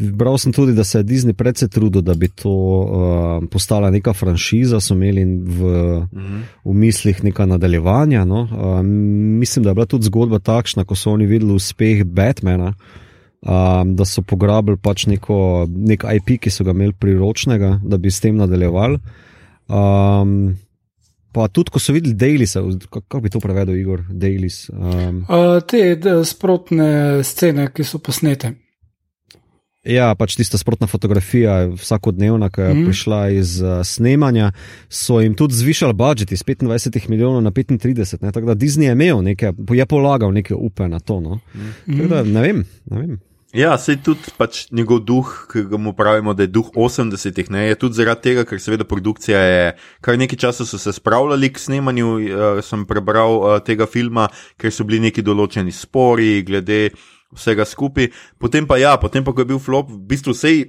bral 0.00 0.38
sem 0.38 0.52
tudi, 0.52 0.72
da 0.72 0.84
se 0.84 0.98
je 0.98 1.04
Disney 1.04 1.32
predvsej 1.32 1.68
trudil, 1.68 2.02
da 2.02 2.14
bi 2.14 2.28
to 2.28 2.50
uh, 2.50 3.48
postala 3.50 3.90
neka 3.90 4.12
franšiza, 4.12 4.80
so 4.80 4.94
imeli 4.94 5.24
v, 5.24 5.74
mhm. 6.12 6.40
v 6.64 6.74
mislih 6.74 7.24
neka 7.24 7.46
nadaljevanja. 7.46 8.24
No? 8.24 8.42
Uh, 8.42 8.80
mislim, 8.84 9.64
da 9.64 9.70
je 9.70 9.74
bila 9.74 9.86
tudi 9.86 10.08
zgodba 10.08 10.38
takšna, 10.38 10.84
ko 10.84 10.94
so 10.94 11.12
oni 11.12 11.26
videli 11.26 11.52
uspeh 11.52 12.04
Batmana. 12.04 12.74
Um, 13.40 13.94
da 13.96 14.04
so 14.04 14.20
pograbili 14.20 14.76
pač 14.76 15.06
neko, 15.08 15.64
nek 15.64 16.02
IP, 16.04 16.34
ki 16.44 16.50
so 16.52 16.64
ga 16.64 16.74
imeli 16.76 16.92
priročnega, 16.92 17.78
da 17.80 17.96
bi 17.96 18.10
s 18.12 18.20
tem 18.20 18.36
nadaljevali. 18.36 18.98
Um, 19.64 20.58
Pa 21.32 21.46
tudi, 21.48 21.70
ko 21.70 21.78
so 21.78 21.94
videli 21.94 22.16
Dailies, 22.18 22.56
kako 22.90 23.20
bi 23.22 23.30
to 23.30 23.40
prevedel, 23.42 23.76
Igor, 23.78 24.02
Dailies. 24.10 24.64
Um, 24.74 25.22
uh, 25.28 25.60
te 25.62 25.94
sprotne 26.26 27.22
scene, 27.26 27.68
ki 27.74 27.86
so 27.86 28.02
posnete. 28.02 28.56
Ja, 29.86 30.10
pač 30.12 30.34
tista 30.36 30.58
sprotna 30.60 30.84
fotografija, 30.90 31.70
vsakodnevna, 31.72 32.50
ki 32.52 32.60
je 32.60 32.72
mm. 32.74 32.82
prišla 32.90 33.20
iz 33.32 33.54
uh, 33.64 33.78
snemanja, 33.86 34.50
so 34.92 35.22
jim 35.22 35.32
tudi 35.38 35.56
zvišali 35.56 35.96
budžet 35.96 36.34
iz 36.36 36.42
25 36.44 37.08
milijonov 37.08 37.40
na 37.46 37.50
35. 37.50 38.18
Ne, 38.20 38.32
tako 38.32 38.50
da 38.50 38.58
Disney 38.60 38.90
je 38.90 38.98
imel 38.98 39.22
nekaj, 39.24 39.54
je 39.56 39.86
polagal 39.86 40.34
nekaj 40.36 40.58
upe 40.58 40.88
na 40.88 41.00
to. 41.00 41.20
No. 41.24 41.40
Mm. 41.86 42.08
Da, 42.12 42.22
ne 42.24 42.42
vem, 42.44 42.64
ne 42.90 43.00
vem. 43.00 43.16
Ja, 43.50 43.72
se 43.82 43.96
tudi 43.98 44.30
pač 44.38 44.68
njegov 44.70 45.00
duh, 45.02 45.30
ki 45.50 45.64
mu 45.74 45.90
pravimo, 45.98 46.36
da 46.38 46.44
je 46.46 46.52
duh 46.54 46.68
80-ih, 46.70 47.48
je 47.50 47.78
tudi 47.82 47.98
zaradi 47.98 48.22
tega, 48.28 48.44
ker 48.46 48.60
seveda 48.62 48.86
produkcija 48.86 49.40
je 49.42 49.64
kar 50.06 50.18
nekaj 50.18 50.38
časa 50.38 50.66
so 50.66 50.78
se 50.78 50.92
spravljali 50.94 51.50
k 51.50 51.58
snemanju, 51.58 52.12
uh, 52.14 52.60
sem 52.62 52.84
prebral 52.86 53.34
uh, 53.40 53.56
tega 53.66 53.90
filma, 53.90 54.28
ker 54.54 54.70
so 54.70 54.86
bili 54.86 55.02
neki 55.02 55.26
določeni 55.26 55.74
spori 55.74 56.44
glede 56.46 56.92
vsega 57.34 57.66
skupaj. 57.66 58.12
Potem 58.38 58.70
pa 58.70 58.78
ja, 58.78 58.94
potem 59.02 59.26
pa 59.26 59.34
ko 59.34 59.42
je 59.42 59.50
bil 59.50 59.58
flop, 59.58 59.90
v 59.90 59.98
bistvu 60.14 60.34
sej, 60.34 60.68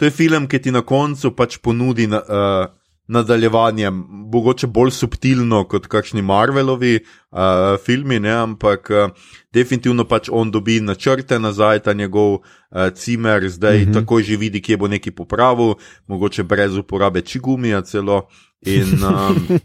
to 0.00 0.08
je 0.08 0.16
film, 0.16 0.48
ki 0.48 0.64
ti 0.64 0.72
na 0.72 0.80
koncu 0.80 1.34
pač 1.36 1.60
ponudi. 1.60 2.08
Uh, 2.08 2.72
nadaljevanje, 3.12 3.90
mogoče 4.32 4.66
bolj 4.66 4.90
subtilno 4.96 5.64
kot 5.68 5.86
kakšni 5.86 6.22
Marvelovi 6.22 6.94
uh, 6.98 7.38
filmi, 7.84 8.20
ne? 8.20 8.32
ampak 8.32 8.90
uh, 8.90 9.10
definitivno 9.52 10.06
pač 10.08 10.30
on 10.32 10.50
dobi 10.50 10.80
načrte 10.80 11.38
nazaj, 11.38 11.82
ta 11.86 11.92
njegov 11.92 12.32
uh, 12.34 12.88
cimer, 12.94 13.48
zdaj 13.48 13.78
mm 13.78 13.84
-hmm. 13.84 14.00
takoj 14.00 14.22
že 14.22 14.36
vidi, 14.36 14.62
kje 14.62 14.76
bo 14.76 14.88
neki 14.88 15.10
popravil, 15.10 15.74
mogoče 16.06 16.42
brez 16.42 16.76
uporabe 16.76 17.20
čigumija 17.20 17.82
celo. 17.82 18.28
In 18.62 18.94
um, 19.10 19.58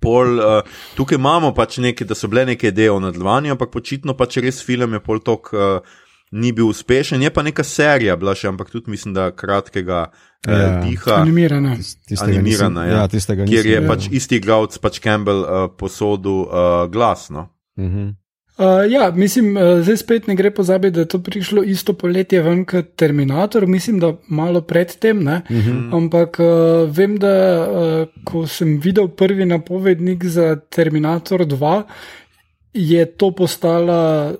pol, 0.00 0.38
uh, 0.38 0.62
tukaj 0.96 1.16
imamo 1.16 1.54
pač 1.54 1.76
nekaj, 1.78 2.06
da 2.06 2.14
so 2.14 2.28
bile 2.28 2.46
neke 2.46 2.68
ideje 2.68 2.90
o 2.90 3.00
nadaljevanju, 3.00 3.50
ampak 3.52 3.76
očitno 3.76 4.16
pač 4.16 4.36
res 4.36 4.64
film 4.64 4.92
je 4.92 5.00
pol 5.00 5.20
tok. 5.20 5.52
Uh, 5.52 5.60
Ni 6.34 6.52
bil 6.52 6.66
uspešen, 6.66 7.22
je 7.22 7.30
pa 7.30 7.42
neka 7.42 7.62
serija, 7.64 8.16
bila 8.16 8.32
še, 8.34 8.48
ampak 8.48 8.70
tudi 8.70 8.90
mislim, 8.90 9.14
da 9.14 9.30
kratkega 9.30 10.10
ja. 10.48 10.80
diha. 10.84 11.20
Animirana. 11.20 11.76
Animirana, 12.20 12.84
ja. 12.86 12.98
Ja, 13.02 13.08
nisem, 13.12 13.46
kjer 13.46 13.66
je 13.66 13.86
pač 13.86 14.08
isti 14.10 14.40
glavc, 14.40 14.78
pač 14.78 15.00
Campbell, 15.04 15.44
uh, 15.44 15.70
posodil 15.78 16.44
uh, 16.44 16.84
glasno. 16.92 17.48
Uh 17.76 17.84
-huh. 17.84 18.12
Uh, 18.58 18.86
ja, 18.92 19.10
mislim, 19.10 19.56
uh, 19.56 19.80
zdaj 19.82 19.96
spet 19.96 20.26
ne 20.26 20.36
gre 20.38 20.50
pozabiti, 20.54 20.94
da 20.94 21.00
je 21.00 21.08
to 21.08 21.18
prišlo 21.18 21.62
isto 21.66 21.92
poletje 21.92 22.42
ven 22.42 22.64
kot 22.64 22.92
Terminator, 22.96 23.66
mislim, 23.66 23.98
da 23.98 24.12
malo 24.28 24.60
predtem. 24.60 25.18
Uh 25.18 25.24
mhm. 25.50 25.58
-huh. 25.58 25.96
Ampak 25.96 26.38
uh, 26.38 26.96
vem, 26.96 27.16
da 27.18 27.66
uh, 27.70 28.08
ko 28.24 28.46
sem 28.46 28.78
videl 28.80 29.08
prvi 29.08 29.44
napovednik 29.44 30.24
za 30.24 30.56
Terminator 30.70 31.40
2, 31.40 31.82
je 32.74 33.06
to 33.06 33.30
postala 33.30 34.34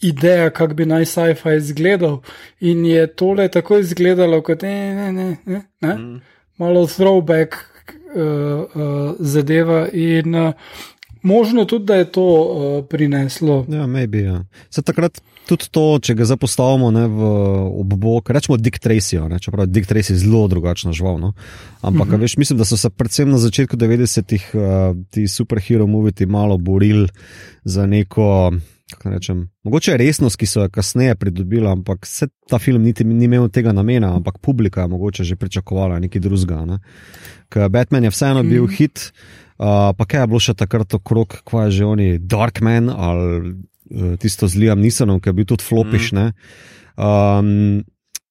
ideja, 0.00 0.50
kako 0.50 0.74
bi 0.74 0.86
naj 0.86 1.04
sci-fi 1.04 1.56
izgledal. 1.56 2.20
In 2.60 2.86
je 2.86 3.06
tole 3.06 3.48
tako 3.48 3.78
izgledalo, 3.78 4.42
kot 4.42 4.62
je 4.62 4.94
ne, 4.94 5.12
ne, 5.12 5.36
ne, 5.46 5.62
ne. 5.80 5.94
Mm. 5.94 6.20
malo 6.58 6.86
throwback 6.86 7.54
uh, 7.54 8.22
uh, 8.74 9.14
zadeva. 9.18 9.88
In 9.92 10.34
uh, 10.34 10.54
možno 11.22 11.64
tudi, 11.64 11.84
da 11.84 11.94
je 11.94 12.12
to 12.12 12.24
uh, 12.24 12.84
prineslo. 12.88 13.66
Ja, 13.68 13.86
maybe. 13.86 14.22
Ja. 14.22 14.44
Se 14.70 14.82
takrat. 14.82 15.22
Tudi 15.48 15.64
to, 15.72 15.96
če 16.02 16.12
ga 16.12 16.26
zapostavimo 16.28 16.90
ne, 16.92 17.06
v 17.08 17.28
obbok, 17.80 18.30
rečemo 18.36 18.58
Dick 18.60 18.82
Tracy, 18.84 19.16
ne, 19.16 19.38
čeprav 19.40 19.64
je 19.64 19.72
Dick 19.72 19.88
Tracy 19.88 20.12
zelo 20.20 20.42
drugačna 20.48 20.92
žival. 20.92 21.16
No. 21.16 21.32
Ampak, 21.80 22.02
uh 22.02 22.06
mhm. 22.06 22.16
-huh. 22.16 22.20
veš, 22.20 22.36
mislim, 22.36 22.58
da 22.58 22.64
so 22.64 22.76
se 22.76 22.90
predvsem 22.90 23.30
na 23.30 23.38
začetku 23.38 23.76
90-ih 23.76 24.50
uh, 24.54 24.60
ti 25.10 25.28
superhero 25.28 25.86
moviti 25.86 26.26
malo 26.26 26.58
borili 26.58 27.08
za 27.64 27.86
neko 27.86 28.52
Rečem, 29.04 29.48
mogoče 29.68 29.96
resnost, 30.00 30.38
ki 30.40 30.46
so 30.48 30.62
jo 30.62 30.70
kasneje 30.72 31.14
pridobili, 31.20 31.66
ampak 31.68 32.06
se 32.06 32.30
ta 32.48 32.58
film 32.58 32.82
niti 32.82 33.04
ni 33.04 33.24
imel 33.24 33.50
tega 33.52 33.72
namena, 33.76 34.14
ampak 34.16 34.38
publika 34.40 34.80
je 34.80 34.88
mogoče 34.88 35.24
že 35.24 35.36
pričakovala 35.36 35.98
nekaj 35.98 36.20
drugega. 36.20 36.64
Ne? 36.64 36.78
Ker 37.52 37.68
Batman 37.68 38.04
je 38.04 38.10
vseeno 38.10 38.42
bil 38.42 38.64
mm. 38.64 38.72
hit, 38.78 39.12
uh, 39.58 39.92
pa 39.92 40.08
kaj 40.08 40.24
je 40.24 40.30
bilo 40.32 40.40
še 40.40 40.54
takrat 40.56 40.94
okrog, 40.94 41.36
kva 41.44 41.66
je 41.68 41.80
že 41.80 41.84
oni, 41.84 42.08
Darkman 42.18 42.88
ali 42.88 43.52
uh, 43.52 44.16
tisto 44.16 44.48
z 44.48 44.56
Liam 44.56 44.80
Nisonom, 44.80 45.20
ki 45.20 45.28
je 45.28 45.36
bil 45.36 45.48
tudi 45.52 45.68
flopiš. 45.68 46.12
Mm. 46.16 46.32
Um, 46.96 47.84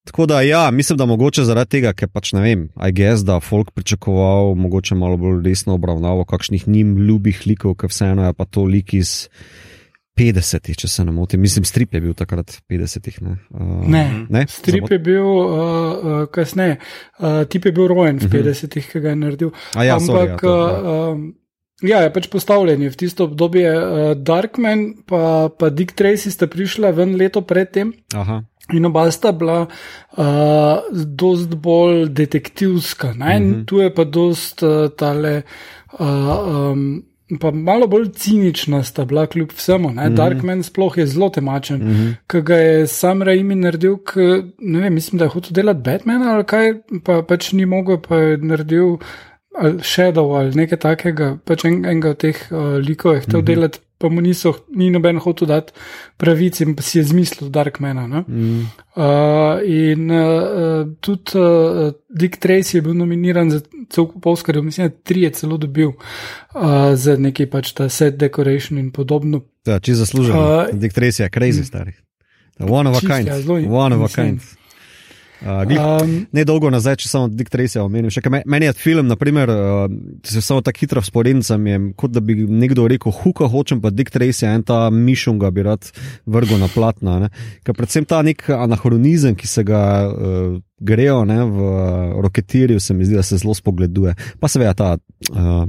Tako 0.08 0.26
da, 0.26 0.39
ja, 0.41 0.72
mislim, 0.72 0.97
da 0.97 1.05
mogoče 1.05 1.43
zaradi 1.43 1.70
tega, 1.70 1.91
ker 1.91 2.08
pač 2.08 2.32
ne 2.32 2.39
vem, 2.39 2.62
IGS, 2.80 3.26
da 3.28 3.41
folk 3.43 3.74
pričakoval 3.76 4.53
mogoče 4.55 4.95
malo 4.95 5.18
bolj 5.20 5.41
resno 5.43 5.76
obravnavo 5.76 6.24
kakšnih 6.26 6.64
njim 6.68 6.93
ljubih 6.97 7.41
likov, 7.43 7.76
ker 7.76 7.91
vseeno 7.91 8.24
je 8.24 8.34
pa 8.34 8.45
to 8.45 8.64
lik 8.64 8.93
iz 8.95 9.28
50-ih, 10.18 10.78
če 10.78 10.88
se 10.88 11.05
ne 11.05 11.11
motim. 11.11 11.41
Mislim, 11.41 11.65
strip 11.65 11.93
je 11.93 12.01
bil 12.01 12.13
takrat 12.18 12.59
50-ih. 12.70 13.22
Ne? 13.22 13.38
Uh, 13.49 13.82
ne, 13.88 14.03
ne, 14.34 14.45
strip 14.49 14.91
je 14.91 14.99
bil 14.99 15.26
uh, 15.26 15.49
uh, 15.49 16.22
kasneje, 16.34 16.80
uh, 17.20 17.43
tip 17.49 17.65
je 17.70 17.72
bil 17.72 17.88
rojen 17.91 18.22
v 18.22 18.32
50-ih, 18.32 18.86
uh 18.86 18.89
-huh. 18.89 18.91
ki 18.91 18.99
ga 18.99 19.09
je 19.09 19.15
naredil. 19.15 19.51
Ja, 19.76 19.95
Ampak. 19.95 20.07
Sorry, 20.07 20.30
ja, 20.30 20.38
to, 20.38 20.55
ja. 20.57 21.11
Uh, 21.11 21.28
Ja, 21.86 21.99
je 22.01 22.09
pač 22.09 22.26
postavljen 22.34 22.82
v 22.89 22.97
tisto 22.97 23.28
obdobje. 23.30 23.70
Uh, 23.70 24.11
Darkman 24.18 25.05
pa, 25.05 25.49
pa 25.53 25.70
Dick 25.70 25.93
Tracy 25.93 26.34
sta 26.34 26.49
prišla 26.49 26.89
ven 26.89 27.13
leto 27.13 27.43
predtem. 27.45 27.93
Aha. 28.18 28.41
In 28.74 28.89
oba 28.89 29.05
sta 29.13 29.32
bila 29.32 29.68
uh, 29.70 30.89
dost 30.91 31.53
bolj 31.53 32.09
detektivska, 32.09 33.13
mm 33.13 33.22
-hmm. 33.22 33.65
tu 33.65 33.80
je 33.80 33.93
pa 33.93 34.03
dost 34.03 34.63
uh, 34.63 34.89
tale. 34.89 35.43
Uh, 35.99 36.72
um, 36.72 37.03
Pa 37.39 37.51
malo 37.51 37.88
bolj 37.88 38.11
cinična 38.15 38.84
sta 38.84 39.05
bila, 39.05 39.25
kljub 39.28 39.51
vsemu. 39.55 39.89
Mm 39.89 39.97
-hmm. 39.97 40.15
Darkman 40.15 40.63
sploh 40.63 40.97
je 40.97 41.05
zelo 41.07 41.30
temačen, 41.30 41.78
mm 41.78 41.93
-hmm. 41.93 42.13
ki 42.28 42.41
ga 42.41 42.55
je 42.55 42.88
sam 42.88 43.21
Raimi 43.21 43.55
naredil, 43.55 43.97
k, 43.97 44.15
ne 44.59 44.80
vem, 44.80 44.93
mislim, 44.93 45.19
da 45.19 45.25
je 45.25 45.30
hotel 45.30 45.51
delati 45.51 45.82
Batmana 45.82 46.34
ali 46.34 46.43
kaj, 46.43 46.73
pa 47.03 47.21
pač 47.21 47.51
ni 47.51 47.65
mogel, 47.65 47.97
pa 48.07 48.15
je 48.15 48.38
naredil 48.38 48.97
ali 49.59 49.80
Shadow 49.80 50.38
ali 50.39 50.55
nekaj 50.55 50.78
takega, 50.78 51.38
pač 51.45 51.65
en, 51.65 51.86
enega 51.86 52.09
od 52.09 52.17
teh 52.17 52.38
uh, 52.51 52.57
likov 52.88 53.13
je 53.13 53.19
hotel 53.19 53.39
mm 53.39 53.43
-hmm. 53.43 53.47
delati 53.47 53.80
pa 53.98 54.10
mu 54.10 54.22
niso, 54.22 54.54
ni 54.76 54.89
noben 54.89 55.18
hotel 55.18 55.48
dati 55.48 55.74
pravici, 56.18 56.64
in 56.64 56.76
si 56.82 57.00
je 57.00 57.04
zmislil 57.04 57.50
Darkmana. 57.50 58.24
Mm. 58.28 58.66
Uh, 58.95 59.62
in 59.66 60.10
uh, 60.10 60.88
tudi 61.00 61.38
uh, 61.38 61.93
Dick 62.10 62.38
Tracy 62.38 62.78
je 62.78 62.82
bil 62.82 62.93
nominiran 62.93 63.52
za 63.52 63.62
cel 63.89 64.08
kup 64.08 64.26
Oscarjev, 64.26 64.64
mislim, 64.64 64.88
da 64.88 64.95
tri 65.04 65.22
je 65.22 65.30
celo 65.30 65.58
dobil 65.58 65.88
uh, 65.88 66.93
za 66.93 67.18
neki 67.18 67.45
pač 67.45 67.72
ta 67.74 67.89
set 67.89 68.18
decoration 68.18 68.78
in 68.78 68.91
podobno. 68.91 69.41
Ja, 69.66 69.80
če 69.80 69.93
zasluži. 69.93 70.32
Uh, 70.32 70.70
Dick 70.74 70.95
Tracy 70.95 71.24
je 71.24 71.30
crazy 71.30 71.62
mm. 71.62 71.66
stari. 71.66 71.93
One 72.60 72.89
of 72.89 72.98
a 72.98 73.02
kind. 73.02 73.28
Ja, 73.28 73.38
One 73.70 73.95
of 73.95 74.12
a 74.12 74.16
kind. 74.16 74.41
Uh, 75.41 76.01
um, 76.01 76.13
ne 76.33 76.43
dolgo 76.47 76.69
nazaj, 76.73 76.95
če 77.03 77.09
samo 77.11 77.27
Dick 77.29 77.51
Tracy 77.53 77.77
omenil. 77.77 78.09
Meni 78.49 78.65
je 78.65 78.73
film, 78.73 79.07
naprimer, 79.07 79.51
uh, 79.53 79.83
se 80.25 80.41
samo 80.41 80.63
tako 80.65 80.81
hitro 80.81 81.03
sporedim, 81.05 81.43
kot 81.95 82.11
da 82.15 82.23
bi 82.25 82.33
nekdo 82.47 82.88
rekel: 82.89 83.13
Huka 83.13 83.45
hočem, 83.51 83.81
pa 83.81 83.91
Dick 83.93 84.11
Tracy 84.13 84.47
in 84.49 84.65
ta 84.65 84.88
mišung 84.89 85.45
bi 85.53 85.65
rad 85.67 85.91
vrgel 86.25 86.57
na 86.61 86.69
platna. 86.73 87.29
Predvsem 87.67 88.07
ta 88.09 88.23
nek 88.25 88.47
anahronizem, 88.49 89.35
ki 89.38 89.47
se 89.47 89.63
ga 89.67 89.83
uh, 90.09 90.57
grejo 90.79 91.21
ne, 91.25 91.43
v 91.45 91.69
roketirju, 92.25 92.79
se 92.81 92.97
mi 92.97 93.05
zdi, 93.05 93.19
da 93.19 93.23
se 93.23 93.38
zelo 93.38 93.53
spogleduje. 93.57 94.15
Pa 94.41 94.49
seveda 94.49 94.73
ta 94.73 94.89
uh, 94.97 95.63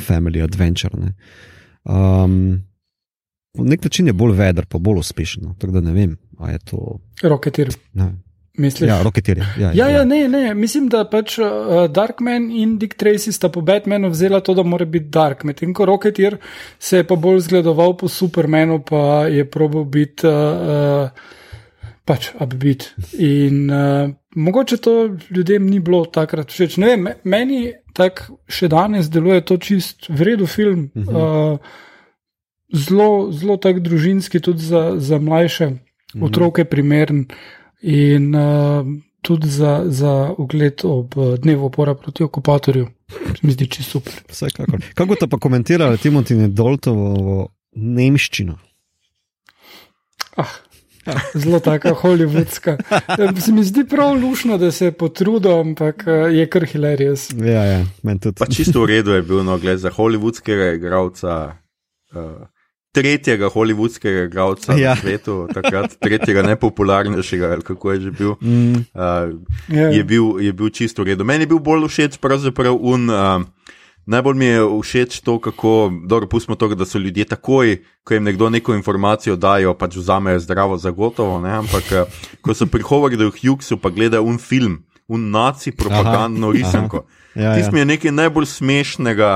family 0.00 0.44
adventure. 0.44 1.00
Ne. 1.00 1.16
Um, 1.84 2.62
Na 3.54 3.64
nek 3.70 3.84
način 3.84 4.06
je 4.06 4.12
bolj 4.12 4.32
veder, 4.34 4.66
pa 4.66 4.78
bolj 4.82 4.98
uspešen. 4.98 5.44
No. 5.46 5.52
Tako 5.58 5.76
da 5.76 5.80
ne 5.80 5.92
vem, 5.94 6.16
ali 6.38 6.52
je 6.52 6.58
to. 6.58 6.98
Roketir. 7.22 7.70
Ne. 7.94 8.08
Misliš? 8.58 8.88
Ja, 8.88 9.02
roketirje. 9.02 9.46
Ja, 9.58 9.72
ja, 9.72 9.88
ja, 9.88 9.88
ja, 9.88 10.04
ne, 10.04 10.28
ne. 10.28 10.54
Mislim, 10.54 10.86
da 10.88 11.02
pač 11.10 11.38
uh, 11.42 11.86
Darkman 11.90 12.50
in 12.54 12.76
Dick 12.78 12.94
Tracy 13.00 13.32
sta 13.34 13.48
po 13.50 13.64
Batmanu 13.66 14.12
vzela 14.12 14.38
to, 14.40 14.54
da 14.54 14.62
mora 14.62 14.86
biti 14.86 15.10
Dark. 15.10 15.42
Medtem 15.44 15.72
ko 15.74 15.88
Rocketeer 15.90 16.36
se 16.78 17.02
je 17.02 17.06
pa 17.06 17.16
bolj 17.18 17.40
zgledoval 17.48 17.96
po 17.98 18.08
Supermanu, 18.08 18.78
pa 18.86 19.26
je 19.26 19.42
probil 19.50 19.84
biti 19.84 20.26
uh, 20.30 20.34
uh, 21.10 21.40
pač 22.06 22.30
upbeat. 22.38 22.92
In 23.18 23.66
uh, 23.70 24.12
mogoče 24.36 24.78
to 24.78 24.94
ljudem 25.30 25.66
ni 25.66 25.80
bilo 25.80 26.04
takrat 26.06 26.54
všeč. 26.54 26.76
Ne 26.78 26.92
vem, 26.94 27.08
meni 27.24 27.72
tako 27.94 28.38
še 28.46 28.70
danes 28.70 29.10
deluje 29.10 29.42
to 29.50 29.58
čist 29.58 30.06
vredu 30.08 30.46
film. 30.46 30.92
Uh 30.94 31.02
-huh. 31.02 31.52
uh, 31.52 31.58
zelo, 32.70 33.32
zelo 33.32 33.56
tak 33.56 33.80
družinski, 33.80 34.40
tudi 34.40 34.62
za, 34.62 34.94
za 34.96 35.18
mlajše 35.18 35.66
uh 35.66 35.72
-huh. 35.72 36.24
otroke 36.26 36.64
primeren 36.64 37.26
in 37.84 38.34
uh, 38.34 38.86
tudi 39.20 39.48
za, 39.48 39.82
za 39.86 40.34
ogled 40.38 40.80
ob 40.84 41.16
uh, 41.16 41.34
dnevu 41.38 41.66
opora 41.66 41.94
proti 41.94 42.24
okupatorju. 42.24 42.88
Mi 43.42 43.52
zdi, 43.52 43.68
če 43.68 43.82
super. 43.84 44.12
Vsekakor. 44.30 44.80
Kako 44.94 45.18
te 45.20 45.28
pa 45.28 45.38
komentirali 45.38 46.00
Timothy 46.00 46.48
Doltovo 46.48 47.48
nemščino? 47.76 48.56
Ah. 50.40 50.60
Zelo 51.36 51.60
tako 51.60 51.92
holivudska. 52.00 52.78
Se 53.44 53.52
mi 53.52 53.64
zdi 53.64 53.84
prav 53.88 54.14
lušno, 54.16 54.56
da 54.58 54.70
se 54.72 54.88
potrudim, 54.92 55.52
ampak 55.52 56.06
je 56.32 56.46
kar 56.50 56.64
hilarious. 56.64 57.28
Ja, 57.36 57.64
ja, 57.64 57.82
meni 58.02 58.20
tudi. 58.24 58.38
Pa 58.40 58.48
čisto 58.48 58.80
v 58.80 58.88
redu 58.94 59.12
je 59.12 59.22
bil, 59.22 59.42
no, 59.44 59.58
gled 59.60 59.78
za 59.78 59.92
holivudskega 59.92 60.72
igralca. 60.78 61.58
Uh, 62.14 62.48
tretjega 62.94 63.50
holivudskega 63.50 64.28
igralca 64.28 64.76
ja. 64.78 64.94
na 64.94 65.00
svetu, 65.00 65.48
takrat 65.50 65.96
tretjega 65.98 66.44
najpopularnejšega, 66.46 67.50
ali 67.56 67.66
kako 67.66 67.92
je 67.92 68.00
že 68.06 68.10
bil, 68.14 68.36
mm. 68.40 68.86
uh, 68.94 69.34
yeah. 69.68 69.90
je, 69.90 70.04
bil 70.04 70.38
je 70.40 70.52
bil 70.52 70.70
čisto 70.70 71.02
v 71.02 71.12
redu. 71.12 71.26
Meni 71.26 71.48
je 71.48 71.50
bil 71.50 71.58
bolj 71.58 71.88
všeč, 71.90 72.22
pravzaprav 72.22 72.78
un. 72.78 73.10
Uh, 73.10 73.42
Najbolj 74.04 74.36
mi 74.36 74.44
je 74.44 74.60
všeč 74.60 75.24
to, 75.24 75.38
kako 75.40 75.88
dobro 76.04 76.28
pustimo 76.28 76.58
to, 76.60 76.68
da 76.76 76.84
so 76.84 76.98
ljudje 77.00 77.24
takoj, 77.24 77.78
ko 78.04 78.14
jim 78.14 78.24
nekdo 78.28 78.50
neko 78.52 78.74
informacijo 78.76 79.36
dajo, 79.36 79.72
pač 79.74 79.96
vzamejo 79.96 80.42
zdravo 80.44 80.76
za 80.76 80.90
gotovo. 80.92 81.40
Ne? 81.40 81.54
Ampak 81.64 81.88
ko 82.44 82.52
so 82.52 82.68
prihovori 82.68 83.16
v 83.16 83.32
Hughesu, 83.32 83.80
pa 83.80 83.88
gledajo 83.88 84.28
un 84.28 84.36
film, 84.36 84.84
un 85.08 85.30
naci 85.32 85.72
propagandno 85.72 86.52
risanko. 86.52 87.00
Aha. 87.00 87.23
Ja, 87.34 87.54
Tisti 87.54 87.68
ja. 87.68 87.72
mi 87.72 87.78
je 87.78 87.84
nekaj 87.84 88.12
najbolj 88.14 88.46
smešnega 88.46 89.30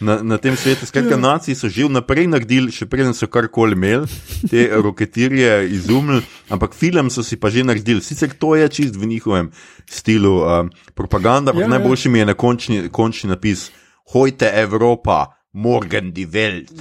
na, 0.00 0.16
na 0.22 0.38
tem 0.38 0.56
svetu. 0.56 0.86
Skratka, 0.86 1.14
ja. 1.14 1.20
naciji 1.20 1.54
so 1.54 1.68
že 1.68 1.84
vnaprej 1.84 2.30
naredili, 2.32 2.72
še 2.72 2.88
preden 2.88 3.12
so 3.12 3.28
karkoli 3.28 3.76
imeli, 3.76 4.08
te 4.48 4.70
roketirje 4.86 5.68
izumili, 5.76 6.22
ampak 6.48 6.72
film 6.72 7.12
so 7.12 7.20
si 7.20 7.36
pa 7.36 7.52
že 7.52 7.66
naredili. 7.66 8.00
Sicer 8.00 8.32
to 8.32 8.54
je 8.56 8.68
čist 8.72 8.96
v 8.96 9.10
njihovem 9.10 9.52
stilu 9.84 10.40
uh, 10.40 10.64
propaganda, 10.96 11.52
ampak 11.52 11.66
ja, 11.66 11.68
ja. 11.68 11.74
najboljši 11.76 12.08
mi 12.08 12.24
je 12.24 12.30
na 12.32 12.34
končni, 12.34 12.88
končni 12.88 13.28
napis: 13.34 13.68
Hojte 14.16 14.48
Evropa! 14.48 15.41
Morgan 15.52 16.12
die 16.12 16.26
Welt. 16.26 16.72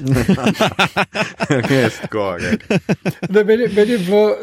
Tako 2.02 2.38
je. 2.40 2.58
Meni 3.76 3.92
je 3.92 4.00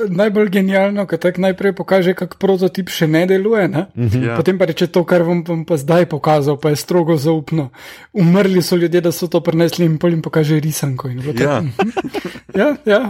najbolj 0.08 0.48
genialno, 0.48 1.06
ko 1.06 1.16
tako 1.16 1.40
najprej 1.40 1.72
pokaže, 1.72 2.14
kako 2.14 2.36
prototip 2.36 2.92
še 2.92 3.08
ne 3.08 3.24
deluje. 3.26 3.68
Ne? 3.68 3.86
Mhm. 3.96 4.24
Ja. 4.24 4.36
Potem 4.36 4.58
pa 4.60 4.68
reče 4.68 4.90
to, 4.92 5.04
kar 5.08 5.24
vam 5.24 5.40
bom 5.44 5.64
pa 5.64 5.80
zdaj 5.80 6.10
pokazal, 6.12 6.60
pa 6.60 6.74
je 6.74 6.76
strogo 6.76 7.16
zaupno. 7.16 7.70
Umrli 8.12 8.62
so 8.62 8.76
ljudje, 8.76 9.00
da 9.00 9.12
so 9.12 9.30
to 9.32 9.40
prenesli 9.40 9.88
in 9.88 9.96
pol 9.98 10.12
jim 10.12 10.22
pokaže 10.22 10.60
risanko. 10.60 11.08
Ja. 11.38 11.62
ja, 12.60 12.76
ja. 12.84 13.02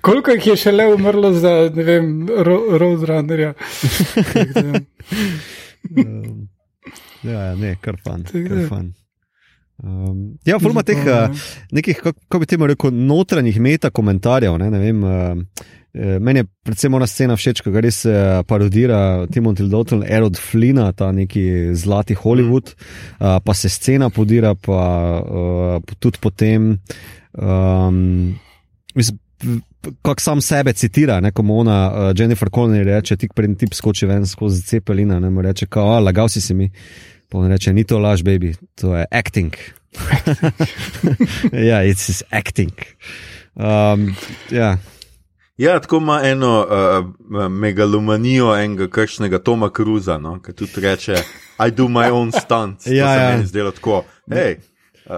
Koliko 0.00 0.32
jih 0.38 0.46
je 0.54 0.56
še 0.56 0.72
le 0.72 0.88
umrlo 0.94 1.34
za, 1.36 1.68
ne 1.74 1.84
vem, 1.84 2.10
Roadrunnerja? 2.80 3.54
Um, 5.84 6.48
ja, 7.22 7.52
ne, 7.60 7.74
kar 7.84 7.98
fan. 8.00 8.24
Kar 8.24 8.62
fan. 8.70 8.94
Um, 9.82 10.36
ja, 10.46 10.58
forma 10.62 10.84
teh 10.86 11.00
uh, 11.02 11.46
nekih, 11.74 11.98
kako 11.98 12.38
bi 12.40 12.46
temu 12.46 12.68
rekel, 12.70 12.92
notranjih 12.94 13.58
meta 13.60 13.90
komentarjev. 13.90 14.54
Ne, 14.62 14.68
ne 14.70 14.78
vem, 14.78 15.02
uh, 15.02 15.64
meni 16.22 16.42
je 16.42 16.46
predvsem 16.66 16.94
ona 16.94 17.08
scena 17.10 17.36
všeč, 17.38 17.64
ko 17.64 17.72
res 17.82 18.04
uh, 18.06 18.44
parodira 18.46 19.26
Timothy 19.34 19.66
Dalton, 19.70 20.04
Erod 20.06 20.38
Flina, 20.38 20.92
ta 20.92 21.10
neki 21.12 21.74
zlati 21.74 22.14
Hollywood, 22.18 22.74
uh, 22.74 23.40
pa 23.44 23.54
se 23.54 23.68
scena 23.68 24.10
podira, 24.14 24.54
pa 24.54 24.80
uh, 25.20 25.94
tudi 25.98 26.22
potem. 26.22 26.74
Um, 27.34 28.32
Kako 29.84 30.20
sam 30.22 30.40
sebe 30.40 30.72
citira, 30.72 31.18
ko 31.34 31.42
mu 31.44 31.58
ona, 31.60 31.78
uh, 31.90 32.12
Jennifer 32.16 32.48
Connelly, 32.48 32.86
reče: 32.88 33.18
Tik 33.20 33.34
pred 33.36 33.58
tem 33.60 33.68
skoči 33.74 34.06
ven 34.08 34.24
skozi 34.26 34.62
cepelina, 34.64 35.18
ne 35.20 35.28
mu 35.30 35.42
reče: 35.44 35.66
Kao, 35.66 35.98
lagal 36.00 36.30
si 36.32 36.40
si 36.40 36.54
mi. 36.54 36.70
Pa 37.28 37.38
on 37.38 37.50
reče, 37.50 37.72
ni 37.72 37.84
to 37.84 37.98
laž, 37.98 38.22
baby, 38.22 38.54
to 38.74 38.96
je 38.96 39.06
acting. 39.10 39.56
ja, 41.70 41.82
it's 41.84 42.06
his 42.06 42.22
acting. 42.30 42.72
Um, 43.54 44.14
ja. 44.50 44.78
ja, 45.56 45.80
tako 45.80 45.96
ima 45.96 46.20
eno 46.24 46.66
uh, 46.66 47.48
megalomanijo 47.48 48.56
enega 48.56 48.88
kršnega 48.88 49.38
Toma 49.38 49.70
Cruza, 49.76 50.18
no, 50.18 50.40
ki 50.42 50.52
tudi 50.52 50.80
reče: 50.80 51.14
I 51.66 51.70
do 51.70 51.88
my 51.88 52.10
own 52.10 52.32
stunts. 52.40 52.86
ja, 52.86 53.14
ja. 53.14 53.46
Zdelo 53.46 53.70
tako. 53.70 54.04
Hey. 54.26 54.56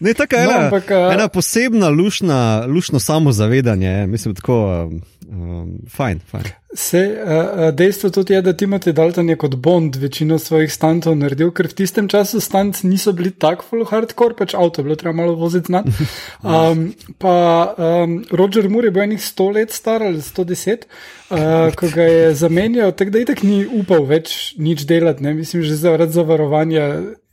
ne, 0.00 0.14
tako 0.14 0.36
je 0.36 0.42
ena, 0.44 0.52
no, 0.52 0.64
ampak, 0.64 0.84
uh, 0.84 1.14
ena 1.14 1.28
posebna, 1.28 1.88
lušna, 1.88 2.64
lušno 2.66 2.98
samozavedanje. 3.00 4.06
Mislim, 4.06 4.34
tako, 4.34 4.86
Um, 4.90 5.02
fajn, 5.88 6.20
fajn. 6.26 6.48
Se, 6.74 7.00
uh, 7.00 7.74
dejstvo 7.74 8.10
tudi 8.10 8.34
je, 8.34 8.42
da 8.42 8.52
Timothy 8.52 8.92
Dalton 8.92 9.28
je 9.28 9.36
kot 9.38 9.54
Bond 9.54 9.96
večino 9.96 10.38
svojih 10.38 10.72
stantov 10.72 11.16
naredil, 11.18 11.52
ker 11.54 11.68
v 11.70 11.76
tistem 11.78 12.08
času 12.10 12.40
stanci 12.42 12.86
niso 12.86 13.12
bili 13.14 13.30
tako 13.30 13.66
full 13.68 13.86
hardcore, 13.90 14.34
pač 14.38 14.54
avto 14.54 14.80
je 14.80 14.86
bilo 14.88 14.96
treba 14.98 15.14
malo 15.16 15.34
voziti 15.38 15.70
znati. 15.70 15.90
Um, 16.42 16.92
pa 17.22 17.34
um, 17.78 18.20
Roger 18.30 18.68
Moore 18.70 18.90
je 18.90 18.96
bil 18.96 19.06
enih 19.06 19.22
100 19.22 19.48
let 19.54 19.74
star 19.74 20.02
ali 20.02 20.22
110, 20.22 20.86
uh, 21.30 21.74
ko 21.78 21.90
ga 21.94 22.06
je 22.10 22.34
zamenjal, 22.34 22.92
tako 22.92 23.14
da 23.14 23.24
itek 23.26 23.42
ni 23.42 23.64
upal 23.66 24.06
več 24.06 24.54
nič 24.58 24.86
delati, 24.86 25.22
ne? 25.22 25.34
mislim, 25.34 25.62
že 25.62 25.78
zaradi 25.78 26.18
zavarovanja 26.18 26.90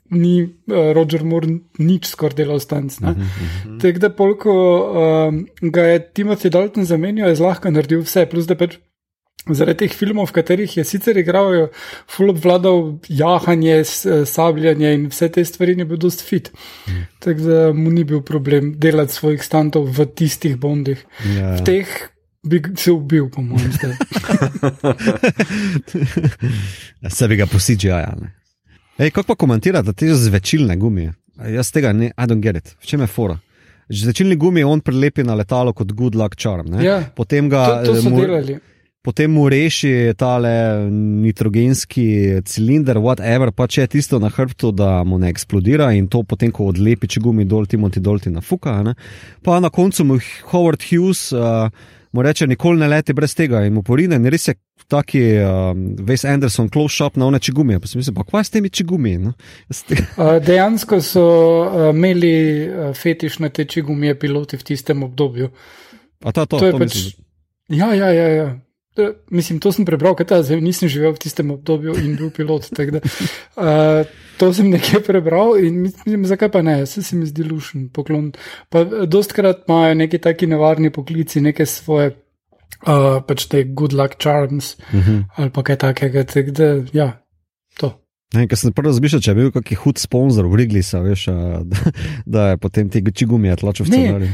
ni 0.10 0.44
uh, 0.44 0.92
Roger 0.96 1.24
Moore 1.24 1.60
nič 1.80 2.12
skoraj 2.14 2.38
delal 2.38 2.60
stanc. 2.60 3.00
Uh 3.02 3.08
-huh, 3.08 3.16
uh 3.16 3.18
-huh. 3.66 3.80
Tako 3.82 4.00
da, 4.00 4.10
polko 4.10 4.52
um, 5.30 5.48
ga 5.62 5.82
je 5.82 6.12
Timothy 6.14 6.50
Dalton 6.50 6.86
zamenjal, 6.86 7.30
je 7.30 7.36
zlahka 7.36 7.70
naredil 7.70 8.02
vse, 8.02 8.26
plus 8.26 8.46
da 8.46 8.56
pač. 8.56 8.78
Zaradi 9.50 9.78
teh 9.78 9.94
filmov, 9.94 10.28
v 10.28 10.32
katerih 10.32 10.78
je 10.78 10.84
sicer 10.84 11.18
igral, 11.18 11.70
full 12.08 12.30
obvladal 12.30 13.00
jahanje, 13.08 13.84
sabljanje 14.26 14.94
in 14.94 15.08
vse 15.08 15.30
te 15.30 15.46
stvari, 15.46 15.76
je 15.78 15.86
bil 15.86 15.98
dost 15.98 16.22
fit. 16.22 16.52
Mm. 16.88 16.92
Tako 17.20 17.42
da 17.42 17.74
mu 17.74 17.92
ni 17.92 18.04
bil 18.04 18.22
problem 18.22 18.74
delati 18.78 19.14
svojih 19.14 19.44
stantov 19.44 19.88
v 19.98 20.06
tistih 20.06 20.58
bondih. 20.58 21.06
Ja. 21.38 21.56
V 21.56 21.64
teh 21.64 21.88
bi 22.44 22.62
se 22.76 22.92
ubil, 22.92 23.30
po 23.30 23.42
mojem, 23.42 23.72
zdaj. 23.72 23.96
Se 27.16 27.28
bi 27.28 27.36
ga 27.36 27.46
posídžal, 27.46 28.00
ja. 28.00 28.16
Ej, 28.98 29.12
kako 29.12 29.28
pa 29.28 29.36
komentirate 29.36 29.94
te 29.94 30.08
zvečilne 30.16 30.76
gumije? 30.78 31.14
Jaz 31.54 31.70
tega 31.72 31.94
ne, 31.94 32.08
I 32.18 32.26
don't 32.26 32.42
get 32.42 32.58
it. 32.58 32.76
V 32.82 32.86
čem 32.86 33.02
je 33.02 33.08
fora? 33.08 33.38
Zvečilni 33.90 34.36
gumi 34.36 34.64
on 34.64 34.82
prilepi 34.82 35.24
na 35.24 35.36
letalo 35.38 35.74
kot 35.74 35.92
good 35.94 36.16
luck 36.16 36.36
charm. 36.36 36.74
Ja, 36.82 37.04
potem 37.16 37.50
ga 37.50 37.84
to, 37.86 37.94
to 37.94 38.02
so 38.02 38.10
mu, 38.10 38.22
delali. 38.22 38.58
Potem 39.06 39.32
mu 39.32 39.46
reši 39.50 40.14
tale 40.18 40.50
nitrogenski 40.90 42.42
cilinder, 42.44 42.98
whatever, 42.98 43.54
pa 43.56 43.68
če 43.70 43.86
je 43.86 43.92
tisto 43.94 44.20
na 44.20 44.32
hrbtu, 44.34 44.74
da 44.76 45.04
mu 45.08 45.22
ne 45.22 45.30
eksplodira 45.30 45.92
in 45.96 46.10
to 46.12 46.24
potem, 46.28 46.52
ko 46.52 46.72
odlepi 46.74 47.08
če 47.08 47.22
gumi 47.24 47.46
dol, 47.46 47.70
ti 47.70 47.78
moti 47.78 48.02
dol, 48.04 48.20
ti 48.20 48.34
na 48.34 48.42
fuka. 48.42 48.80
Ne? 48.84 48.98
Pa 49.46 49.62
na 49.64 49.70
koncu 49.70 50.10
mu 50.10 50.18
Howard 50.50 50.84
Hughes 50.90 51.30
uh, 51.38 51.70
mu 52.18 52.24
reče, 52.26 52.48
nikoli 52.48 52.80
ne 52.80 52.88
leti 52.90 53.14
brez 53.14 53.36
tega 53.38 53.62
in 53.68 53.76
mu 53.76 53.84
porine. 53.86 54.18
In 54.18 54.26
res 54.34 54.48
je 54.50 54.56
taki 54.90 55.22
uh, 55.38 55.70
Wes 56.08 56.26
Anderson, 56.26 56.70
close 56.74 56.96
shop 56.96 57.20
na 57.22 57.28
one 57.30 57.40
čigumije. 57.40 57.80
Pa 57.84 57.90
sem 57.92 58.02
mislil, 58.02 58.16
pa 58.18 58.26
kva 58.26 58.42
s 58.44 58.50
temi 58.50 58.72
čigumiji? 58.74 59.20
No? 59.22 59.34
uh, 59.70 60.38
dejansko 60.48 60.98
so 61.06 61.26
uh, 61.62 61.90
imeli 61.92 62.34
uh, 62.66 62.90
fetiš 62.98 63.38
na 63.46 63.52
te 63.54 63.68
čigumije 63.70 64.18
piloti 64.20 64.58
v 64.58 64.66
tistem 64.72 65.04
obdobju. 65.06 65.52
A 66.26 66.34
ta 66.34 66.46
to, 66.46 66.58
to 66.58 66.66
je 66.66 66.74
to 66.74 66.82
pač. 66.82 66.98
Ja, 67.70 67.94
ja, 67.94 68.10
ja. 68.10 68.28
ja. 68.34 68.48
Mislim, 69.30 69.60
to 69.62 69.70
sem 69.70 69.86
prebral, 69.86 70.16
ker 70.18 70.26
nisem 70.58 70.90
živel 70.90 71.14
v 71.14 71.22
tistem 71.22 71.54
obdobju 71.54 71.94
in 72.02 72.16
bil 72.18 72.34
pilot. 72.34 72.72
Da, 72.74 73.04
uh, 73.62 74.26
to 74.38 74.54
sem 74.54 74.70
nekje 74.70 75.02
prebral 75.06 75.58
in 75.60 75.82
mislim, 75.88 76.26
zakaj 76.30 76.52
pa 76.54 76.62
ne, 76.62 76.86
se 76.86 77.16
mi 77.16 77.26
zdi 77.26 77.44
lušen 77.44 77.90
poklon. 77.94 78.32
Pa 78.70 78.84
dostkrat 78.86 79.66
imajo 79.68 79.96
neki 79.96 80.22
taki 80.24 80.48
nevarni 80.48 80.92
poklici, 80.94 81.42
neke 81.42 81.66
svoje, 81.66 82.14
uh, 82.86 83.22
pač 83.28 83.48
te 83.52 83.64
good 83.68 83.94
luck 83.94 84.18
charms 84.22 84.76
uh 84.94 85.08
-huh. 85.08 85.24
ali 85.36 85.50
pa 85.50 85.64
kaj 85.64 85.76
takega. 85.76 86.24
Tak 86.24 86.52
da, 86.52 86.84
ja, 86.94 87.24
to. 87.80 87.94
Ker 88.34 88.58
sem 88.58 88.74
prvo 88.74 88.90
razmišljal, 88.90 89.22
če 89.22 89.32
je 89.32 89.36
bil 89.36 89.52
kakšen 89.52 89.78
hud 89.78 89.98
sponzor 89.98 90.46
v 90.46 90.56
Riglisa, 90.56 91.00
veš, 91.00 91.26
da, 91.64 91.92
da 92.26 92.50
je 92.50 92.58
potem 92.58 92.90
ti 92.90 93.26
gumije 93.26 93.56
tlačil 93.56 93.86
v 93.86 93.90
scenarij. 93.90 94.30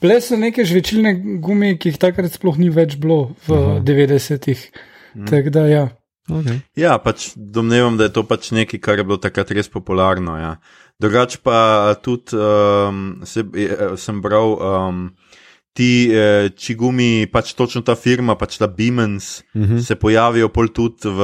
Bile 0.00 0.20
so 0.20 0.36
neke 0.36 0.64
žvečilne 0.64 1.14
gumije, 1.40 1.78
ki 1.78 1.88
jih 1.88 1.98
takrat 1.98 2.32
sploh 2.32 2.58
ni 2.58 2.70
več 2.70 2.96
bilo 2.96 3.34
v 3.46 3.80
90-ih. 3.82 4.70
Hmm. 5.14 5.68
Ja. 5.68 6.01
Okay. 6.30 6.60
ja, 6.78 6.98
pač 7.02 7.32
domnevam, 7.34 7.96
da 7.98 8.06
je 8.06 8.14
to 8.14 8.22
pač 8.22 8.52
nekaj, 8.54 8.80
kar 8.80 9.00
je 9.00 9.04
bilo 9.04 9.18
takrat 9.18 9.50
res 9.50 9.68
popularno. 9.68 10.36
Ja. 10.38 10.52
Drugač 11.02 11.40
pa 11.42 11.94
tudi 12.02 12.38
um, 12.38 13.22
se, 13.26 13.42
sem 13.98 14.22
bral. 14.22 14.54
Um, 14.58 15.04
ti 15.72 16.12
eh, 16.12 16.50
čigumi, 16.56 17.26
pač 17.32 17.54
točno 17.56 17.80
ta 17.80 17.94
firma, 17.96 18.36
pač 18.36 18.58
ta 18.60 18.68
Beamons, 18.68 19.40
uh 19.40 19.60
mhm. 19.60 19.76
-huh. 19.76 19.86
se 19.86 19.96
pojavijo 19.96 20.48
pol 20.48 20.68
tudi 20.68 21.08
v 21.08 21.20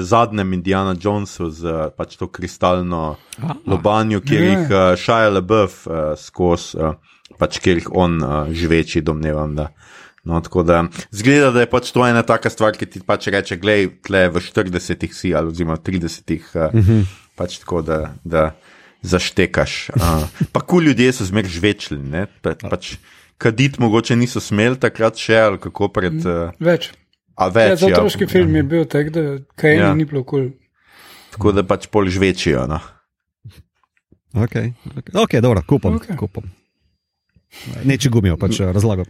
zadnjem 0.00 0.52
Indiana 0.52 0.94
Jonesu 0.98 1.50
z 1.50 1.90
pač 1.96 2.16
to 2.16 2.26
kristalno 2.26 3.16
ah, 3.38 3.54
lobanjo, 3.66 4.20
kjer 4.20 4.42
jih 4.42 4.66
uh, 4.70 4.98
Shia 4.98 5.30
LaBeouf 5.30 5.86
uh, 5.86 5.94
skozi, 6.16 6.76
uh, 6.78 6.94
pač 7.38 7.58
kjer 7.58 7.76
jih 7.76 7.88
on 7.94 8.22
uh, 8.22 8.50
živeči, 8.50 9.00
domnevam. 9.00 9.54
Da. 9.54 9.70
No, 10.24 10.38
tako 10.40 10.62
da 10.62 10.84
zgleda, 11.10 11.50
da 11.50 11.64
je 11.64 11.70
pač 11.70 11.90
to 11.90 12.04
ena 12.06 12.22
taka 12.22 12.50
stvar, 12.50 12.76
ki 12.78 12.86
ti 12.86 13.00
pač 13.06 13.26
reče, 13.34 13.58
gledaj, 13.58 13.88
tle 14.06 14.28
v 14.30 14.42
40-ih 14.44 15.14
si 15.14 15.32
ali 15.34 15.50
oziroma 15.50 15.76
30-ih, 15.76 16.44
uh, 16.54 16.68
uh 16.70 16.88
-huh. 16.88 17.02
pač 17.36 17.58
tako 17.58 17.82
da. 17.82 18.14
da 18.24 18.52
Zaštekaš. 19.02 19.90
Uh, 19.90 20.28
pa 20.52 20.60
kul 20.60 20.78
cool 20.78 20.84
ljudje 20.86 21.12
so 21.12 21.24
zmeraj 21.24 21.50
žvečili. 21.50 22.26
Pa, 22.42 22.54
pač, 22.70 22.94
kaditi 23.38 23.82
mogoče 23.82 24.16
niso 24.16 24.40
smeli 24.40 24.78
takrat 24.78 25.18
še 25.18 25.36
ali 25.36 25.58
kako 25.58 25.88
pred. 25.88 26.22
Uh, 26.22 26.54
več. 26.62 26.92
A 27.34 27.48
več. 27.48 27.70
Ja, 27.70 27.76
za 27.76 27.86
otroški 27.86 28.24
ja. 28.24 28.28
film 28.28 28.54
je 28.56 28.62
bil 28.62 28.84
tak, 28.84 29.10
da 29.10 29.42
kaj 29.58 29.76
ja. 29.76 29.94
ni 29.94 30.04
bilo 30.04 30.22
kul. 30.22 30.38
Cool. 30.38 30.50
Tako 31.34 31.52
da 31.52 31.66
pač 31.66 31.88
pol 31.90 32.06
žvečijo. 32.06 32.66
No. 32.70 32.78
Ok, 34.32 34.54
okay. 34.94 35.12
okay 35.12 35.40
dobro, 35.44 35.64
kupam. 35.66 35.98
Okay. 35.98 36.16
kupam. 36.16 36.46
Neče 37.84 38.10
gumijo, 38.10 38.36
pač 38.40 38.60
razlagam. 38.60 39.04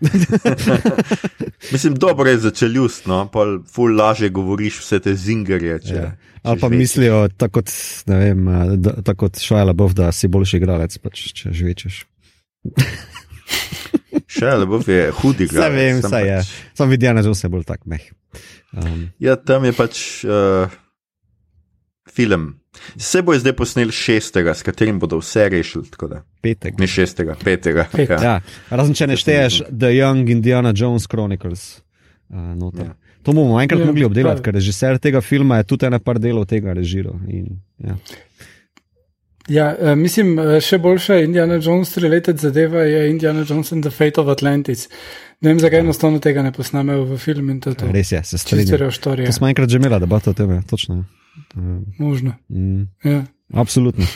Mislim, 1.72 1.94
dobro 1.94 2.30
je 2.30 2.38
za 2.38 2.50
čeljust, 2.50 3.06
no, 3.06 3.24
pa 3.32 3.46
ful 3.72 3.96
lažje 3.96 4.28
govoriš 4.28 4.80
vse 4.82 5.00
te 5.00 5.14
zingerje. 5.14 5.78
Če, 5.86 5.94
ja. 5.94 6.10
Ali 6.42 6.60
pa 6.60 6.68
mislijo, 6.68 7.28
tako 7.36 7.60
kot, 7.60 7.70
vem, 8.06 8.48
da, 8.76 8.96
tako 9.02 9.26
kot 9.26 9.40
Šajla 9.40 9.72
Bov, 9.72 9.94
da 9.94 10.10
si 10.12 10.28
boljši 10.28 10.58
igralec, 10.58 10.98
pač, 10.98 11.28
če 11.38 11.54
žvečeš. 11.54 12.02
Še 14.32 14.56
le 14.58 14.66
bo 14.68 14.80
je 14.86 15.10
hudi 15.20 15.46
glas. 15.50 15.68
Ne 15.68 15.70
vem, 15.76 16.00
vse 16.02 16.20
je. 16.24 16.40
Pač... 16.42 16.52
Sam 16.78 16.92
vidim, 16.92 17.16
da 17.16 17.24
je 17.24 17.34
vse 17.34 17.50
bolj 17.52 17.64
tak 17.68 17.86
meh. 17.88 18.04
Um. 18.72 19.06
Ja, 19.22 19.36
tam 19.36 19.66
je 19.68 19.72
pač 19.76 20.02
uh, 20.24 20.72
film. 22.10 22.61
Se 22.96 23.22
bo 23.22 23.34
zdaj 23.38 23.52
posnel 23.56 23.90
šestega, 23.92 24.54
s 24.54 24.62
katerim 24.62 24.98
bodo 24.98 25.18
vse 25.20 25.48
rešili. 25.48 25.84
Petek. 26.40 26.78
Ne 26.80 26.86
šestega, 26.86 27.36
petega. 27.44 27.86
Pet. 27.92 28.10
Ja. 28.10 28.22
Ja. 28.22 28.34
Razen 28.70 28.96
če 28.96 29.06
ne 29.12 29.16
šteješ 29.20 29.62
The 29.68 29.92
Young 29.92 30.32
Indiana 30.32 30.72
Jones 30.76 31.06
Chronicles. 31.10 31.82
Uh, 32.32 32.56
ja. 32.78 32.94
To 33.22 33.32
bomo 33.36 33.60
enkrat 33.60 33.80
ja, 33.80 33.86
mogli 33.86 34.04
obdelati, 34.08 34.42
ker 34.42 34.56
režiser 34.56 34.98
tega 34.98 35.20
filma 35.20 35.60
je 35.60 35.68
tudi 35.74 35.86
ena 35.86 36.00
par 36.00 36.18
delov 36.18 36.48
tega 36.50 36.72
režiral. 36.74 37.20
In, 37.28 37.60
ja. 37.78 37.98
Ja, 39.52 39.70
uh, 39.76 39.92
mislim, 39.98 40.34
uh, 40.38 40.56
še 40.62 40.80
boljša 40.80 41.20
Indiana 41.26 41.60
Jones 41.60 41.92
triletec 41.92 42.40
zadeva 42.40 42.86
je 42.88 43.08
Indiana 43.10 43.44
Jones 43.48 43.72
and 43.76 43.84
the 43.84 43.92
Fate 43.92 44.22
of 44.22 44.32
Atlantis. 44.32 44.88
Ne 45.42 45.52
vem, 45.52 45.60
zakaj 45.60 45.82
enostavno 45.82 46.22
tega 46.22 46.42
ne 46.46 46.54
posnamejo 46.54 47.04
v 47.12 47.18
film 47.20 47.50
in 47.50 47.60
to 47.60 47.74
je 47.74 47.82
to. 47.82 47.90
Res 47.92 48.14
je, 48.14 48.22
se 48.24 48.38
strinjam. 48.38 48.88
To 49.02 49.34
smo 49.34 49.50
enkrat 49.50 49.68
že 49.68 49.82
imeli 49.82 50.00
debato 50.00 50.32
o 50.32 50.38
tem, 50.38 50.62
točno. 50.70 51.02
Uh, 51.02 51.21
Možno. 51.98 52.32
Mm, 52.48 52.82
ja. 53.04 53.24
Absolutno. 53.54 54.06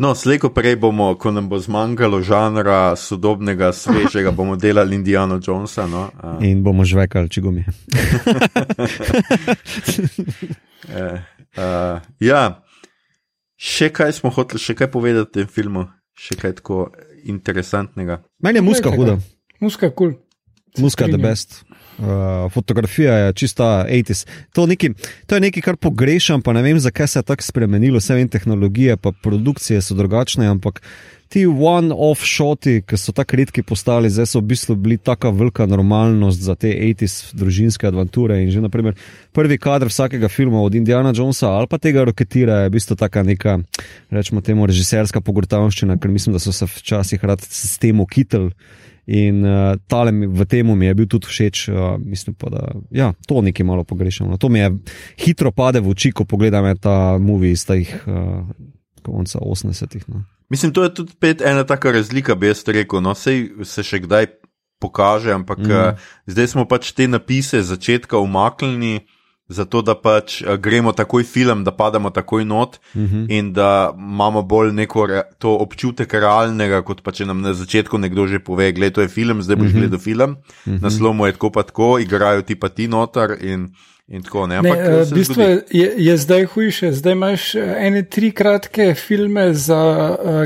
No, 0.00 0.14
slejko 0.14 0.48
prej 0.54 0.76
bomo, 0.80 1.14
ko 1.18 1.28
nam 1.30 1.48
bo 1.48 1.58
zmanjkalo 1.58 2.22
žanra 2.22 2.96
sodobnega, 2.96 3.72
svežega, 3.72 4.30
bomo 4.32 4.56
delali 4.56 4.96
Indiana 4.96 5.40
Jonesa. 5.46 5.86
No? 5.86 6.08
Uh. 6.22 6.38
In 6.46 6.62
bomo 6.64 6.86
žvekali, 6.88 7.28
če 7.28 7.42
gumi. 7.44 7.64
uh, 7.68 7.74
uh, 11.60 12.00
ja. 12.20 12.42
Še 13.60 13.90
kaj 13.92 14.14
smo 14.16 14.32
hoteli, 14.32 14.62
še 14.62 14.72
kaj 14.78 14.88
povedati 14.88 15.26
o 15.26 15.28
tem 15.28 15.50
filmu, 15.50 15.84
še 16.16 16.38
kaj 16.40 16.62
tako 16.62 16.86
interesantnega. 17.28 18.22
Meni 18.40 18.62
je 18.62 18.64
muska 18.64 18.94
huda. 18.94 19.18
Muska 19.60 19.90
je 19.90 19.92
kul. 19.92 20.14
Cool. 20.16 20.84
Muska 20.86 21.04
je 21.04 21.12
the 21.12 21.20
best. 21.20 21.60
Uh, 22.00 22.52
fotografija 22.52 23.14
je 23.14 23.32
čista 23.32 23.84
80s. 23.88 24.26
To, 24.52 24.66
to 25.26 25.34
je 25.34 25.40
nekaj, 25.40 25.62
kar 25.62 25.76
pogrešam, 25.76 26.42
pa 26.42 26.52
ne 26.52 26.62
vem, 26.62 26.80
zakaj 26.80 27.06
se 27.06 27.18
je 27.18 27.22
tako 27.22 27.42
spremenilo. 27.42 28.00
Vse 28.00 28.14
vem, 28.14 28.28
tehnologije, 28.28 28.96
pa 28.96 29.12
produkcije 29.12 29.82
so 29.82 29.94
drugačne, 29.94 30.46
ampak 30.48 30.80
ti 31.30 31.44
one-off 31.46 32.24
šoti, 32.26 32.80
ki 32.82 32.98
so 32.98 33.12
tako 33.14 33.38
redki 33.38 33.62
postali, 33.62 34.10
zdaj 34.10 34.26
so 34.32 34.40
v 34.40 34.48
bistvu 34.50 34.74
bili 34.74 34.96
tako 34.98 35.30
velika 35.30 35.66
normalnost 35.66 36.40
za 36.42 36.56
te 36.58 36.72
80s 36.74 37.34
družinske 37.38 37.86
avanture. 37.86 38.40
In 38.42 38.50
že 38.50 38.64
naprimer, 38.64 38.96
prvi 39.32 39.58
kader 39.58 39.92
vsakega 39.92 40.28
filma 40.28 40.62
od 40.62 40.74
Indiana 40.74 41.12
Jonesa 41.14 41.52
ali 41.54 41.70
pa 41.70 41.78
tega 41.78 42.04
roketira 42.04 42.64
je 42.64 42.72
v 42.72 42.74
bistvu 42.74 42.96
taka 42.96 43.22
neka, 43.22 43.60
rečemo 44.10 44.40
temu, 44.40 44.66
režiserska 44.66 45.20
pogotavščina, 45.20 46.00
ker 46.02 46.10
mislim, 46.10 46.34
da 46.34 46.42
so 46.42 46.52
se 46.52 46.66
včasih 46.66 47.24
rad 47.24 47.46
s 47.46 47.78
tem 47.78 48.00
okitili. 48.00 48.50
In 49.10 49.42
uh, 49.42 49.74
tale 49.90 50.14
v 50.14 50.46
tem 50.46 50.62
mi 50.70 50.86
je 50.86 50.94
bil 50.94 51.08
tudi 51.10 51.26
všeč, 51.26 51.66
uh, 51.68 51.98
mislim 51.98 52.36
pa, 52.38 52.46
da 52.46 52.62
ja, 52.94 53.10
to 53.26 53.42
nekaj 53.42 53.66
malo 53.66 53.82
pogrešam. 53.82 54.30
No. 54.30 54.38
To 54.38 54.46
mi 54.48 54.62
je 54.62 54.70
hitro 55.18 55.50
pade 55.50 55.82
v 55.82 55.90
oči, 55.90 56.12
ko 56.14 56.22
pogledam 56.22 56.68
ta 56.78 57.18
movie 57.18 57.50
iz 57.50 57.66
teh 57.66 57.90
uh, 58.06 58.46
konca 59.02 59.42
80-ih. 59.42 60.06
No. 60.06 60.22
Mislim, 60.46 60.70
to 60.70 60.86
je 60.86 60.94
tudi 60.94 61.12
pet 61.18 61.42
ena 61.42 61.66
taka 61.66 61.90
razlika, 61.90 62.38
bi 62.38 62.46
jaz 62.46 62.62
rekel. 62.66 63.02
No, 63.02 63.14
sej 63.18 63.50
se 63.66 63.82
še 63.82 63.98
kdaj 64.06 64.30
pokaže, 64.78 65.34
ampak 65.34 65.58
mm. 65.58 65.74
uh, 65.74 65.98
zdaj 66.30 66.54
smo 66.54 66.64
pač 66.70 66.94
te 66.94 67.10
napise 67.10 67.66
začetka 67.66 68.22
umaknili 68.22 69.02
zato 69.50 69.82
da 69.82 69.96
pač 69.98 70.40
uh, 70.42 70.54
gremo 70.56 70.92
takoj 70.96 71.26
film, 71.26 71.64
da 71.66 71.74
pademo 71.74 72.10
takoj 72.10 72.44
not 72.44 72.78
uh 72.94 73.02
mhm. 73.02 73.16
-huh. 73.16 73.26
in 73.28 73.52
da 73.52 73.92
imamo 73.96 74.42
bolj 74.42 74.72
neko 74.72 75.06
re, 75.06 75.22
občutek 75.42 76.14
realnega, 76.14 76.82
kot 76.82 77.02
pa 77.02 77.12
če 77.12 77.26
nam 77.26 77.42
na 77.42 77.54
začetku 77.54 77.98
nekdo 77.98 78.26
že 78.26 78.38
pove, 78.38 78.72
gledaj, 78.72 78.94
to 78.94 79.00
je 79.00 79.08
film, 79.08 79.42
zdaj 79.42 79.56
boš 79.56 79.66
uh 79.66 79.68
mhm. 79.68 79.76
-huh. 79.76 79.80
gledal 79.80 79.98
film, 79.98 80.30
uh 80.30 80.36
mhm. 80.66 80.76
-huh. 80.76 80.82
naslovom 80.82 81.26
je 81.26 81.32
tako 81.32 81.50
pa 81.50 81.62
tako, 81.62 81.98
igrajo 81.98 82.42
ti 82.42 82.54
pa 82.54 82.68
ti 82.68 82.88
notar 82.88 83.36
in. 83.40 83.74
Tako, 84.10 84.46
ne, 84.50 84.58
ne, 84.62 84.70
uh, 84.70 85.12
bistvo 85.14 85.42
je, 85.42 85.92
je 85.96 86.16
zdaj 86.18 86.44
hujše. 86.44 86.92
Zdaj 86.92 87.12
imaš 87.12 87.54
ene 87.54 88.02
tri 88.02 88.32
kratke 88.34 88.94
filme, 88.98 89.52
za, 89.54 89.82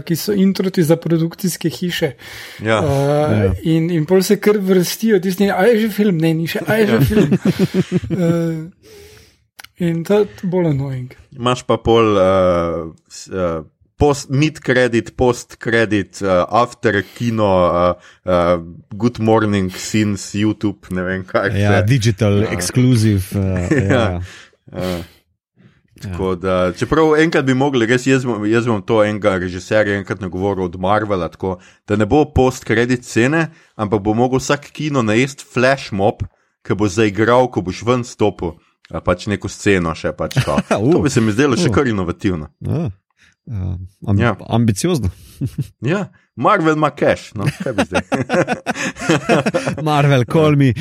ki 0.04 0.16
so 0.16 0.34
introti 0.36 0.84
za 0.84 0.96
produkcijske 0.96 1.70
hiše. 1.72 2.12
Ja. 2.60 2.80
Uh, 2.80 2.90
ja. 2.90 3.54
In, 3.62 3.88
in 3.90 4.04
pol 4.04 4.22
se 4.22 4.36
kar 4.36 4.58
vrstijo, 4.60 5.20
tisti, 5.20 5.48
a 5.50 5.64
je 5.70 5.80
že 5.86 5.90
film, 5.96 6.20
ne, 6.20 6.34
ni 6.34 6.50
še, 6.50 6.60
a 6.66 6.76
je 6.82 6.86
že 6.92 7.00
film. 7.08 7.32
uh, 7.32 8.68
In 9.76 10.04
to 10.04 10.18
je 10.18 10.26
bolj 10.46 10.68
annoying. 10.70 11.14
Imáš 11.34 11.64
pa 11.66 11.76
pol 11.82 12.14
uh, 12.14 12.92
uh, 13.34 13.66
post, 13.96 14.30
mid-credit, 14.30 15.16
post-credit, 15.16 16.22
uh, 16.22 16.44
after 16.50 17.02
kino, 17.14 17.46
uh, 17.46 17.94
uh, 18.24 18.58
good 18.96 19.18
morning, 19.18 19.70
since 19.70 20.34
YouTube, 20.38 20.90
ne 20.90 21.02
vem 21.02 21.24
kaj. 21.24 21.52
Ja, 21.58 21.80
se. 21.80 21.86
digital, 21.86 22.42
uh, 22.42 22.52
exclusive. 22.52 23.24
Uh, 23.34 23.72
ja. 23.90 23.90
Ja. 23.90 24.20
Uh. 24.72 25.02
Da, 26.40 26.72
čeprav 26.76 27.14
enkrat 27.16 27.46
bi 27.46 27.54
mogli, 27.56 27.86
res 27.88 28.04
jaz, 28.04 28.26
jaz 28.50 28.66
bom 28.68 28.82
to 28.84 28.98
enega 29.06 29.38
režiserja 29.40 29.94
enkrat 29.96 30.20
nagovoril 30.20 30.66
od 30.66 30.74
Marvela, 30.76 31.30
tako, 31.32 31.54
da 31.88 31.96
ne 31.96 32.04
bo 32.04 32.26
post-credit 32.28 33.06
scene, 33.06 33.46
ampak 33.80 34.02
bo 34.04 34.12
mogel 34.12 34.42
vsak 34.42 34.68
kino 34.74 35.00
najest 35.06 35.46
flash 35.46 35.94
mob, 35.96 36.26
ki 36.66 36.76
bo 36.76 36.90
zaigral, 36.92 37.48
ko 37.48 37.62
boš 37.64 37.84
ven 37.88 38.04
stopil 38.04 38.58
pač 39.04 39.26
neko 39.30 39.48
sceno 39.48 39.94
še. 39.96 40.12
Pač 40.16 40.38
to. 40.44 40.58
uh, 40.76 40.90
to 40.92 41.00
bi 41.04 41.12
se 41.12 41.22
mi 41.24 41.32
zdelo 41.34 41.56
še 41.56 41.70
uh. 41.70 41.74
kar 41.74 41.88
inovativno. 41.88 42.50
Uh. 42.66 42.90
Uh, 43.44 43.76
amb 44.08 44.20
ja. 44.20 44.36
Ambiciozno. 44.48 45.10
ja, 45.92 46.06
Marvel 46.34 46.78
ima 46.78 46.88
cash, 46.90 47.34
no, 47.36 47.44
kaj 47.60 47.74
bi 47.76 47.84
zdaj. 47.84 48.02
Marvel, 49.88 50.24
me. 50.56 50.72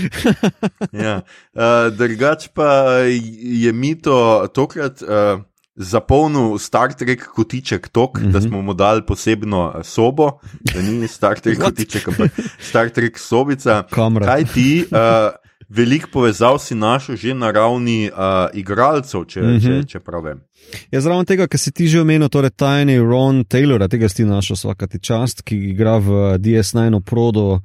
ja. 1.06 1.18
uh, 1.52 1.90
drugač 1.92 2.48
pa 2.56 3.04
je 3.04 3.74
mito 3.76 4.16
tokrat 4.56 5.04
uh, 5.04 5.44
zapolnil 5.76 6.56
Star 6.58 6.96
Trek 6.96 7.28
kotiček 7.36 7.90
tok, 7.92 8.20
mm 8.20 8.24
-hmm. 8.24 8.32
da 8.32 8.40
mhm. 8.40 8.48
smo 8.48 8.62
mu 8.62 8.74
dali 8.74 9.02
posebno 9.06 9.82
sobo, 9.84 10.40
da 10.74 10.82
ni 10.82 11.08
Star 11.08 11.40
Trek 11.40 11.60
kotiček, 11.60 12.08
ampak 12.08 12.32
Star 12.60 12.90
Trek 12.90 13.20
sobica. 13.20 13.84
Kamera. 13.92 14.26
Kaj 14.26 14.46
ti? 14.54 14.86
Uh, 14.92 15.43
veliko 15.74 16.10
povezav 16.12 16.60
si 16.60 16.76
našel 16.76 17.16
že 17.16 17.34
na 17.34 17.52
ravni 17.52 18.10
uh, 18.10 18.50
igralcev, 18.54 19.26
če, 19.26 19.42
mm 19.42 19.58
-hmm. 19.58 19.82
če, 19.82 19.88
če 19.88 20.00
pravim. 20.00 20.42
Ja, 20.92 21.02
zraven 21.02 21.26
tega, 21.26 21.48
kar 21.48 21.60
si 21.60 21.72
ti 21.72 21.88
že 21.88 22.02
omenil, 22.02 22.30
torej 22.30 22.50
tajni 22.50 23.00
Ron 23.00 23.44
Taylor, 23.44 23.88
tega 23.90 24.10
si 24.10 24.26
našel 24.26 24.56
vsakati 24.56 25.00
čast, 25.00 25.42
ki 25.42 25.56
igra 25.56 25.98
v 25.98 26.38
DS9 26.38 27.02
prodo. 27.02 27.60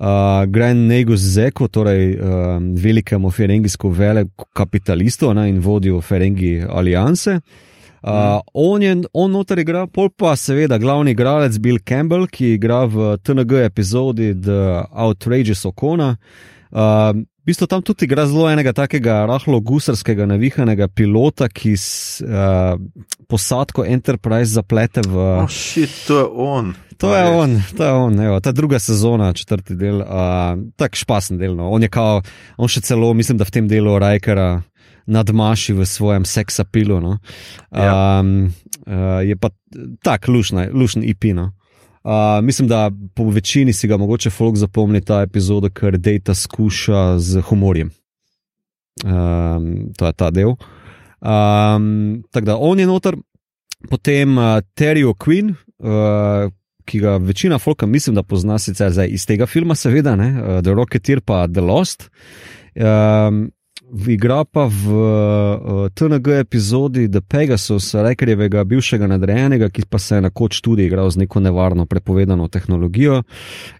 Uh, 0.00 0.46
Grand 0.48 0.88
Negus 0.88 1.20
Zeko, 1.20 1.68
torej 1.68 2.16
uh, 2.16 2.56
velikemu 2.82 3.30
ferengijsku 3.30 3.90
vele 3.90 4.24
kapitalistu 4.56 5.34
ne, 5.34 5.48
in 5.48 5.60
vodju 5.60 6.00
Ferengi 6.00 6.64
alijanse. 6.68 7.40
Uh, 8.02 8.10
mm. 8.10 8.40
On 8.54 8.82
je 8.82 9.02
on 9.12 9.30
noter 9.30 9.58
igra, 9.58 9.86
pol 9.86 10.08
pa 10.16 10.36
seveda 10.36 10.78
glavni 10.78 11.10
igralec 11.10 11.58
Bill 11.58 11.78
Campbell, 11.88 12.26
ki 12.26 12.54
igra 12.54 12.86
v 12.86 13.18
TNG 13.22 13.52
epizodi 13.64 14.32
The 14.40 14.86
Outrageous 14.88 15.66
Okona. 15.68 16.16
Uh, 16.70 17.12
V 17.40 17.48
bistvu 17.48 17.66
tam 17.66 17.80
tudi 17.80 18.04
igra 18.04 18.26
zelo 18.28 18.50
enega 18.50 18.74
takega 18.76 19.22
rahlo 19.24 19.62
gusarskega, 19.64 20.26
navihanega 20.28 20.90
pilota, 20.92 21.48
ki 21.48 21.72
s 21.72 22.20
uh, 22.20 22.76
posadko 23.32 23.86
Enterprise 23.88 24.52
zaplete 24.52 25.00
v. 25.08 25.16
Oh, 25.16 25.48
shit, 25.48 25.94
to 26.04 26.18
je 26.20 26.26
on. 26.28 26.74
To 27.00 27.14
je 27.16 27.24
on, 27.24 27.62
to 27.76 27.84
je 27.84 27.92
on, 27.92 28.20
evo, 28.20 28.40
ta 28.44 28.52
druga 28.52 28.78
sezona, 28.78 29.32
četrti 29.32 29.74
del, 29.74 30.02
uh, 30.04 30.52
tako 30.76 31.00
špasen 31.00 31.38
del. 31.40 31.56
No. 31.56 31.70
On 31.72 31.82
je 31.82 31.88
kao, 31.88 32.20
on 32.60 32.68
še 32.68 32.84
celo, 32.84 33.14
mislim, 33.16 33.40
da 33.40 33.48
v 33.48 33.54
tem 33.56 33.70
delu 33.72 33.96
Rajkera 33.98 34.60
nadmaši 35.08 35.72
v 35.80 35.86
svojem 35.88 36.28
seksapilu. 36.28 37.00
No. 37.00 37.16
Ja. 37.72 38.20
Um, 38.20 38.52
uh, 38.84 39.24
je 39.24 39.36
pa 39.40 39.48
tak 40.04 40.28
lušen 40.28 41.08
IP. 41.08 41.32
No. 41.32 41.54
Uh, 42.04 42.44
mislim, 42.44 42.68
da 42.68 42.90
po 43.14 43.24
večini 43.24 43.72
si 43.72 43.88
ga 43.88 43.96
mogoče 43.96 44.30
folk 44.30 44.56
zapomni 44.56 45.00
ta 45.04 45.20
epizoda, 45.20 45.68
ker 45.68 45.98
Data 45.98 46.34
skuša 46.34 47.18
z 47.18 47.40
humorjem. 47.40 47.90
Um, 49.04 49.92
to 49.96 50.06
je 50.06 50.12
ta 50.12 50.30
del. 50.30 50.54
Um, 51.20 52.22
tako 52.30 52.46
da 52.46 52.56
on 52.56 52.80
je 52.80 52.86
noter, 52.86 53.16
potem 53.90 54.38
uh, 54.38 54.60
Terry 54.74 55.04
O'Quinn, 55.04 55.52
uh, 55.52 56.48
ki 56.84 57.00
ga 57.00 57.16
večina 57.16 57.58
folka, 57.58 57.86
mislim, 57.86 58.16
da 58.16 58.22
pozna 58.22 58.58
sicer 58.58 58.92
iz 59.08 59.26
tega 59.26 59.46
filma, 59.46 59.74
seveda, 59.74 60.14
uh, 60.16 60.62
The 60.64 60.72
Rocketeer 60.72 61.20
pa 61.20 61.46
The 61.48 61.60
Lost. 61.60 62.08
Um, 62.74 63.50
igra 64.08 64.44
pa 64.44 64.66
v 64.66 64.86
uh, 64.86 65.86
eh, 65.86 65.90
TNG 65.94 66.28
epizodi 66.40 67.08
The 67.10 67.20
Pegasus, 67.20 67.94
Rekerjevega 67.94 68.64
bivšega 68.64 69.06
nadrejenega, 69.10 69.70
ki 69.70 69.84
pa 69.90 69.98
se 69.98 70.18
je 70.18 70.24
nekoč 70.26 70.60
tudi 70.62 70.86
igral 70.86 71.10
z 71.10 71.24
neko 71.24 71.40
nevarno 71.40 71.86
prepovedano 71.86 72.48
tehnologijo. 72.48 73.22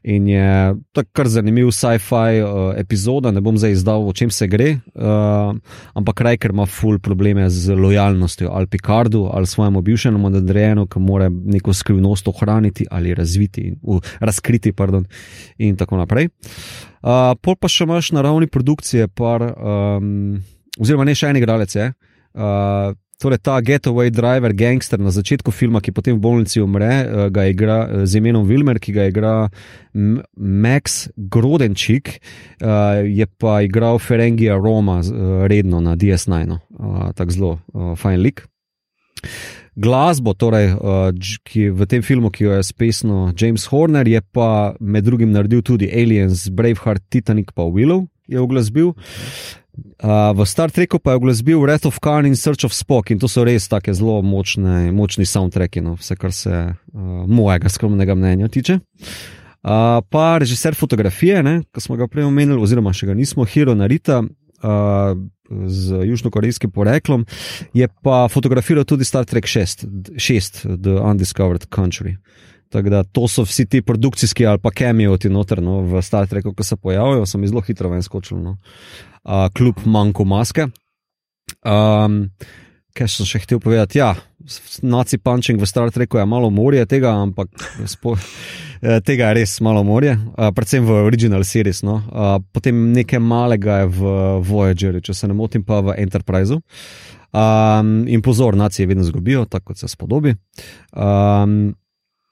In 0.02 0.28
je 0.28 0.74
to 0.92 1.04
kar 1.12 1.28
zanimiv 1.28 1.70
sci-fi 1.70 2.42
uh, 2.42 2.74
epizoda, 2.76 3.30
ne 3.30 3.40
bom 3.40 3.58
zdaj 3.58 3.76
izdal, 3.78 4.08
o 4.08 4.12
čem 4.12 4.30
se 4.30 4.48
gre, 4.50 4.80
uh, 4.94 5.54
ampak 5.94 6.20
Reker 6.20 6.50
ima 6.50 6.66
full 6.66 6.98
probleme 6.98 7.50
z 7.50 7.74
lojalnostjo 7.76 8.50
ali 8.52 8.66
Picardu 8.66 9.28
ali 9.32 9.46
svojemu 9.46 9.82
bivšemu 9.82 10.30
nadrejenu, 10.30 10.86
ki 10.86 11.00
mora 11.00 11.30
neko 11.30 11.72
skrivnost 11.72 12.28
ohraniti 12.28 12.86
ali 12.90 13.14
razviti, 13.14 13.74
uh, 13.82 14.00
razkriti, 14.20 14.72
pardon, 14.72 15.06
in 15.58 15.76
tako 15.76 15.96
naprej. 15.96 16.28
Uh, 17.00 17.32
pol 17.40 17.56
pa 17.56 17.68
še 17.70 17.86
imaš 17.88 18.12
na 18.12 18.24
ravni 18.24 18.48
produkcije, 18.50 19.08
par, 19.16 19.44
um, 19.56 20.40
oziroma 20.76 21.06
ne 21.08 21.14
še 21.16 21.30
en 21.30 21.38
igralec. 21.40 21.72
Uh, 22.36 22.92
torej, 23.20 23.40
ta 23.44 23.56
getaway 23.64 24.12
driver, 24.12 24.52
gangster 24.56 25.00
na 25.00 25.12
začetku 25.12 25.52
filma, 25.52 25.80
ki 25.80 25.94
potem 25.96 26.18
v 26.18 26.22
bolnici 26.24 26.60
umre, 26.60 26.90
uh, 27.04 27.24
ga 27.32 27.46
igra 27.48 27.78
uh, 27.86 28.04
z 28.04 28.20
imenom 28.20 28.44
Wilmer, 28.48 28.80
ki 28.82 28.96
ga 28.96 29.08
igra 29.08 29.34
M 29.96 30.20
Max 30.36 31.08
Grodenčik, 31.16 32.18
uh, 32.60 33.00
je 33.00 33.28
pa 33.40 33.62
igral 33.64 33.96
Ferengija 33.96 34.60
Roma 34.60 35.00
uh, 35.00 35.48
redno 35.48 35.80
na 35.80 35.96
DS9, 35.96 36.52
uh, 36.52 37.10
tako 37.16 37.36
zelo 37.36 37.52
uh, 37.56 37.96
fajn 37.96 38.20
lik 38.28 38.44
glasbo, 39.80 40.34
torej, 40.34 40.74
uh, 40.74 41.10
ki 41.46 41.70
v 41.70 41.86
tem 41.88 42.02
filmu, 42.04 42.30
ki 42.30 42.44
jo 42.44 42.56
je 42.58 42.66
spisal 42.66 43.32
James 43.38 43.64
Horner, 43.70 44.08
je 44.08 44.20
pa 44.32 44.74
med 44.80 45.06
drugim 45.06 45.32
naredil 45.32 45.62
tudi 45.62 45.88
Aliens, 45.88 46.48
Braveheart, 46.50 47.06
Titanic, 47.08 47.54
pa 47.54 47.64
Willow 47.68 48.06
je 48.30 48.40
oglasbil. 48.40 48.92
Uh, 50.02 50.32
v 50.36 50.44
Star 50.44 50.70
Treku 50.70 50.98
pa 50.98 51.14
je 51.14 51.20
oglasbil 51.22 51.60
Wrath 51.62 51.86
of 51.88 52.00
Khan 52.02 52.26
in 52.26 52.36
Search 52.36 52.66
of 52.66 52.74
Spock 52.74 53.10
in 53.10 53.18
to 53.18 53.28
so 53.30 53.44
res 53.46 53.68
tako 53.70 53.94
zelo 53.96 54.20
močne, 54.22 54.90
močni 54.92 55.24
soundtracki, 55.24 55.80
no, 55.80 55.96
vse 55.96 56.16
kar 56.20 56.34
se 56.34 56.52
uh, 56.52 56.74
mojega 57.26 57.70
skromnega 57.72 58.14
mnenja 58.18 58.50
tiče. 58.52 58.80
Uh, 59.60 60.00
pa 60.08 60.38
režiser 60.40 60.74
fotografije, 60.74 61.42
ki 61.68 61.80
smo 61.80 61.96
ga 62.00 62.08
prej 62.08 62.24
omenili, 62.28 62.60
oziroma 62.60 62.94
še 62.96 63.10
ga 63.10 63.16
nismo, 63.16 63.44
Hiro 63.44 63.74
Narita, 63.76 64.22
z 65.66 66.06
južnokorejskim 66.06 66.70
poreklom, 66.70 67.24
je 67.74 67.88
pa 68.02 68.28
fotografiral 68.30 68.84
tudi 68.84 69.04
Star 69.04 69.24
Trek 69.24 69.46
6, 69.46 69.86
6 70.16 70.62
The 70.82 71.00
Undiscovered 71.02 71.66
Country. 71.68 72.16
Tako 72.70 72.88
da 72.88 73.02
to 73.02 73.28
so 73.28 73.42
vsi 73.42 73.66
ti 73.66 73.82
produkcijski 73.82 74.46
ali 74.46 74.58
pa 74.58 74.70
kemijoti 74.70 75.28
notrno 75.28 75.80
v 75.80 76.02
Star 76.02 76.26
Treku, 76.26 76.54
ko 76.54 76.62
se 76.62 76.76
pojavljajo, 76.76 77.26
sem 77.26 77.46
zelo 77.46 77.60
hitro 77.60 77.90
ven 77.90 78.02
skočil. 78.02 78.38
No. 78.38 78.56
Uh, 79.24 79.48
kljub 79.54 79.74
manjku 79.84 80.24
maske. 80.24 80.68
Um, 81.66 82.30
kaj 82.94 83.08
sem 83.08 83.26
še 83.26 83.42
hotel 83.42 83.60
povedati? 83.60 83.98
Ja, 83.98 84.14
naci 84.82 85.18
punčing 85.18 85.60
v 85.60 85.66
Star 85.66 85.90
Treku 85.90 86.20
je 86.20 86.26
malo 86.26 86.50
morje 86.50 86.86
tega, 86.86 87.16
ampak 87.18 87.50
spo, 87.90 88.14
tega 88.80 89.28
je 89.30 89.34
res 89.40 89.60
malo 89.60 89.82
morje, 89.84 90.14
uh, 90.16 90.48
predvsem 90.56 90.84
v 90.86 91.02
original 91.04 91.44
series. 91.44 91.82
No. 91.86 92.00
Uh, 92.08 92.38
potem 92.52 92.76
nekaj 92.94 93.20
malega 93.20 93.82
je 93.82 93.92
v 93.98 94.14
Voyagerju, 94.48 95.04
če 95.04 95.14
se 95.14 95.28
ne 95.28 95.36
motim, 95.36 95.64
pa 95.66 95.82
v 95.84 95.98
Enterpriseu. 96.00 96.62
Um, 97.30 98.08
in 98.10 98.22
pozor, 98.22 98.56
nacije 98.58 98.88
vedno 98.90 99.04
zgubijo, 99.06 99.44
tako 99.46 99.70
kot 99.70 99.78
se 99.78 99.88
spodobi. 99.88 100.34
Um, 100.92 101.74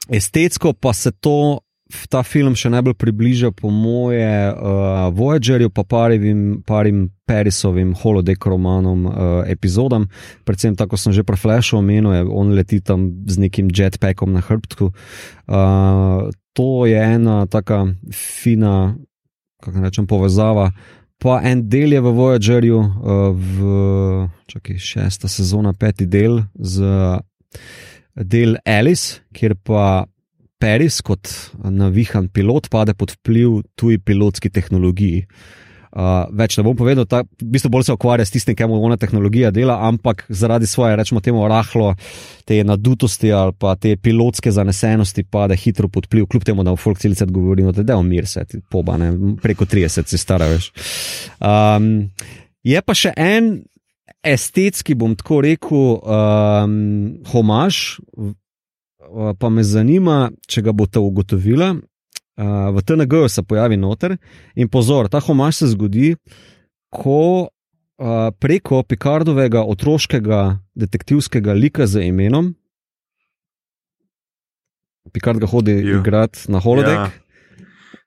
estetsko 0.09 0.73
pa 0.73 0.93
se 0.93 1.13
to 1.13 1.61
ta 2.09 2.23
film 2.23 2.53
še 2.59 2.71
najbolj 2.73 2.95
približa, 3.01 3.51
po 3.57 3.71
moje, 3.73 4.53
uh, 4.53 5.09
Voyagerju, 5.15 5.71
pa 5.73 5.85
parim, 5.89 6.61
parim 6.67 7.09
Parisovim 7.29 7.95
holodeck 7.97 8.45
romanom 8.45 9.07
uh, 9.09 9.15
epizodam. 9.49 10.09
Predvsem 10.45 10.77
tako 10.77 11.01
sem 11.01 11.17
že 11.17 11.25
preflešal, 11.25 11.81
omenil 11.81 12.13
je, 12.13 12.23
on 12.29 12.53
leti 12.57 12.81
tam 12.81 13.25
z 13.29 13.49
nekim 13.49 13.73
jetpackom 13.73 14.37
na 14.37 14.45
hrbtu. 14.45 14.93
Uh, 15.49 16.29
to 16.53 16.85
je 16.89 17.01
ena 17.01 17.47
taka 17.47 17.87
fina 18.13 18.97
kako 19.63 19.81
rečem, 19.81 20.07
povezava. 20.07 20.71
Pa 21.19 21.41
en 21.43 21.65
del 21.69 21.97
je 21.97 22.01
v 22.01 22.13
Voyagerju, 22.15 22.79
v 23.35 23.57
čakaj, 24.47 24.79
šesta 24.79 25.27
sezona, 25.29 25.73
peti 25.75 26.07
del, 26.07 26.45
z 26.55 26.85
del 28.15 28.55
Alice, 28.63 29.25
kjer 29.35 29.57
pa 29.59 30.07
Paris 30.59 31.01
kot 31.07 31.31
navihan 31.65 32.29
pilot 32.29 32.69
pade 32.71 32.95
pod 32.99 33.15
vpliv 33.15 33.63
tuji 33.79 33.99
pilotski 33.99 34.51
tehnologiji. 34.51 35.25
Uh, 35.89 36.27
več 36.37 36.59
ne 36.59 36.63
bom 36.67 36.75
povedal, 36.77 37.07
ta, 37.09 37.23
v 37.25 37.47
bistvu 37.55 37.71
bolj 37.73 37.87
se 37.87 37.95
ukvarja 37.97 38.27
s 38.29 38.35
tistim, 38.35 38.53
kar 38.55 38.69
mu 38.69 38.77
ona 38.85 38.99
tehnologija 39.01 39.49
dela, 39.57 39.79
ampak 39.89 40.27
zaradi 40.29 40.69
svoje, 40.69 40.99
rečemo, 41.01 41.23
temu 41.25 41.47
rahlo, 41.49 41.95
te 42.47 42.59
nadutosti 42.63 43.33
ali 43.33 43.57
pa 43.57 43.73
te 43.81 43.95
pilotske 43.97 44.53
zanesenosti 44.53 45.25
pade 45.25 45.57
hitro 45.57 45.89
pod 45.89 46.07
vpliv, 46.07 46.27
kljub 46.29 46.45
temu, 46.45 46.67
da 46.67 46.77
v 46.77 46.83
folk 46.83 47.01
celice 47.01 47.27
govorimo, 47.27 47.73
da 47.73 47.87
je 47.89 47.97
umir 47.97 48.29
se, 48.29 48.45
poba, 48.71 48.99
ne, 49.01 49.15
preko 49.41 49.65
30 49.65 50.13
si 50.13 50.21
stara 50.21 50.51
več. 50.53 50.69
Um, 51.41 52.11
je 52.63 52.85
pa 52.85 52.99
še 52.99 53.15
en 53.17 53.55
estetski, 54.29 54.93
bom 54.99 55.17
tako 55.17 55.41
rekel, 55.47 55.87
um, 56.05 56.77
homaž, 57.33 57.97
pa 59.39 59.49
me 59.49 59.65
zanima, 59.65 60.31
če 60.49 60.63
ga 60.63 60.73
boste 60.73 61.03
ugotovili. 61.03 61.71
Uh, 62.39 62.69
v 62.71 62.83
TNG 62.87 63.25
se 63.27 63.43
pojavi 63.43 63.77
noter 63.77 64.15
in 64.55 64.69
pozor, 64.71 65.09
ta 65.11 65.19
homaž 65.19 65.57
se 65.59 65.71
zgodi, 65.73 66.13
ko 66.95 67.49
uh, 67.49 68.29
preko 68.39 68.85
Picardovega 68.87 69.65
otroškega 69.67 70.61
detektivskega 70.79 71.57
lika 71.59 71.89
z 71.91 72.07
imenom, 72.13 72.53
Picard 75.13 75.41
ga 75.41 75.47
hodi 75.47 75.73
igrati 75.73 76.53
na 76.53 76.61
holodeck. 76.61 76.99
Ja. 76.99 77.11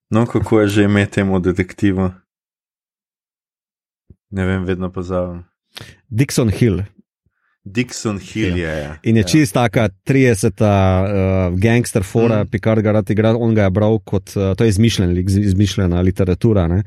No, 0.09 0.25
kako 0.25 0.61
je 0.61 0.67
že 0.67 0.83
ime 0.83 1.05
temu 1.05 1.39
detektivu? 1.39 2.11
Ne 4.31 4.45
vem, 4.45 4.65
vedno 4.65 4.91
pozavem. 4.91 5.43
Dixon 6.09 6.49
Hill. 6.49 6.83
Dixon 7.63 8.17
Hill 8.17 8.57
je. 8.57 8.81
Ja. 8.81 8.95
In 9.03 9.15
je 9.15 9.21
ja. 9.21 9.27
čist 9.27 9.53
taka 9.53 9.89
30. 10.09 10.61
Uh, 10.61 11.59
gangster 11.59 12.03
fora, 12.03 12.41
mm. 12.43 12.49
Picard 12.49 12.81
ga 12.81 12.91
rad 12.91 13.09
igra, 13.09 13.35
on 13.37 13.53
ga 13.55 13.67
je 13.67 13.73
bral 13.75 13.99
kot, 13.99 14.33
uh, 14.35 14.53
to 14.57 14.65
je 14.65 14.73
izmišljen, 14.73 15.13
izmišljena 15.21 16.01
literatura, 16.01 16.65
uh, 16.65 16.79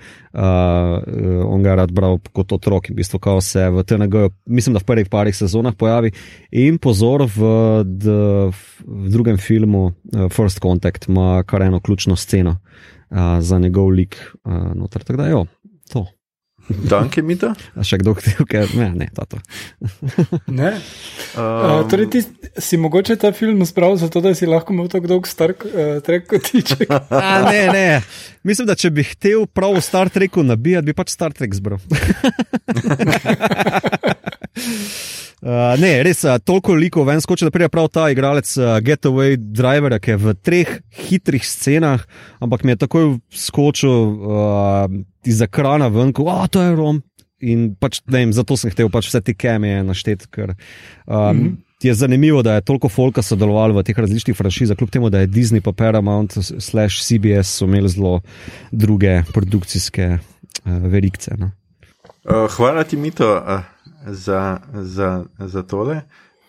on 1.46 1.62
ga 1.62 1.70
je 1.70 1.76
rad 1.76 1.92
bral 1.94 2.18
kot 2.32 2.52
otrok 2.52 2.90
in 2.90 2.96
v 2.96 3.02
bistvu 3.02 3.18
kao 3.22 3.40
se 3.40 3.68
v 3.70 3.84
TNG, 3.86 4.26
mislim, 4.46 4.74
da 4.74 4.82
v 4.82 4.88
prvih 4.90 5.08
parih 5.10 5.36
sezonah 5.36 5.76
pojavi. 5.78 6.10
In 6.50 6.78
pozor, 6.82 7.22
v, 7.22 7.54
d, 7.86 8.18
v 8.82 9.14
drugem 9.14 9.38
filmu 9.38 9.86
uh, 9.86 10.26
First 10.32 10.58
Contact 10.62 11.08
ima 11.08 11.42
kar 11.46 11.62
eno 11.62 11.80
ključno 11.80 12.16
sceno 12.16 12.58
uh, 12.58 13.38
za 13.40 13.58
njegov 13.58 13.94
lik. 13.94 14.18
Uh, 14.44 14.74
noter, 14.74 15.06
tako 15.06 15.22
da, 15.22 15.30
jo, 15.30 15.46
to. 15.92 16.06
Danke, 16.68 17.22
Mita. 17.22 17.52
A 17.76 17.84
še 17.84 17.98
kdo 18.00 18.14
hotel, 18.16 18.46
ker 18.48 18.70
ne, 18.78 18.88
ne, 18.96 19.08
to. 19.12 19.38
ne. 20.48 20.72
Um, 21.36 21.40
uh, 21.40 21.82
torej, 21.90 22.08
ti 22.14 22.22
si 22.62 22.78
mogoče 22.80 23.16
ta 23.20 23.32
film 23.36 23.60
spravil 23.68 23.98
zato, 24.00 24.22
da 24.24 24.32
si 24.36 24.48
lahko 24.48 24.72
imel 24.72 24.88
tako 24.92 25.06
dolg 25.12 25.28
Star 25.28 25.52
uh, 25.52 26.00
Trek 26.04 26.28
kot 26.30 26.42
tiček. 26.48 26.88
A, 27.12 27.50
ne, 27.50 27.62
ne. 27.74 27.88
Mislim, 28.46 28.68
da 28.70 28.74
če 28.78 28.88
bi 28.94 29.02
hotel 29.04 29.44
prav 29.50 29.72
v 29.76 29.80
Star 29.84 30.08
Treku 30.12 30.40
nabijati, 30.46 30.88
bi 30.88 30.96
pač 30.96 31.08
Star 31.12 31.32
Trek 31.36 31.52
zbral. 31.56 31.80
Uh, 35.44 35.74
ne, 35.76 35.98
res, 36.00 36.22
uh, 36.24 36.38
toliko 36.40 36.72
liko 36.72 37.02
ven 37.04 37.20
skoči, 37.20 37.44
da 37.44 37.52
pride 37.52 37.68
prav 37.68 37.90
ta 37.92 38.06
igralec 38.08 38.48
uh, 38.56 38.78
Getaway 38.80 39.36
Driver, 39.36 39.92
ki 40.00 40.14
je 40.14 40.20
v 40.22 40.32
treh 40.40 40.70
hitrih 41.04 41.44
scenah, 41.44 42.00
ampak 42.40 42.64
mi 42.64 42.72
je 42.72 42.80
takoj 42.86 43.10
skočil 43.28 43.92
uh, 43.92 44.86
iz 45.28 45.42
ekrana 45.44 45.90
ven, 45.92 46.14
ko 46.16 46.30
oh, 46.32 46.46
to 46.48 46.62
je 46.64 46.70
Rom. 46.72 47.02
In 47.44 47.74
pač, 47.76 48.00
vem, 48.08 48.32
zato 48.32 48.56
sem 48.56 48.72
hotel 48.72 48.88
pač 48.88 49.10
vse 49.10 49.20
te 49.20 49.34
kemije 49.36 49.82
našteti, 49.84 50.30
ker 50.32 50.54
um, 50.54 50.56
mm 50.56 51.36
-hmm. 51.36 51.52
je 51.82 51.94
zanimivo, 51.94 52.40
da 52.42 52.54
je 52.54 52.64
toliko 52.64 52.88
folka 52.88 53.22
sodelovalo 53.22 53.76
v 53.76 53.82
teh 53.84 53.98
različnih 53.98 54.36
franšizah, 54.36 54.76
kljub 54.76 54.90
temu, 54.90 55.10
da 55.10 55.20
je 55.20 55.28
Disney 55.28 55.60
pa 55.60 55.72
Paramount 55.72 56.32
slash 56.40 57.04
CBS 57.04 57.60
imeli 57.60 57.88
zelo 57.88 58.20
druge 58.72 59.22
produkcijske 59.32 60.18
uh, 60.64 60.72
verikce. 60.88 61.36
No. 61.36 61.50
Uh, 62.24 62.48
hvala 62.56 62.84
ti, 62.84 62.96
Mito. 62.96 63.28
Uh 63.28 63.73
za, 64.06 64.60
za, 64.72 65.24
za 65.38 65.62
tole. 65.62 66.00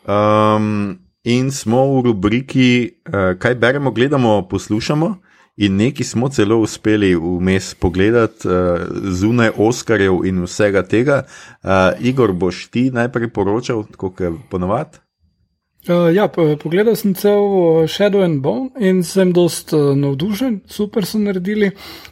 Um, 0.08 1.00
in 1.24 1.52
smo 1.52 1.86
v 1.98 2.02
rubriki, 2.06 2.92
uh, 3.08 3.40
kaj 3.40 3.56
beremo, 3.56 3.92
gledamo, 3.92 4.48
poslušamo. 4.50 5.16
In 5.58 5.76
neki 5.76 6.04
smo 6.04 6.30
celo 6.30 6.58
uspeli 6.60 7.16
vmes 7.16 7.74
pogledati 7.74 8.48
uh, 8.48 8.54
zunaj 9.12 9.50
Oskarjev 9.58 10.26
in 10.26 10.44
vsega 10.44 10.84
tega. 10.84 11.24
Uh, 11.64 11.70
Igor, 12.00 12.34
boš 12.34 12.68
ti 12.68 12.92
najprej 12.92 13.30
poročal, 13.30 13.86
kot 13.98 14.20
je 14.20 14.34
ponovadi? 14.50 15.00
Uh, 15.88 16.16
ja, 16.16 16.28
pogledal 16.28 16.96
sem 16.96 17.14
cel 17.14 17.40
Shadow 17.88 18.24
and 18.26 18.42
Bone 18.42 18.70
in 18.80 19.04
sem 19.04 19.32
dost 19.32 19.74
uh, 19.74 19.96
navdušen, 19.96 20.60
super 20.68 21.06
so 21.06 21.22
naredili. 21.22 21.72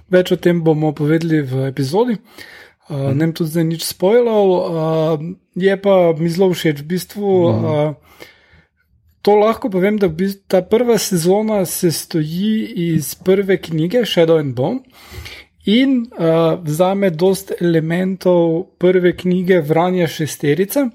Več 0.10 0.32
o 0.32 0.38
tem 0.38 0.64
bomo 0.64 0.94
povedali 0.96 1.42
v 1.42 1.68
epizodi. 1.68 2.14
Uh, 2.14 2.63
Uh, 2.90 3.14
ne 3.16 3.28
bom 3.28 3.34
tudi 3.34 3.50
zdaj 3.50 3.64
nič 3.64 3.84
spoilal, 3.88 4.50
uh, 4.52 5.20
je 5.56 5.76
pa 5.80 6.12
mi 6.20 6.28
zelo 6.28 6.52
všeč. 6.52 6.84
V 6.84 6.88
bistvu, 6.92 7.28
uh, 7.48 7.96
to 9.24 9.36
lahko 9.40 9.72
povem, 9.72 9.96
da 9.96 10.12
ta 10.52 10.60
prva 10.60 10.98
sezona 11.00 11.64
se 11.66 11.92
stoji 11.96 12.68
iz 12.92 13.16
prve 13.16 13.58
knjige 13.62 14.04
Shadow 14.04 14.40
and 14.40 14.56
Bone 14.56 14.84
in 15.64 16.12
uh, 16.12 16.60
vzame 16.60 17.10
dost 17.10 17.56
elementov 17.56 18.76
prve 18.76 19.16
knjige 19.16 19.62
Vranja 19.64 20.08
šesterice. 20.12 20.90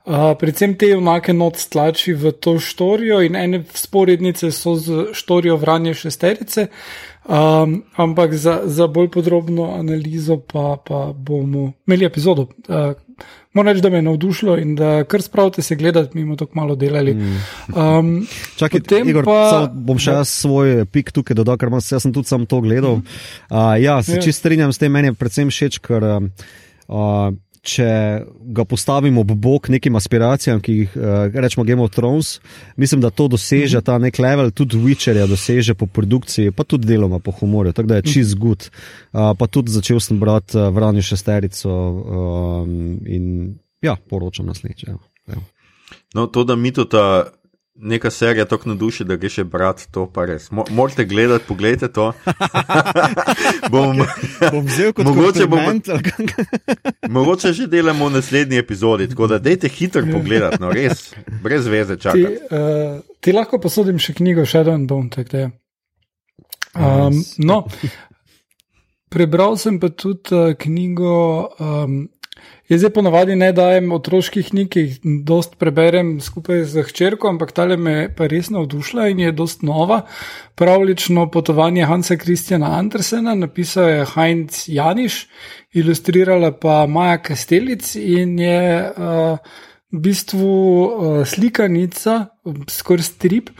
Uh, 0.00 0.34
predvsem 0.34 0.74
te 0.74 0.88
junake 0.90 1.30
not 1.32 1.60
stlači 1.62 2.10
v 2.16 2.32
to 2.32 2.58
štorijo 2.58 3.20
in 3.22 3.36
ene 3.36 3.62
sporednice 3.70 4.50
so 4.50 4.74
z 4.74 5.14
štorijo 5.14 5.60
Vranja 5.62 5.94
šesterice. 5.94 6.66
Uh, 6.66 7.09
Um, 7.30 7.82
ampak 7.94 8.34
za, 8.34 8.60
za 8.64 8.86
bolj 8.90 9.08
podrobno 9.08 9.70
analizo 9.78 10.36
pa, 10.36 10.76
pa 10.86 11.12
bomo 11.14 11.72
imeli 11.86 12.04
epizodo. 12.04 12.42
Uh, 12.42 12.98
moram 13.52 13.70
reči, 13.70 13.82
da 13.82 13.90
me 13.90 13.98
je 13.98 14.02
navdušilo 14.02 14.56
in 14.58 14.74
da 14.74 15.04
kar 15.04 15.22
spravite 15.22 15.62
se 15.62 15.76
gledati, 15.76 16.18
mi 16.18 16.24
smo 16.24 16.36
tako 16.36 16.52
malo 16.54 16.74
delali. 16.74 17.12
Um, 17.76 18.26
Čakaj, 18.56 18.80
Igor, 19.06 19.24
pa, 19.24 19.70
bom 19.74 19.98
še 19.98 20.16
jaz 20.18 20.32
svoj 20.42 20.84
pik 20.90 21.12
tukaj 21.14 21.38
dodal, 21.38 21.58
ker 21.60 21.70
sem 21.78 22.10
tudi 22.12 22.26
sam 22.26 22.48
to 22.50 22.58
gledal. 22.66 22.98
Uh, 22.98 23.78
ja, 23.78 24.02
se 24.02 24.18
ja. 24.18 24.22
čist 24.26 24.42
strinjam 24.42 24.72
s 24.72 24.82
tem, 24.82 24.90
meni 24.92 25.12
je 25.12 25.18
predvsem 25.20 25.54
všeč, 25.54 25.78
ker. 25.86 26.08
Uh, 26.90 27.30
če 27.62 27.88
ga 28.56 28.64
postavimo 28.64 29.20
ob 29.20 29.32
bok 29.36 29.68
nekim 29.68 29.96
aspiracijam, 29.96 30.60
ki 30.64 30.76
jih 30.78 30.96
uh, 30.96 31.34
rečemo 31.34 31.64
Game 31.68 31.82
of 31.82 31.92
Thrones, 31.92 32.38
mislim, 32.76 33.00
da 33.00 33.10
to 33.10 33.28
doseže 33.28 33.78
-hmm. 33.78 33.84
ta 33.84 33.98
nek 33.98 34.18
level, 34.18 34.50
tudi 34.50 34.76
Witcherja 34.76 35.26
doseže 35.26 35.74
po 35.74 35.86
produkciji, 35.86 36.50
pa 36.50 36.64
tudi 36.64 36.86
deloma 36.86 37.18
po 37.18 37.30
humorju, 37.30 37.72
tako 37.72 37.88
da 37.88 37.96
je 37.96 38.02
čist 38.02 38.38
good. 38.38 38.70
Uh, 39.12 39.36
pa 39.38 39.46
tudi 39.46 39.70
začel 39.70 40.00
sem 40.00 40.20
brati 40.20 40.58
uh, 40.58 40.74
Vranju 40.74 41.02
šesterico 41.02 41.70
um, 41.70 42.98
in 43.06 43.54
ja, 43.82 43.96
poročam 44.08 44.46
naslednjič. 44.46 44.84
Ja. 44.84 44.96
No, 46.14 46.26
to, 46.26 46.44
da 46.44 46.56
mi 46.56 46.72
to 46.72 46.84
ta 46.84 47.24
neka 47.82 48.10
serija 48.10 48.44
tako 48.44 48.68
na 48.68 48.74
duši, 48.74 49.04
da 49.04 49.16
greš 49.16 49.38
brati 49.44 49.92
to, 49.92 50.06
pa 50.12 50.24
res. 50.24 50.50
Mo 50.50 50.64
morate 50.70 51.04
gledati, 51.04 51.44
pogledajte 51.48 51.92
to. 51.92 52.12
bom, 53.72 54.02
bom 54.52 54.66
vzel 54.66 54.92
kot 54.92 55.04
mogoče, 55.04 55.46
bom, 55.46 55.80
mogoče 57.16 57.52
že 57.52 57.66
delamo 57.66 58.08
v 58.08 58.12
naslednji 58.12 58.58
epizodi, 58.58 59.08
tako 59.08 59.26
da 59.26 59.38
dejte 59.38 59.68
hitro 59.68 60.02
pogledati, 60.12 60.60
no 60.60 60.72
res, 60.72 61.14
brez 61.42 61.66
veze 61.66 61.96
čakati. 61.96 62.24
Ti, 62.24 62.54
uh, 62.56 63.00
ti 63.20 63.32
lahko 63.32 63.60
posodim 63.60 63.98
še 63.98 64.14
knjigo 64.20 64.44
Shadow 64.46 64.74
and 64.74 64.88
Bone, 64.88 65.10
tako 65.10 65.30
da 65.32 65.38
je. 65.38 65.50
Um, 66.74 67.24
no, 67.38 67.64
prebral 69.10 69.56
sem 69.58 69.80
pa 69.80 69.88
tudi 69.88 70.36
uh, 70.36 70.54
knjigo. 70.58 71.18
Um, 71.58 72.00
Jaz 72.70 72.84
zdaj 72.84 72.92
ponavadi 72.94 73.34
ne 73.36 73.48
dajem 73.52 73.92
otroških 73.92 74.46
knjig, 74.52 74.68
ki 74.70 74.82
jih 74.82 74.98
dost 75.26 75.56
preberem 75.58 76.12
skupaj 76.22 76.62
z 76.70 76.84
hčerko, 76.86 77.28
ampak 77.32 77.50
tale 77.56 77.76
me 77.76 77.94
pa 78.14 78.28
res 78.30 78.52
navdušila 78.54 79.08
in 79.10 79.24
je 79.24 79.32
dost 79.34 79.64
nova. 79.66 80.04
Pravlično 80.54 81.26
potovanje 81.34 81.88
Hansa 81.90 82.16
Kristjana 82.16 82.76
Andersena, 82.78 83.34
napisal 83.34 83.88
je 83.90 84.06
Heinz 84.14 84.64
Janiš, 84.70 85.24
ilustrirala 85.74 86.52
pa 86.52 86.86
Maja 86.86 87.18
Kastelic 87.18 87.94
in 87.96 88.38
je 88.38 88.62
uh, 88.86 89.38
v 89.90 90.02
bistvu 90.06 90.50
uh, 90.54 91.22
slikanica, 91.26 92.26
skoraj 92.70 93.08
strip. 93.10 93.50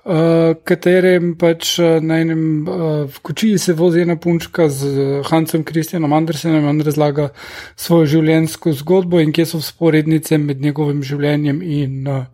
Uh, 0.00 0.56
katerem 0.64 1.34
pač 1.36 1.74
uh, 1.78 1.98
na 2.00 2.22
enem 2.22 2.44
uh, 2.64 3.16
kočiji 3.22 3.58
se 3.60 3.74
vozi 3.76 4.00
ena 4.00 4.16
punčka 4.16 4.68
z 4.72 5.20
Hansom 5.28 5.60
Kristjanom 5.64 6.12
Andersenom 6.16 6.68
in 6.70 6.80
razlaga 6.80 7.28
svojo 7.76 8.06
življenjsko 8.14 8.72
zgodbo 8.72 9.20
in 9.20 9.34
kje 9.36 9.44
so 9.50 9.60
sporednice 9.60 10.38
med 10.40 10.64
njegovim 10.64 11.02
življenjem 11.04 11.60
in 11.62 12.08
uh, 12.08 12.24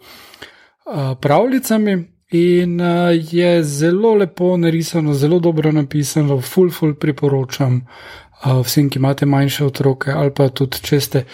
pravljicami. 1.20 1.96
In 2.38 2.80
uh, 2.80 3.10
je 3.14 3.62
zelo 3.64 4.14
lepo 4.14 4.56
narisano, 4.56 5.14
zelo 5.14 5.38
dobro 5.38 5.72
napisano, 5.72 6.40
full, 6.40 6.70
full 6.70 6.94
priporočam 6.94 7.80
uh, 7.82 8.62
vsem, 8.62 8.90
ki 8.90 8.98
imate 8.98 9.26
manjše 9.26 9.64
otroke 9.66 10.14
ali 10.14 10.30
pa 10.30 10.48
tudi 10.48 10.82
če 10.82 11.00
ste. 11.00 11.24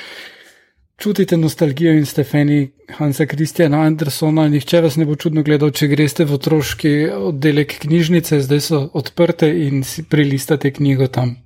Čutite 1.03 1.35
nostalgijo 1.37 1.93
in 1.93 2.07
Stefani 2.07 2.73
Hansa 2.95 3.27
Kristjana 3.27 3.81
Andersona, 3.81 4.49
nihče 4.49 4.81
vas 4.81 4.97
ne 4.97 5.05
bo 5.05 5.17
čudno 5.19 5.43
gledal, 5.43 5.71
če 5.75 5.89
greste 5.91 6.23
v 6.23 6.31
otroški 6.37 7.11
oddelek 7.11 7.83
knjižnice, 7.83 8.39
zdaj 8.47 8.61
so 8.63 8.79
odprte 8.95 9.51
in 9.65 9.83
si 9.83 10.07
prelistate 10.07 10.71
knjigo 10.71 11.11
tam. 11.11 11.43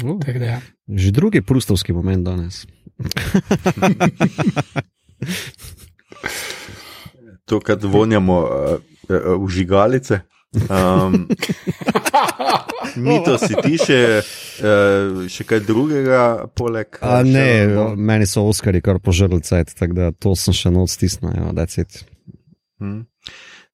Uh, 0.00 0.16
da, 0.24 0.32
ja. 0.32 0.64
Že 0.88 1.12
drugi 1.20 1.44
prustovski 1.44 1.92
moment 1.92 2.24
danes. 2.24 2.64
to, 7.44 7.60
kar 7.60 7.76
vonjamo 7.82 8.40
uh, 8.40 8.80
uh, 9.12 9.36
v 9.36 9.44
žigalice. 9.52 10.24
Um, 10.70 11.28
Mito 13.04 13.36
si 13.36 13.52
ti 13.52 13.76
še, 13.76 14.24
uh, 14.60 15.24
še 15.30 15.46
kaj 15.48 15.62
drugega, 15.66 16.22
poleg 16.56 16.90
tega? 16.98 17.22
Ne, 17.26 17.66
no? 17.70 17.86
meni 17.96 18.28
so 18.28 18.44
Oskari 18.48 18.82
kar 18.84 19.00
požrli 19.02 19.40
cajt, 19.44 19.74
tako 19.78 19.98
da 19.98 20.12
to 20.12 20.34
sem 20.38 20.56
še 20.56 20.72
not 20.74 20.92
stisnil, 20.92 21.52
da 21.56 21.66
je 21.66 21.74
cajt. 21.76 22.02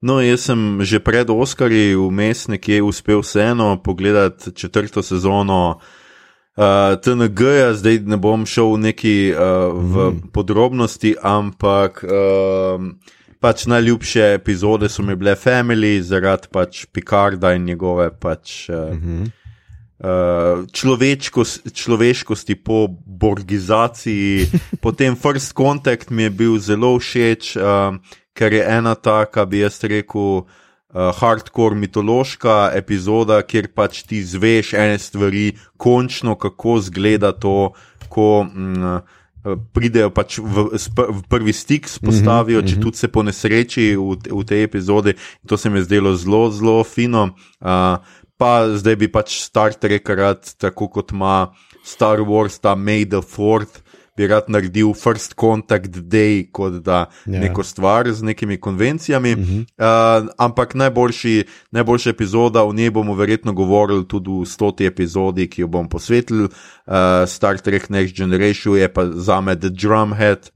No, 0.00 0.16
jaz 0.24 0.48
sem 0.48 0.80
že 0.80 1.02
pred 1.04 1.28
Oskari 1.28 1.92
vmes 1.92 2.48
nekje 2.48 2.80
uspel 2.82 3.20
vseeno 3.20 3.74
pogledati 3.84 4.52
četrto 4.56 5.02
sezono 5.04 5.60
uh, 5.76 6.96
TNG-ja, 6.96 7.74
zdaj 7.76 8.04
ne 8.08 8.16
bom 8.16 8.46
šel 8.48 8.78
neki 8.80 9.16
uh, 9.32 9.72
v 9.76 10.10
mm. 10.10 10.28
podrobnosti, 10.32 11.16
ampak. 11.20 12.04
Uh, 12.04 13.18
pač 13.40 13.64
najljubše 13.66 14.34
epizode 14.36 14.88
so 14.88 15.02
mi 15.02 15.16
bile 15.16 15.34
Family, 15.36 16.00
zaradi 16.04 16.50
pač 16.52 16.84
Picarda 16.92 17.54
in 17.56 17.64
njegove 17.64 18.10
pač, 18.20 18.68
uh, 18.68 18.76
uh 18.76 18.96
-huh. 18.96 19.30
Uh, 20.00 20.64
človeškost, 20.72 21.72
človeškosti 21.72 22.56
po 22.56 22.88
borgizaciji. 22.90 24.48
Potem 24.84 25.16
First 25.16 25.52
Contact 25.56 26.10
mi 26.10 26.22
je 26.22 26.30
bil 26.30 26.58
zelo 26.58 26.96
všeč, 26.98 27.56
uh, 27.56 28.00
ker 28.32 28.52
je 28.52 28.64
ena 28.64 28.94
taka, 28.94 29.44
bi 29.44 29.64
jaz 29.64 29.80
rekel. 29.84 30.48
Uh, 30.90 31.14
hardcore 31.14 31.78
mitološka 31.78 32.74
epizoda, 32.74 33.36
kjer 33.46 33.68
pač 33.70 34.02
ti 34.02 34.24
zveš 34.26 34.72
ene 34.74 34.98
stvari, 34.98 35.52
končno 35.78 36.34
kako 36.34 36.80
zgleda 36.82 37.30
to, 37.30 37.70
ko 38.10 38.42
mm, 38.42 38.98
Eh, 39.40 39.56
pridejo 39.72 40.10
pač 40.12 40.36
v, 40.36 40.68
v 40.76 41.20
prvi 41.24 41.52
stik, 41.56 41.88
spostavijo, 41.88 42.60
mm 42.60 42.64
-hmm, 42.64 42.68
če 42.68 42.76
-hmm. 42.76 42.82
tudi 42.82 42.96
se 42.96 43.08
po 43.08 43.22
nesreči 43.22 43.96
v, 43.96 44.20
v 44.28 44.44
tej 44.44 44.62
epizodi. 44.68 45.14
To 45.48 45.56
se 45.56 45.70
mi 45.70 45.78
je 45.78 45.84
zdelo 45.84 46.12
zelo, 46.16 46.50
zelo 46.50 46.84
fino. 46.84 47.32
Uh, 47.60 47.96
pa 48.40 48.64
zdaj 48.72 48.96
bi 48.96 49.10
pač 49.12 49.36
Star 49.44 49.76
Trek 49.76 50.08
rad, 50.16 50.48
tako 50.56 50.88
kot 50.88 51.12
ima 51.12 51.52
Star 51.84 52.24
Wars, 52.24 52.56
ta 52.60 52.72
May 52.72 53.04
the 53.04 53.20
Fourth 53.20 53.82
bi 54.20 54.26
rad 54.28 54.48
naredil 54.48 54.92
First 54.94 55.34
Contact 55.40 55.96
Day, 56.08 56.44
kot 56.52 56.82
da 56.84 57.06
yeah. 57.24 57.34
Ja. 57.34 57.40
neko 57.40 57.64
stvar 57.64 58.10
z 58.12 58.22
nekimi 58.22 58.60
konvencijami. 58.60 59.34
Mm 59.36 59.44
-hmm. 59.44 59.60
uh, 59.60 60.28
ampak 60.38 60.74
najboljši, 60.74 61.44
najboljša 61.70 62.10
epizoda, 62.10 62.64
o 62.64 62.72
njej 62.72 62.90
bomo 62.90 63.14
verjetno 63.14 63.52
govorili 63.52 64.08
tudi 64.08 64.30
v 64.30 64.44
stoti 64.46 64.86
epizodi, 64.86 65.50
ki 65.50 65.60
jo 65.60 65.68
bom 65.68 65.88
posvetil. 65.88 66.44
Uh, 66.44 66.52
Star 67.26 67.58
Trek 67.58 67.88
Next 67.88 68.16
Generation 68.16 68.76
je 68.76 68.92
pa 68.92 69.06
za 69.12 69.40
me 69.40 69.56
The 69.60 69.68
Drumhead, 69.68 70.50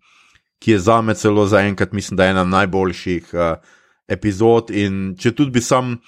ki 0.58 0.70
je 0.70 0.78
za 0.78 1.00
me 1.02 1.14
celo 1.14 1.46
za 1.46 1.60
enkrat, 1.60 1.92
mislim, 1.92 2.16
da 2.16 2.24
je 2.24 2.30
ena 2.30 2.44
najboljših 2.44 3.30
uh, 3.32 3.40
epizod. 4.08 4.70
In 4.70 5.16
če 5.18 5.32
tudi 5.32 5.50
bi 5.50 5.60
sam, 5.60 5.98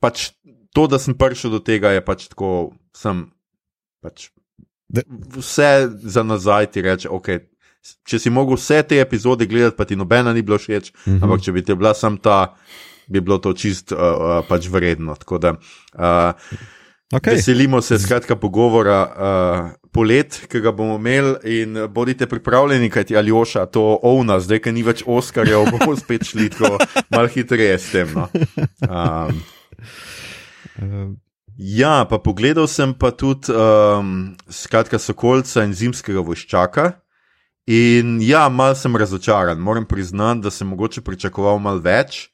pač 0.00 0.30
to, 0.74 0.86
da 0.86 0.98
sem 0.98 1.16
prišel 1.16 1.56
do 1.56 1.60
tega, 1.64 1.92
je 1.96 2.04
pač 2.04 2.28
tako, 2.32 2.72
sem 2.96 3.26
pač 4.04 4.28
vse 5.36 5.88
za 6.02 6.22
nazaj 6.22 6.70
ti 6.72 6.82
reče, 6.82 7.08
okay, 7.12 7.44
če 8.08 8.18
si 8.18 8.32
mogel 8.32 8.58
vse 8.58 8.82
te 8.88 9.00
epizode 9.00 9.46
gledati, 9.46 9.76
pa 9.76 9.84
ti 9.88 9.96
nobena 9.96 10.32
ni 10.32 10.42
bilo 10.42 10.58
všeč, 10.58 10.92
mm 10.92 11.12
-hmm. 11.12 11.24
ampak 11.24 11.44
če 11.44 11.52
bi 11.52 11.62
ti 11.62 11.74
bila 11.74 11.94
sam 11.94 12.16
ta, 12.16 12.54
bi 13.08 13.20
bilo 13.20 13.38
to 13.38 13.52
čist 13.52 13.92
uh, 13.92 13.98
uh, 13.98 14.44
pač 14.48 14.68
vredno. 14.68 15.16
Da, 15.40 15.50
uh, 15.50 16.32
okay. 17.12 17.34
Veselimo 17.34 17.80
se 17.82 17.98
skratka 17.98 18.36
pogovora. 18.36 19.00
Uh, 19.16 19.78
Polet, 19.92 20.46
ki 20.52 20.60
ga 20.60 20.70
bomo 20.72 20.94
imeli, 20.96 21.34
in 21.44 21.86
bodite 21.88 22.26
pripravljeni, 22.26 22.90
kaj 22.90 23.04
ti 23.04 23.16
ali 23.16 23.32
oša 23.32 23.66
to 23.66 23.98
ovna, 24.02 24.36
zdaj, 24.40 24.58
ker 24.58 24.74
ni 24.74 24.82
več 24.82 25.02
Oskarja, 25.06 25.58
bomo 25.72 25.96
spet 25.96 26.28
šli 26.28 26.50
tako 26.50 26.78
malo 27.10 27.28
hitreje 27.28 27.78
s 27.78 27.92
tem. 27.92 28.12
No. 28.14 28.28
Um. 28.84 29.40
Ja, 31.58 32.06
pa 32.06 32.20
pogledal 32.22 32.68
sem 32.70 32.94
pa 32.94 33.10
tudi 33.10 33.50
um, 33.50 34.36
skratka 34.46 34.98
Sokolca 35.02 35.64
in 35.66 35.74
zimskega 35.74 36.22
voščaka. 36.22 36.92
In 37.68 38.20
ja, 38.24 38.46
mal 38.48 38.72
sem 38.78 38.94
razočaran, 38.96 39.58
moram 39.60 39.84
priznati, 39.84 40.40
da 40.46 40.50
sem 40.54 40.68
mogoče 40.70 41.02
pričakoval 41.04 41.58
malo 41.60 41.82
več. 41.84 42.28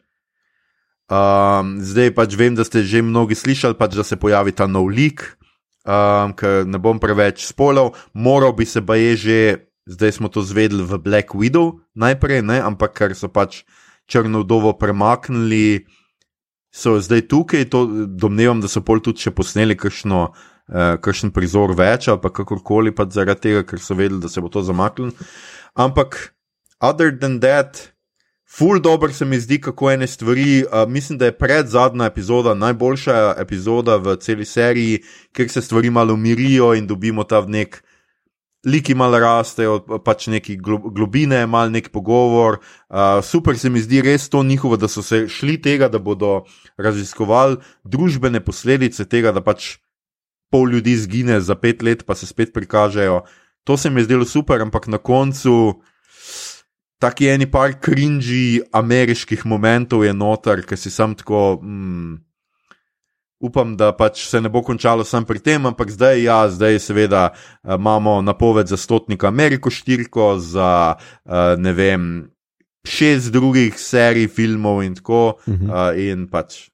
Um, 1.10 1.80
zdaj 1.84 2.12
pač 2.14 2.36
vem, 2.38 2.54
da 2.54 2.64
ste 2.64 2.84
že 2.86 3.02
mnogi 3.02 3.34
slišali, 3.34 3.76
pač, 3.76 3.96
da 3.96 4.04
se 4.06 4.16
pojavi 4.20 4.54
ta 4.56 4.68
nov 4.70 4.92
lik, 4.92 5.24
um, 5.84 6.36
ker 6.36 6.68
ne 6.68 6.78
bom 6.80 7.00
preveč 7.00 7.48
spolov, 7.48 7.96
moral 8.14 8.54
bi 8.56 8.64
se 8.64 8.80
pa 8.80 8.96
je 8.96 9.16
že, 9.16 9.40
zdaj 9.84 10.20
smo 10.20 10.28
to 10.32 10.40
zvedeli 10.40 10.84
v 10.84 11.00
Black 11.00 11.36
Widow 11.36 11.80
najprej, 11.92 12.40
ne? 12.40 12.60
ampak 12.60 12.96
ker 12.96 13.12
so 13.12 13.28
pač 13.28 13.64
črnodovo 14.08 14.76
premaknili 14.80 15.84
so 16.74 16.98
zdaj 17.00 17.28
tukaj, 17.30 17.68
to 17.70 17.84
domnevam, 18.06 18.60
da 18.60 18.68
so 18.68 18.82
pol 18.82 19.02
tudi 19.04 19.26
še 19.26 19.34
posneli 19.34 19.78
kakšno. 19.78 20.26
Uh, 20.64 20.94
kakšen 21.04 21.28
prizor 21.36 21.74
več, 21.76 22.06
ali 22.08 22.30
kakorkoli, 22.32 22.88
pa 22.96 23.04
zaradi 23.12 23.50
tega, 23.50 23.66
ker 23.68 23.82
so 23.84 23.92
vedeli, 23.98 24.16
da 24.22 24.30
se 24.32 24.40
bo 24.40 24.48
to 24.48 24.62
zamaknilo. 24.64 25.12
Ampak, 25.76 26.16
other 26.80 27.12
than 27.12 27.36
that, 27.42 27.82
full 28.48 28.80
dobro 28.80 29.12
se 29.12 29.28
mi 29.28 29.36
zdi, 29.36 29.58
kako 29.60 29.90
ene 29.92 30.08
stvari. 30.08 30.64
Uh, 30.64 30.88
mislim, 30.88 31.18
da 31.20 31.28
je 31.28 31.36
pred 31.36 31.68
zadnja 31.68 32.08
epizoda 32.08 32.54
najboljša 32.56 33.34
epizoda 33.44 33.98
v 34.00 34.16
celi 34.24 34.48
seriji, 34.48 35.02
ker 35.36 35.52
se 35.52 35.60
stvari 35.60 35.92
malo 35.92 36.16
umirijo 36.16 36.72
in 36.80 36.88
dobimo 36.88 37.28
ta 37.28 37.44
nek 37.44 37.82
liki 38.64 38.94
malo 38.94 39.18
rastejo, 39.20 39.78
pač 40.04 40.26
neki 40.32 40.56
globine, 40.58 41.44
malo 41.46 41.70
nek 41.70 41.90
pogovor. 41.92 42.58
Uh, 42.88 43.20
super 43.24 43.58
se 43.58 43.70
mi 43.70 43.82
zdi 43.82 44.02
res 44.04 44.28
to 44.32 44.42
njihovo, 44.42 44.76
da 44.76 44.88
so 44.88 45.02
se 45.02 45.24
šli 45.28 45.56
tega, 45.62 45.88
da 45.88 45.98
bodo 45.98 46.44
raziskovali 46.76 47.60
družbene 47.84 48.40
posledice 48.44 49.04
tega, 49.04 49.32
da 49.32 49.44
pač 49.44 49.76
pol 50.52 50.70
ljudi 50.70 50.96
zgine 50.96 51.40
za 51.40 51.56
pet 51.58 51.82
let, 51.82 52.04
pa 52.06 52.14
se 52.14 52.26
spet 52.26 52.52
prikažejo. 52.54 53.24
To 53.64 53.76
se 53.76 53.90
mi 53.90 54.00
je 54.00 54.04
zdelo 54.04 54.24
super, 54.24 54.60
ampak 54.62 54.86
na 54.86 54.98
koncu. 54.98 55.80
Taki 57.00 57.28
eni 57.28 57.50
par 57.50 57.74
krinži 57.80 58.62
ameriških 58.72 59.46
momentov 59.46 60.04
je 60.04 60.12
noter, 60.14 60.62
ki 60.64 60.76
si 60.76 60.90
sam 60.90 61.16
tako. 61.18 61.58
Mm, 61.62 62.22
upam, 63.44 63.76
da 63.76 63.92
pač 63.92 64.24
se 64.28 64.40
ne 64.40 64.48
bo 64.48 64.62
končalo 64.64 65.04
samo 65.04 65.28
pri 65.28 65.42
tem, 65.44 65.66
ampak 65.68 65.92
zdaj, 65.92 66.22
ja, 66.24 66.38
zdaj 66.48 66.80
seveda 66.80 67.24
eh, 67.30 67.74
imamo 67.76 68.20
napoved 68.24 68.70
za 68.72 68.76
stotnika 68.80 69.28
Ameriko 69.28 69.70
štirko, 69.70 70.38
za 70.40 70.94
uh, 70.96 71.32
ne 71.58 71.72
vem, 71.72 72.30
šest 72.84 73.32
drugih 73.32 73.76
serij 73.80 74.28
filmov 74.28 74.82
in 74.84 74.94
tako. 74.94 75.36
Uh 75.46 75.54
-huh. 75.54 75.68
uh, 75.68 76.00
in 76.00 76.28
pač 76.30 76.70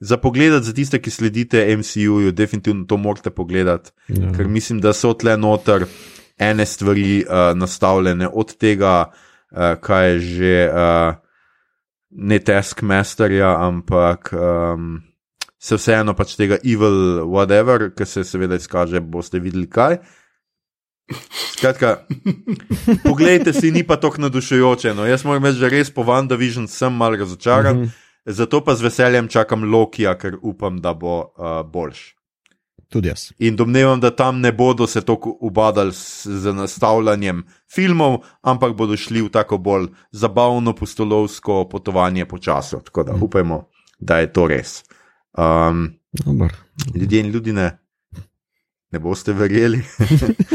za 0.00 0.16
pogled 0.16 0.62
za 0.62 0.72
tiste, 0.72 0.98
ki 0.98 1.10
sledite 1.10 1.76
MCU, 1.76 2.30
definitivno 2.30 2.84
to 2.84 2.96
morate 2.96 3.30
pogledati, 3.30 3.90
ja. 4.08 4.32
ker 4.36 4.48
mislim, 4.48 4.80
da 4.80 4.92
so 4.92 5.14
tle 5.14 5.36
noter 5.36 5.86
ene 6.38 6.66
stvari 6.66 7.24
uh, 7.24 7.58
nastavljene 7.58 8.28
od 8.28 8.56
tega, 8.56 9.04
uh, 9.50 9.80
kaj 9.80 10.12
je 10.12 10.18
že. 10.20 10.70
Uh, 10.72 11.26
Ne 12.18 12.38
taskmasterja, 12.38 13.56
ampak 13.60 14.32
um, 14.32 15.02
se 15.58 15.76
vseeno 15.76 16.14
pač 16.14 16.36
tega 16.36 16.58
evil, 16.64 17.24
whatever, 17.26 17.88
ki 17.96 18.06
se 18.06 18.24
seveda 18.24 18.58
izkaže, 18.60 19.00
boste 19.00 19.40
videli 19.40 19.68
kaj. 19.70 19.98
Skratka, 21.52 22.02
poglejte 23.06 23.52
si, 23.54 23.70
ni 23.72 23.84
pa 23.86 23.96
tako 23.96 24.26
nadušujoče. 24.26 24.94
No. 24.94 25.06
Jaz 25.06 25.24
moram 25.24 25.46
reči, 25.46 25.62
da 25.62 25.70
res 25.70 25.92
po 25.94 26.04
WandaVision 26.04 26.66
sem 26.68 26.92
mal 26.92 27.14
razočaran, 27.16 27.76
mm 27.76 27.84
-hmm. 27.84 27.90
zato 28.26 28.64
pa 28.64 28.74
z 28.74 28.82
veseljem 28.82 29.28
čakam 29.28 29.64
Lokija, 29.64 30.18
ker 30.18 30.36
upam, 30.42 30.80
da 30.80 30.94
bo 30.94 31.18
uh, 31.20 31.70
boljš. 31.70 32.16
Tudi 32.88 33.08
jaz. 33.08 33.32
In 33.38 33.56
domnevam, 33.56 34.00
da 34.00 34.10
tam 34.10 34.40
ne 34.40 34.52
bodo 34.52 34.86
se 34.86 35.00
tako 35.00 35.38
ubadali 35.40 35.92
z, 35.92 36.26
z 36.26 36.52
nastavljanjem 36.54 37.44
filmov, 37.74 38.18
ampak 38.42 38.76
bodo 38.76 38.96
šli 38.96 39.22
v 39.22 39.28
tako 39.28 39.58
bolj 39.58 39.88
zabavno, 40.12 40.72
postolovsko 40.72 41.68
potovanje 41.68 42.26
po 42.26 42.38
času. 42.38 42.80
Tako 42.84 43.02
da 43.02 43.12
mm. 43.12 43.22
upajmo, 43.22 43.68
da 43.98 44.18
je 44.18 44.32
to 44.32 44.46
res. 44.46 44.84
Um, 45.36 45.92
ljudje 46.94 47.20
in 47.20 47.26
ljudi 47.26 47.52
ne. 47.52 47.78
Ne 48.90 48.98
boste 48.98 49.32
verjeli. 49.32 49.82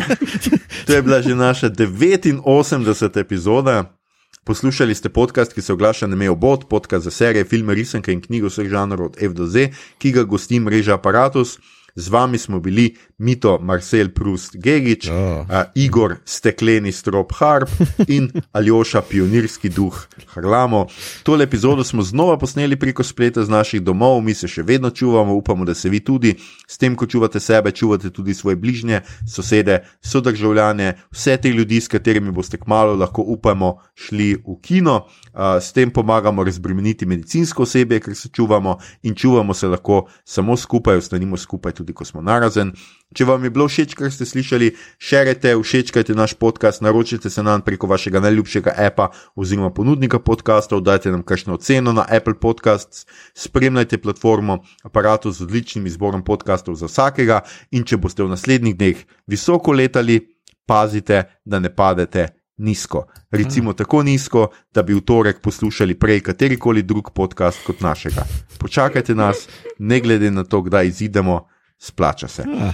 to 0.87 0.93
je 0.93 1.01
bila 1.01 1.21
že 1.21 1.35
naša 1.35 1.69
89. 1.69 3.19
epizoda. 3.19 3.97
Poslušali 4.43 4.95
ste 4.95 5.09
podcast, 5.09 5.53
ki 5.53 5.61
se 5.61 5.73
oglaša 5.73 6.07
na 6.07 6.15
Mejo 6.15 6.35
Bot, 6.35 6.69
podcast 6.69 7.03
za 7.03 7.11
serije, 7.11 7.45
filme, 7.45 7.73
risanke 7.73 8.13
in 8.13 8.21
knjige 8.21 8.49
vseh 8.49 8.69
žanrov 8.69 9.05
od 9.05 9.17
F 9.21 9.33
do 9.33 9.45
Z, 9.45 9.69
ki 9.97 10.11
ga 10.11 10.23
gosti 10.23 10.59
mreža 10.59 10.95
Apparatus. 10.97 11.59
Z 11.95 12.09
vami 12.09 12.37
smo 12.37 12.59
bili 12.59 12.95
Mito, 13.17 13.59
Marcel, 13.61 14.09
Prust, 14.09 14.55
Gigič, 14.57 15.09
oh. 15.09 15.13
uh, 15.13 15.63
Igor, 15.75 16.15
stekleni 16.25 16.91
strop 16.91 17.33
Harp 17.33 17.69
in 18.07 18.31
Aljoša, 18.51 19.01
pionirski 19.01 19.69
duh 19.69 20.07
Harlamo. 20.33 20.87
Tole 21.23 21.43
epizodo 21.43 21.83
smo 21.83 22.01
znova 22.03 22.37
posneli 22.37 22.75
preko 22.79 23.03
spleta 23.03 23.43
z 23.43 23.49
naših 23.49 23.81
domov, 23.81 24.21
mi 24.21 24.33
se 24.33 24.47
še 24.47 24.63
vedno 24.63 24.89
čuvamo, 24.89 25.33
upamo, 25.33 25.65
da 25.65 25.73
se 25.73 25.89
vi 25.89 25.99
tudi. 25.99 26.35
S 26.67 26.77
tem, 26.77 26.95
ko 26.95 27.05
čuvate 27.05 27.39
sebe, 27.39 27.71
čuvate 27.71 28.09
tudi 28.09 28.33
svoje 28.33 28.55
bližnje, 28.55 29.01
sosede, 29.27 29.81
sodržavljane, 30.01 30.95
vse 31.11 31.37
te 31.37 31.49
ljudi, 31.49 31.81
s 31.81 31.91
katerimi 31.91 32.31
boste 32.31 32.57
kmalo 32.57 32.95
lahko 32.95 33.21
upamo 33.21 33.75
šli 33.95 34.33
v 34.35 34.57
kino. 34.61 34.95
Uh, 35.33 35.59
s 35.61 35.71
tem 35.73 35.91
pomagamo 35.91 36.43
razbremeniti 36.43 37.05
medicinsko 37.05 37.63
osebje, 37.63 37.99
ker 37.99 38.15
se 38.15 38.29
čuvamo 38.29 38.77
in 39.03 39.15
čuvamo 39.15 39.53
se 39.53 39.67
lahko 39.67 40.07
samo 40.25 40.57
skupaj, 40.57 40.97
ostanimo 40.97 41.37
skupaj 41.37 41.80
tudi 41.81 41.97
ko 41.97 42.05
smo 42.05 42.21
narazen. 42.21 42.71
Če 43.17 43.25
vam 43.27 43.43
je 43.43 43.51
bilo 43.51 43.67
všeč, 43.67 43.95
kar 43.99 44.11
ste 44.13 44.25
slišali, 44.29 44.71
širite, 45.01 45.55
všečkajte 45.59 46.15
naš 46.15 46.37
podcast, 46.39 46.83
naročite 46.85 47.29
se 47.29 47.43
nam 47.43 47.63
preko 47.65 47.89
vašega 47.91 48.21
najljubšega 48.23 48.75
appa 48.77 49.09
oziroma 49.35 49.73
ponudnika 49.75 50.21
podcastov, 50.23 50.85
dajte 50.85 51.11
nam 51.11 51.25
kakšno 51.27 51.57
oceno 51.59 51.91
na 51.97 52.05
Apple 52.07 52.37
Podcasts, 52.39 53.05
spremljajte 53.35 53.97
platformo 53.97 54.61
aparatu 54.87 55.33
z 55.33 55.43
odličnim 55.43 55.89
izborom 55.89 56.23
podcastov 56.23 56.77
za 56.79 56.87
vsakega 56.87 57.41
in 57.71 57.83
če 57.83 57.99
boste 57.99 58.23
v 58.23 58.31
naslednjih 58.31 58.77
dneh 58.77 59.01
visoko 59.27 59.75
letali, 59.75 60.21
pazite, 60.69 61.25
da 61.43 61.59
ne 61.59 61.73
padete. 61.73 62.29
Nizko. 62.61 63.07
Recimo 63.31 63.73
tako 63.73 64.03
nizko, 64.05 64.51
da 64.69 64.83
bi 64.85 64.93
v 64.93 65.01
torek 65.01 65.39
poslušali 65.41 65.95
prej 65.97 66.19
katerikoli 66.21 66.83
drug 66.85 67.09
podcast 67.09 67.63
kot 67.65 67.81
našega. 67.81 68.21
Počakajte 68.59 69.15
nas, 69.17 69.47
ne 69.79 69.97
glede 69.99 70.29
na 70.31 70.43
to, 70.43 70.61
kdaj 70.61 70.87
izidemo, 70.87 71.47
splača 71.81 72.27
se. 72.27 72.43
Uh, 72.47 72.67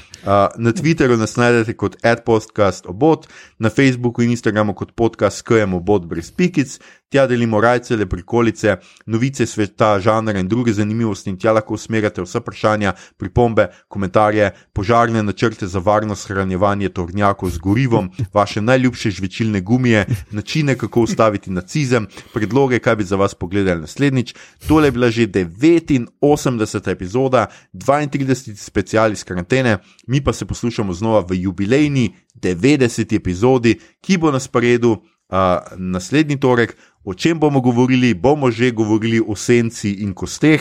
na 0.58 0.72
Twitterju 0.72 1.18
nas 1.18 1.36
najdete 1.36 1.78
kot 1.78 1.96
adpostcast 2.04 2.86
obot, 2.86 3.28
na 3.60 3.70
Facebooku 3.70 4.22
in 4.22 4.32
Instagramu 4.32 4.76
kot 4.76 4.92
podcast 4.92 5.38
skajemo 5.38 5.78
obot 5.78 6.06
brez 6.06 6.32
pikic, 6.32 6.80
tja 7.10 7.28
delimo 7.28 7.62
rajce, 7.62 7.96
le 7.96 8.06
prikolice, 8.06 8.78
novice 9.06 9.46
sveta, 9.46 10.00
žanre 10.00 10.40
in 10.40 10.48
druge 10.48 10.74
zanimivosti 10.74 11.30
in 11.30 11.38
tja 11.40 11.54
lahko 11.56 11.74
usmerjate 11.74 12.22
vse 12.22 12.40
vprašanja, 12.40 12.94
pripombe, 13.18 13.68
komentarje, 13.88 14.52
požarne 14.74 15.24
načrte 15.24 15.68
za 15.68 15.80
varno 15.80 16.16
shranjevanje 16.16 16.90
tornjakov 16.90 17.50
z 17.50 17.58
gorivom, 17.64 18.10
vaše 18.34 18.62
najljubše 18.62 19.12
žvečilne 19.12 19.62
gumije, 19.62 20.06
načine, 20.32 20.76
kako 20.78 21.02
ustaviti 21.02 21.52
nacizem, 21.52 22.08
predloge, 22.34 22.80
kaj 22.80 22.96
bi 22.96 23.04
za 23.04 23.16
vas 23.16 23.36
pogledali 23.36 23.82
naslednjič. 23.82 24.36
Tole 24.68 24.88
je 24.88 24.92
bila 24.92 25.10
že 25.10 25.28
89. 25.28 26.92
epizoda, 26.92 27.48
32. 27.74 28.56
special 28.56 29.12
iz 29.12 29.24
karantene, 29.24 29.78
mi 30.08 30.24
pa 30.24 30.34
se 30.34 30.46
poslušamo 30.46 30.94
znova 30.94 31.26
v 31.30 31.42
jubilejni 31.42 32.16
90. 32.36 33.16
epizodi, 33.16 33.80
ki 34.02 34.18
bo 34.18 34.32
na 34.32 34.40
sporedu 34.40 34.92
uh, 34.92 35.38
naslednji 35.78 36.40
torek. 36.40 36.78
O 37.08 37.14
čem 37.14 37.40
bomo 37.40 37.62
govorili, 37.62 38.14
bomo 38.14 38.52
že 38.52 38.72
govorili 38.72 39.24
o 39.24 39.36
senci 39.36 40.04
in 40.04 40.12
kosteh, 40.14 40.60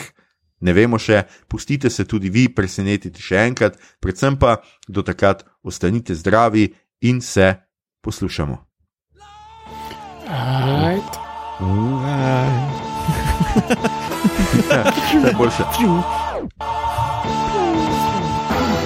ne 0.62 0.72
vemo 0.72 0.94
še, 0.94 1.26
pustite 1.50 1.90
se 1.90 2.06
tudi 2.06 2.30
vi 2.30 2.46
presenetiti 2.46 3.18
še 3.18 3.50
enkrat, 3.50 3.74
predvsem 3.98 4.38
pa 4.38 4.62
do 4.86 5.02
takrat 5.02 5.42
ostanite 5.66 6.14
zdravi 6.14 6.70
in 7.02 7.18
se 7.18 7.50
poslušamo. 7.98 8.62
Right. 10.30 11.18
Right. 11.58 12.70
ja, 14.70 14.86
to 15.22 15.26
je 15.26 15.34
boljše. 15.34 15.62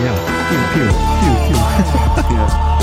Ja, 0.00 0.12
piv, 0.48 0.60
piv, 0.72 0.88
piv, 1.20 1.36
piv. 2.24 2.36
ja. 2.40 2.79